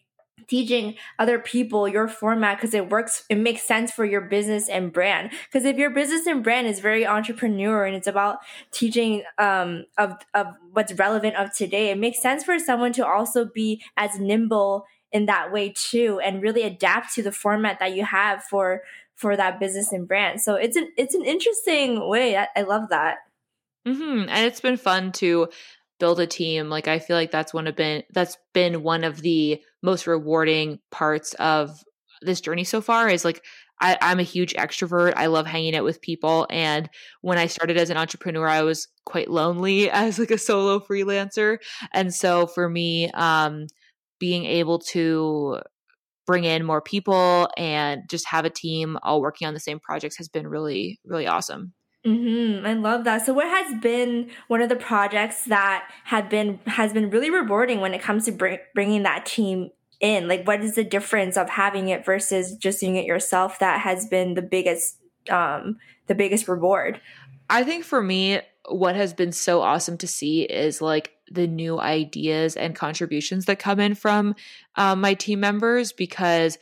teaching 0.51 0.95
other 1.17 1.39
people 1.39 1.87
your 1.87 2.09
format 2.09 2.57
because 2.57 2.73
it 2.73 2.89
works 2.89 3.23
it 3.29 3.37
makes 3.37 3.63
sense 3.63 3.89
for 3.89 4.03
your 4.03 4.19
business 4.19 4.67
and 4.67 4.91
brand. 4.91 5.31
Because 5.45 5.63
if 5.63 5.77
your 5.77 5.89
business 5.89 6.27
and 6.27 6.43
brand 6.43 6.67
is 6.67 6.81
very 6.81 7.07
entrepreneur 7.07 7.85
and 7.85 7.95
it's 7.95 8.07
about 8.07 8.39
teaching 8.71 9.23
um 9.37 9.85
of 9.97 10.13
of 10.33 10.47
what's 10.73 10.91
relevant 10.93 11.37
of 11.37 11.55
today 11.55 11.89
it 11.89 11.97
makes 11.97 12.21
sense 12.21 12.43
for 12.43 12.59
someone 12.59 12.91
to 12.91 13.05
also 13.05 13.45
be 13.45 13.81
as 13.95 14.19
nimble 14.19 14.85
in 15.13 15.25
that 15.25 15.53
way 15.53 15.69
too 15.73 16.19
and 16.21 16.41
really 16.41 16.63
adapt 16.63 17.15
to 17.15 17.23
the 17.23 17.31
format 17.31 17.79
that 17.79 17.95
you 17.95 18.03
have 18.03 18.43
for 18.43 18.81
for 19.15 19.37
that 19.37 19.57
business 19.57 19.93
and 19.93 20.05
brand. 20.05 20.41
So 20.41 20.55
it's 20.55 20.75
an 20.75 20.91
it's 20.97 21.15
an 21.15 21.23
interesting 21.23 22.09
way. 22.09 22.35
I, 22.35 22.47
I 22.57 22.63
love 22.63 22.89
that. 22.89 23.19
Mm-hmm. 23.87 24.29
and 24.29 24.45
it's 24.45 24.59
been 24.61 24.77
fun 24.77 25.11
to 25.13 25.47
build 25.97 26.19
a 26.19 26.27
team. 26.27 26.69
Like 26.69 26.89
i 26.89 26.99
feel 26.99 27.15
like 27.15 27.31
that's 27.31 27.53
one 27.53 27.67
of 27.67 27.77
been 27.77 28.03
that's 28.11 28.37
been 28.53 28.83
one 28.83 29.05
of 29.05 29.21
the 29.21 29.61
most 29.81 30.07
rewarding 30.07 30.79
parts 30.91 31.33
of 31.35 31.83
this 32.21 32.41
journey 32.41 32.63
so 32.63 32.81
far 32.81 33.09
is 33.09 33.25
like 33.25 33.43
I, 33.79 33.97
i'm 34.01 34.19
a 34.19 34.23
huge 34.23 34.53
extrovert 34.53 35.13
i 35.15 35.25
love 35.25 35.47
hanging 35.47 35.75
out 35.75 35.83
with 35.83 36.01
people 36.01 36.47
and 36.49 36.89
when 37.21 37.37
i 37.37 37.47
started 37.47 37.77
as 37.77 37.89
an 37.89 37.97
entrepreneur 37.97 38.47
i 38.47 38.61
was 38.61 38.87
quite 39.05 39.29
lonely 39.29 39.89
as 39.91 40.19
like 40.19 40.31
a 40.31 40.37
solo 40.37 40.79
freelancer 40.79 41.57
and 41.93 42.13
so 42.13 42.47
for 42.47 42.69
me 42.69 43.09
um 43.11 43.67
being 44.19 44.45
able 44.45 44.77
to 44.77 45.57
bring 46.27 46.43
in 46.43 46.63
more 46.63 46.81
people 46.81 47.49
and 47.57 48.03
just 48.07 48.27
have 48.27 48.45
a 48.45 48.49
team 48.51 48.97
all 49.01 49.19
working 49.19 49.47
on 49.47 49.55
the 49.55 49.59
same 49.59 49.79
projects 49.79 50.17
has 50.17 50.29
been 50.29 50.47
really 50.47 50.99
really 51.05 51.25
awesome 51.25 51.73
Mm-hmm. 52.05 52.65
I 52.65 52.73
love 52.73 53.03
that. 53.03 53.25
So, 53.25 53.33
what 53.33 53.47
has 53.47 53.79
been 53.79 54.31
one 54.47 54.61
of 54.61 54.69
the 54.69 54.75
projects 54.75 55.45
that 55.45 55.87
have 56.05 56.29
been 56.29 56.59
has 56.65 56.93
been 56.93 57.11
really 57.11 57.29
rewarding 57.29 57.79
when 57.79 57.93
it 57.93 58.01
comes 58.01 58.25
to 58.25 58.31
bring, 58.31 58.57
bringing 58.73 59.03
that 59.03 59.25
team 59.25 59.69
in? 59.99 60.27
Like, 60.27 60.47
what 60.47 60.61
is 60.61 60.73
the 60.73 60.83
difference 60.83 61.37
of 61.37 61.49
having 61.51 61.89
it 61.89 62.03
versus 62.03 62.55
just 62.55 62.79
doing 62.79 62.95
it 62.95 63.05
yourself? 63.05 63.59
That 63.59 63.81
has 63.81 64.07
been 64.07 64.33
the 64.33 64.41
biggest, 64.41 64.97
um, 65.29 65.77
the 66.07 66.15
biggest 66.15 66.47
reward. 66.47 66.99
I 67.51 67.63
think 67.63 67.83
for 67.83 68.01
me, 68.01 68.41
what 68.67 68.95
has 68.95 69.13
been 69.13 69.31
so 69.31 69.61
awesome 69.61 69.97
to 69.99 70.07
see 70.07 70.41
is 70.43 70.81
like 70.81 71.11
the 71.29 71.45
new 71.45 71.79
ideas 71.79 72.55
and 72.55 72.75
contributions 72.75 73.45
that 73.45 73.59
come 73.59 73.79
in 73.79 73.93
from 73.93 74.35
um, 74.75 75.01
my 75.01 75.13
team 75.13 75.39
members 75.39 75.91
because 75.91 76.57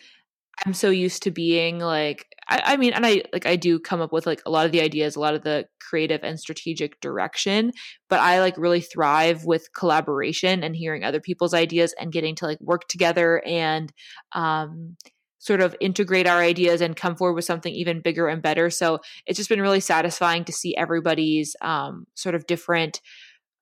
I'm 0.65 0.74
so 0.74 0.89
used 0.89 1.24
to 1.24 1.32
being 1.32 1.80
like 1.80 2.28
I, 2.50 2.62
I, 2.74 2.78
mean, 2.78 2.93
and 2.93 3.06
I 3.06 3.22
like 3.32 3.45
I 3.45 3.56
do 3.56 3.80
come 3.80 4.02
up 4.02 4.12
with 4.12 4.26
like 4.26 4.41
a 4.45 4.50
lot 4.50 4.65
of 4.65 4.72
the 4.72 4.82
ideas, 4.82 5.15
a 5.15 5.19
lot 5.19 5.36
of 5.36 5.43
the 5.43 5.67
creative 5.80 6.22
and 6.24 6.39
strategic 6.39 7.00
direction, 7.00 7.72
but 8.10 8.19
I 8.19 8.39
like 8.39 8.58
really 8.58 8.82
thrive 8.82 9.45
with 9.45 9.72
collaboration 9.74 10.63
and 10.63 10.76
hearing 10.76 11.04
other 11.04 11.22
people's 11.22 11.54
ideas 11.54 11.93
and 12.00 12.12
getting 12.12 12.36
to 12.36 12.45
like 12.45 12.60
work 12.60 12.88
together 12.88 13.41
and 13.45 13.91
um 14.34 14.98
sort 15.41 15.62
of 15.62 15.74
integrate 15.80 16.28
our 16.28 16.41
ideas 16.41 16.82
and 16.82 16.95
come 16.98 17.15
forward 17.15 17.36
with 17.36 17.45
something 17.45 17.74
even 17.74 18.02
bigger 18.02 18.28
and 18.28 18.41
better. 18.41 18.69
So 18.69 19.00
it's 19.26 19.38
just 19.38 19.48
been 19.50 19.62
really 19.62 19.80
satisfying 19.80 20.43
to 20.45 20.52
see 20.52 20.76
everybody's 20.76 21.56
um 21.62 22.06
sort 22.15 22.36
of 22.36 22.48
different 22.48 23.00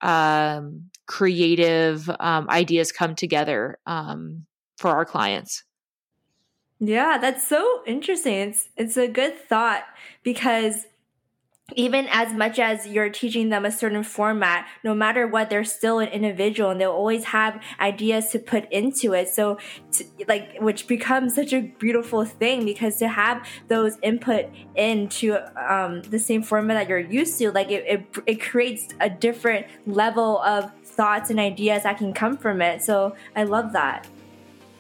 um 0.02 0.86
creative 1.08 2.10
um 2.20 2.48
ideas 2.50 2.92
come 2.92 3.16
together 3.16 3.78
um 3.86 4.46
for 4.78 4.90
our 4.92 5.06
clients. 5.06 5.64
Yeah, 6.80 7.18
that's 7.18 7.48
so 7.48 7.82
interesting. 7.86 8.50
It's 8.50 8.70
it's 8.78 8.98
a 8.98 9.08
good 9.08 9.38
thought 9.38 9.84
because 10.24 10.86
even 11.76 12.08
as 12.12 12.34
much 12.34 12.60
as 12.60 12.88
you're 12.88 13.10
teaching 13.10 13.50
them 13.50 13.66
a 13.66 13.72
certain 13.72 14.02
format, 14.02 14.66
no 14.86 14.96
matter 14.96 15.28
what, 15.28 15.50
they're 15.50 15.66
still 15.66 16.00
an 16.00 16.08
individual 16.10 16.70
and 16.70 16.80
they'll 16.80 16.92
always 16.92 17.26
have 17.26 17.62
ideas 17.80 18.30
to 18.30 18.40
put 18.40 18.72
into 18.72 19.14
it. 19.14 19.28
So, 19.28 19.58
to, 19.94 20.06
like, 20.30 20.62
which 20.62 20.88
becomes 20.88 21.36
such 21.36 21.52
a 21.52 21.62
beautiful 21.62 22.24
thing 22.24 22.64
because 22.64 22.98
to 23.00 23.10
have 23.10 23.46
those 23.68 23.98
input 24.02 24.46
into 24.76 25.38
um, 25.58 26.04
the 26.04 26.20
same 26.20 26.42
format 26.42 26.78
that 26.78 26.88
you're 26.88 27.00
used 27.00 27.38
to, 27.40 27.52
like, 27.52 27.70
it, 27.70 27.84
it, 27.86 28.18
it 28.26 28.42
creates 28.42 28.88
a 29.02 29.10
different 29.10 29.66
level 29.86 30.40
of 30.44 30.72
thoughts 30.86 31.30
and 31.30 31.40
ideas 31.40 31.84
that 31.84 31.98
can 31.98 32.14
come 32.14 32.38
from 32.38 32.62
it. 32.62 32.82
So, 32.82 33.14
I 33.36 33.44
love 33.44 33.74
that. 33.74 34.08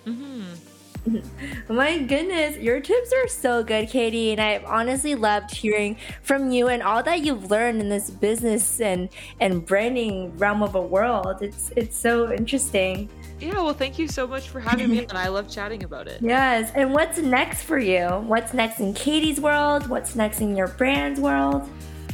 Mm-hmm. 0.05 0.66
My 1.69 1.99
goodness, 1.99 2.57
your 2.57 2.79
tips 2.79 3.13
are 3.13 3.27
so 3.27 3.63
good, 3.63 3.89
Katie, 3.89 4.31
and 4.31 4.41
I've 4.41 4.65
honestly 4.65 5.15
loved 5.15 5.55
hearing 5.55 5.97
from 6.21 6.51
you 6.51 6.67
and 6.67 6.81
all 6.81 7.03
that 7.03 7.21
you've 7.21 7.49
learned 7.49 7.81
in 7.81 7.89
this 7.89 8.09
business 8.09 8.79
and 8.81 9.09
and 9.39 9.65
branding 9.65 10.37
realm 10.37 10.63
of 10.63 10.75
a 10.75 10.81
world. 10.81 11.41
It's 11.41 11.71
it's 11.75 11.97
so 11.97 12.31
interesting. 12.31 13.09
Yeah, 13.39 13.53
well, 13.53 13.73
thank 13.73 13.99
you 13.99 14.07
so 14.07 14.25
much 14.25 14.49
for 14.49 14.59
having 14.59 14.89
me, 14.89 14.99
and 14.99 15.17
I 15.17 15.27
love 15.27 15.49
chatting 15.49 15.83
about 15.83 16.07
it. 16.07 16.21
Yes, 16.21 16.71
and 16.73 16.91
what's 16.93 17.19
next 17.19 17.63
for 17.63 17.77
you? 17.77 18.07
What's 18.07 18.53
next 18.53 18.79
in 18.79 18.93
Katie's 18.93 19.39
world? 19.39 19.87
What's 19.87 20.15
next 20.15 20.41
in 20.41 20.55
your 20.55 20.67
brand's 20.67 21.19
world? 21.19 21.69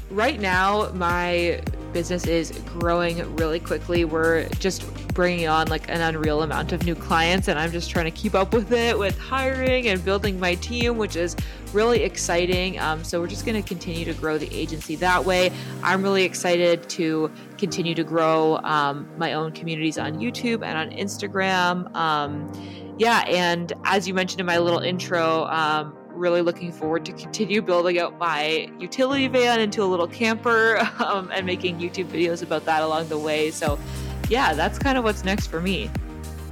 Right 0.10 0.40
now, 0.40 0.92
my 0.94 1.62
business 1.94 2.26
is 2.26 2.52
growing 2.66 3.36
really 3.36 3.60
quickly. 3.60 4.04
We're 4.06 4.50
just 4.60 4.84
bringing 5.14 5.48
on 5.48 5.68
like 5.68 5.90
an 5.90 6.02
unreal 6.02 6.42
amount 6.42 6.72
of 6.72 6.84
new 6.86 6.96
clients, 6.96 7.48
and 7.48 7.60
I'm 7.60 7.72
just 7.72 7.90
trying 7.90 8.06
to 8.06 8.12
keep 8.12 8.36
up 8.36 8.54
with 8.54 8.72
it 8.72 8.98
with 8.98 9.18
hiring 9.18 9.88
and 9.88 10.04
building 10.04 10.40
my 10.40 10.56
team, 10.56 10.98
which 10.98 11.16
is 11.16 11.36
really 11.74 12.04
exciting. 12.04 12.80
Um, 12.80 13.04
so 13.04 13.20
we're 13.20 13.28
just 13.28 13.46
going 13.46 13.62
to 13.62 13.68
continue 13.68 14.06
to 14.06 14.14
grow 14.14 14.38
the 14.38 14.54
agency 14.54 14.96
that 14.98 15.24
way. 15.24 15.52
I'm 15.82 16.04
really 16.04 16.24
excited 16.24 16.90
to 16.90 17.32
continue 17.58 17.96
to 17.96 18.04
grow 18.04 18.58
um, 18.58 19.08
my 19.18 19.34
own 19.34 19.52
communities 19.52 19.98
on 19.98 20.16
YouTube 20.16 20.64
and 20.64 20.78
on 20.78 20.92
Instagram. 20.92 21.94
Um, 21.96 22.52
yeah, 22.98 23.24
and 23.28 23.74
as 23.86 24.08
you 24.08 24.14
mentioned 24.14 24.40
in 24.40 24.46
my 24.46 24.60
little 24.60 24.80
intro, 24.80 25.46
um, 25.46 25.98
really 26.14 26.42
looking 26.42 26.72
forward 26.72 27.06
to 27.06 27.14
continue 27.14 27.62
building 27.62 28.00
out 28.00 28.18
my 28.18 28.70
utility 28.80 29.28
van 29.28 29.60
into 29.60 29.84
a 29.84 29.86
little 29.86 30.08
camper 30.08 30.78
um, 31.00 31.30
and 31.34 31.46
making 31.46 31.80
YouTube 31.80 32.08
videos 32.08 32.42
about 32.44 32.66
that 32.66 32.82
along 32.82 33.08
the 33.10 33.18
way. 33.18 33.52
So, 33.52 33.80
yeah, 34.30 34.54
that's 34.54 34.80
kind 34.80 34.98
of 34.98 35.04
what's 35.04 35.24
next 35.24 35.48
for 35.48 35.62
me. 35.62 35.90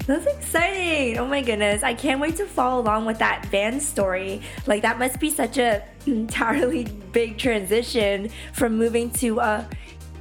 That's 0.08 0.26
exciting. 0.26 1.20
Oh 1.20 1.28
my 1.28 1.42
goodness. 1.42 1.84
I 1.84 1.94
can't 1.94 2.20
wait 2.20 2.36
to 2.38 2.46
follow 2.46 2.82
along 2.82 3.06
with 3.06 3.20
that 3.20 3.46
van 3.48 3.80
story. 3.80 4.42
Like, 4.66 4.82
that 4.82 5.00
must 5.00 5.20
be 5.20 5.30
such 5.30 5.58
a 5.58 5.84
entirely 6.06 6.86
big 7.12 7.38
transition 7.38 8.30
from 8.54 8.78
moving 8.78 9.12
to 9.12 9.40
a, 9.40 9.70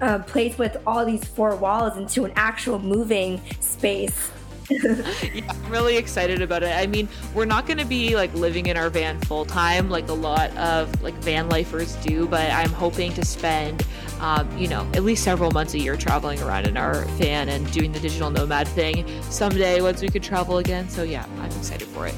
a 0.00 0.18
place 0.20 0.58
with 0.58 0.76
all 0.86 1.04
these 1.04 1.24
four 1.24 1.56
walls 1.56 1.96
into 1.96 2.24
an 2.24 2.32
actual 2.36 2.78
moving 2.78 3.40
space. 3.60 4.30
yeah, 5.34 5.42
I'm 5.48 5.70
really 5.70 5.96
excited 5.96 6.42
about 6.42 6.62
it. 6.62 6.74
I 6.74 6.86
mean, 6.86 7.08
we're 7.34 7.44
not 7.44 7.66
going 7.66 7.78
to 7.78 7.84
be 7.84 8.14
like 8.14 8.32
living 8.34 8.66
in 8.66 8.76
our 8.76 8.88
van 8.88 9.20
full 9.22 9.44
time 9.44 9.90
like 9.90 10.08
a 10.08 10.14
lot 10.14 10.56
of 10.56 11.02
like 11.02 11.14
van 11.16 11.48
lifers 11.48 11.96
do, 11.96 12.28
but 12.28 12.50
I'm 12.52 12.70
hoping 12.70 13.12
to 13.14 13.24
spend, 13.24 13.84
um, 14.20 14.56
you 14.56 14.68
know, 14.68 14.88
at 14.94 15.02
least 15.02 15.24
several 15.24 15.50
months 15.50 15.74
a 15.74 15.78
year 15.78 15.96
traveling 15.96 16.40
around 16.42 16.66
in 16.66 16.76
our 16.76 17.04
van 17.16 17.48
and 17.48 17.70
doing 17.72 17.90
the 17.90 18.00
digital 18.00 18.30
nomad 18.30 18.68
thing 18.68 19.06
someday 19.22 19.80
once 19.80 20.02
we 20.02 20.08
could 20.08 20.22
travel 20.22 20.58
again. 20.58 20.88
So 20.88 21.02
yeah, 21.02 21.26
I'm 21.38 21.46
excited 21.46 21.88
for 21.88 22.06
it. 22.06 22.14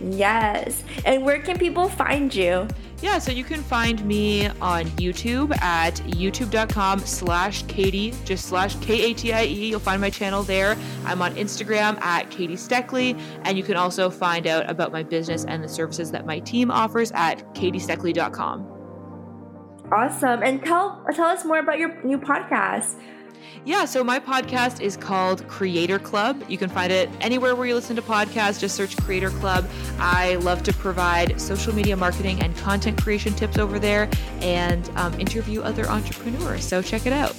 Yes. 0.00 0.82
And 1.04 1.24
where 1.24 1.40
can 1.40 1.58
people 1.58 1.88
find 1.88 2.34
you? 2.34 2.68
Yeah, 3.04 3.18
so 3.18 3.30
you 3.30 3.44
can 3.44 3.62
find 3.62 4.02
me 4.06 4.48
on 4.62 4.86
YouTube 4.96 5.54
at 5.60 5.96
youtube.com 5.96 7.00
slash 7.00 7.62
Katie, 7.64 8.14
just 8.24 8.46
slash 8.46 8.76
K 8.76 9.10
A 9.10 9.14
T 9.14 9.30
I 9.30 9.44
E. 9.44 9.68
You'll 9.68 9.78
find 9.78 10.00
my 10.00 10.08
channel 10.08 10.42
there. 10.42 10.74
I'm 11.04 11.20
on 11.20 11.34
Instagram 11.34 12.00
at 12.00 12.30
Katie 12.30 12.56
Steckley, 12.56 13.20
and 13.42 13.58
you 13.58 13.62
can 13.62 13.76
also 13.76 14.08
find 14.08 14.46
out 14.46 14.70
about 14.70 14.90
my 14.90 15.02
business 15.02 15.44
and 15.44 15.62
the 15.62 15.68
services 15.68 16.10
that 16.12 16.24
my 16.24 16.38
team 16.38 16.70
offers 16.70 17.12
at 17.12 17.54
katiesteckley.com. 17.54 18.70
Awesome. 19.92 20.42
And 20.42 20.64
tell 20.64 21.04
tell 21.14 21.26
us 21.26 21.44
more 21.44 21.58
about 21.58 21.78
your 21.78 22.02
new 22.04 22.16
podcast. 22.16 22.98
Yeah, 23.64 23.84
so 23.84 24.04
my 24.04 24.18
podcast 24.20 24.80
is 24.80 24.96
called 24.96 25.46
Creator 25.48 25.98
Club. 26.00 26.44
You 26.48 26.58
can 26.58 26.68
find 26.68 26.92
it 26.92 27.08
anywhere 27.20 27.54
where 27.54 27.66
you 27.66 27.74
listen 27.74 27.96
to 27.96 28.02
podcasts. 28.02 28.60
Just 28.60 28.76
search 28.76 28.96
Creator 28.98 29.30
Club. 29.30 29.68
I 29.98 30.36
love 30.36 30.62
to 30.64 30.72
provide 30.74 31.40
social 31.40 31.74
media 31.74 31.96
marketing 31.96 32.42
and 32.42 32.56
content 32.56 33.00
creation 33.02 33.32
tips 33.34 33.58
over 33.58 33.78
there 33.78 34.08
and 34.40 34.88
um, 34.96 35.18
interview 35.18 35.62
other 35.62 35.86
entrepreneurs. 35.86 36.64
So 36.64 36.82
check 36.82 37.06
it 37.06 37.12
out. 37.12 37.34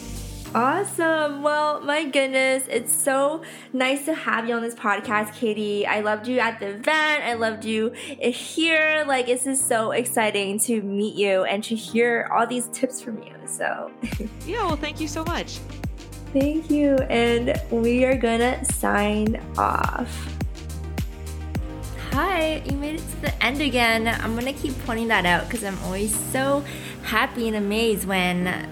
Awesome. 0.56 1.44
Well, 1.44 1.82
my 1.82 2.06
goodness, 2.06 2.64
it's 2.70 2.96
so 2.96 3.42
nice 3.74 4.06
to 4.06 4.14
have 4.14 4.48
you 4.48 4.56
on 4.56 4.62
this 4.62 4.74
podcast, 4.74 5.34
Katie. 5.34 5.86
I 5.86 6.00
loved 6.00 6.30
you 6.30 6.40
at 6.40 6.62
the 6.62 6.68
event. 6.68 7.26
I 7.26 7.34
loved 7.34 7.66
you 7.66 7.92
here. 7.92 9.04
Like, 9.06 9.26
this 9.26 9.46
is 9.48 9.60
so 9.60 9.92
exciting 9.92 10.58
to 10.60 10.82
meet 10.82 11.16
you 11.16 11.44
and 11.44 11.62
to 11.66 11.76
hear 11.76 12.30
all 12.34 12.48
these 12.48 12.68
tips 12.70 13.02
from 13.02 13.22
you. 13.22 13.36
So, 13.46 13.92
yeah, 14.48 14.66
well, 14.66 14.78
thank 14.78 15.02
you 15.02 15.10
so 15.10 15.26
much. 15.26 15.60
Thank 16.36 16.70
you. 16.70 16.98
And 17.10 17.62
we 17.72 18.04
are 18.04 18.18
going 18.18 18.42
to 18.42 18.66
sign 18.66 19.42
off. 19.58 20.36
Hi, 22.12 22.62
you 22.66 22.74
made 22.74 22.96
it 22.96 23.10
to 23.10 23.22
the 23.22 23.44
end 23.44 23.62
again. 23.62 24.06
I'm 24.06 24.34
going 24.34 24.54
to 24.54 24.62
keep 24.62 24.78
pointing 24.86 25.08
that 25.08 25.26
out 25.26 25.46
because 25.46 25.64
I'm 25.64 25.80
always 25.86 26.14
so 26.32 26.66
happy 27.04 27.48
and 27.48 27.56
amazed 27.56 28.06
when 28.06 28.70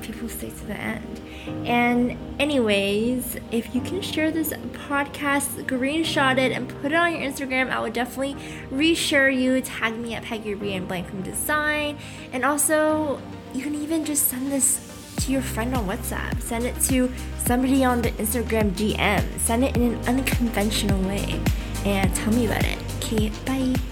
people 0.00 0.26
stay 0.26 0.48
to 0.48 0.64
the 0.64 0.72
end. 0.72 1.20
And, 1.66 2.16
anyways, 2.40 3.36
if 3.50 3.74
you 3.74 3.82
can 3.82 4.00
share 4.00 4.30
this 4.30 4.48
podcast, 4.88 5.62
screenshot 5.64 6.38
it, 6.38 6.52
and 6.52 6.66
put 6.66 6.92
it 6.92 6.94
on 6.94 7.12
your 7.12 7.30
Instagram, 7.30 7.68
I 7.68 7.80
would 7.80 7.92
definitely 7.92 8.36
reshare 8.70 9.34
you. 9.38 9.60
Tag 9.60 9.98
me 9.98 10.14
at 10.14 10.22
Peggy 10.22 10.54
Ree 10.54 10.72
and 10.72 10.88
Blank 10.88 11.08
from 11.08 11.20
Design. 11.20 11.98
And 12.32 12.42
also, 12.42 13.20
you 13.52 13.62
can 13.62 13.74
even 13.74 14.06
just 14.06 14.28
send 14.28 14.50
this 14.50 14.91
to 15.22 15.32
your 15.32 15.42
friend 15.42 15.74
on 15.74 15.86
WhatsApp. 15.86 16.40
Send 16.40 16.64
it 16.64 16.78
to 16.82 17.10
somebody 17.38 17.84
on 17.84 18.02
the 18.02 18.10
Instagram 18.12 18.72
DM. 18.72 19.38
Send 19.38 19.64
it 19.64 19.76
in 19.76 19.94
an 19.94 20.08
unconventional 20.08 21.00
way. 21.02 21.40
And 21.84 22.14
tell 22.14 22.32
me 22.32 22.46
about 22.46 22.64
it. 22.64 22.78
Okay, 22.98 23.30
bye. 23.44 23.91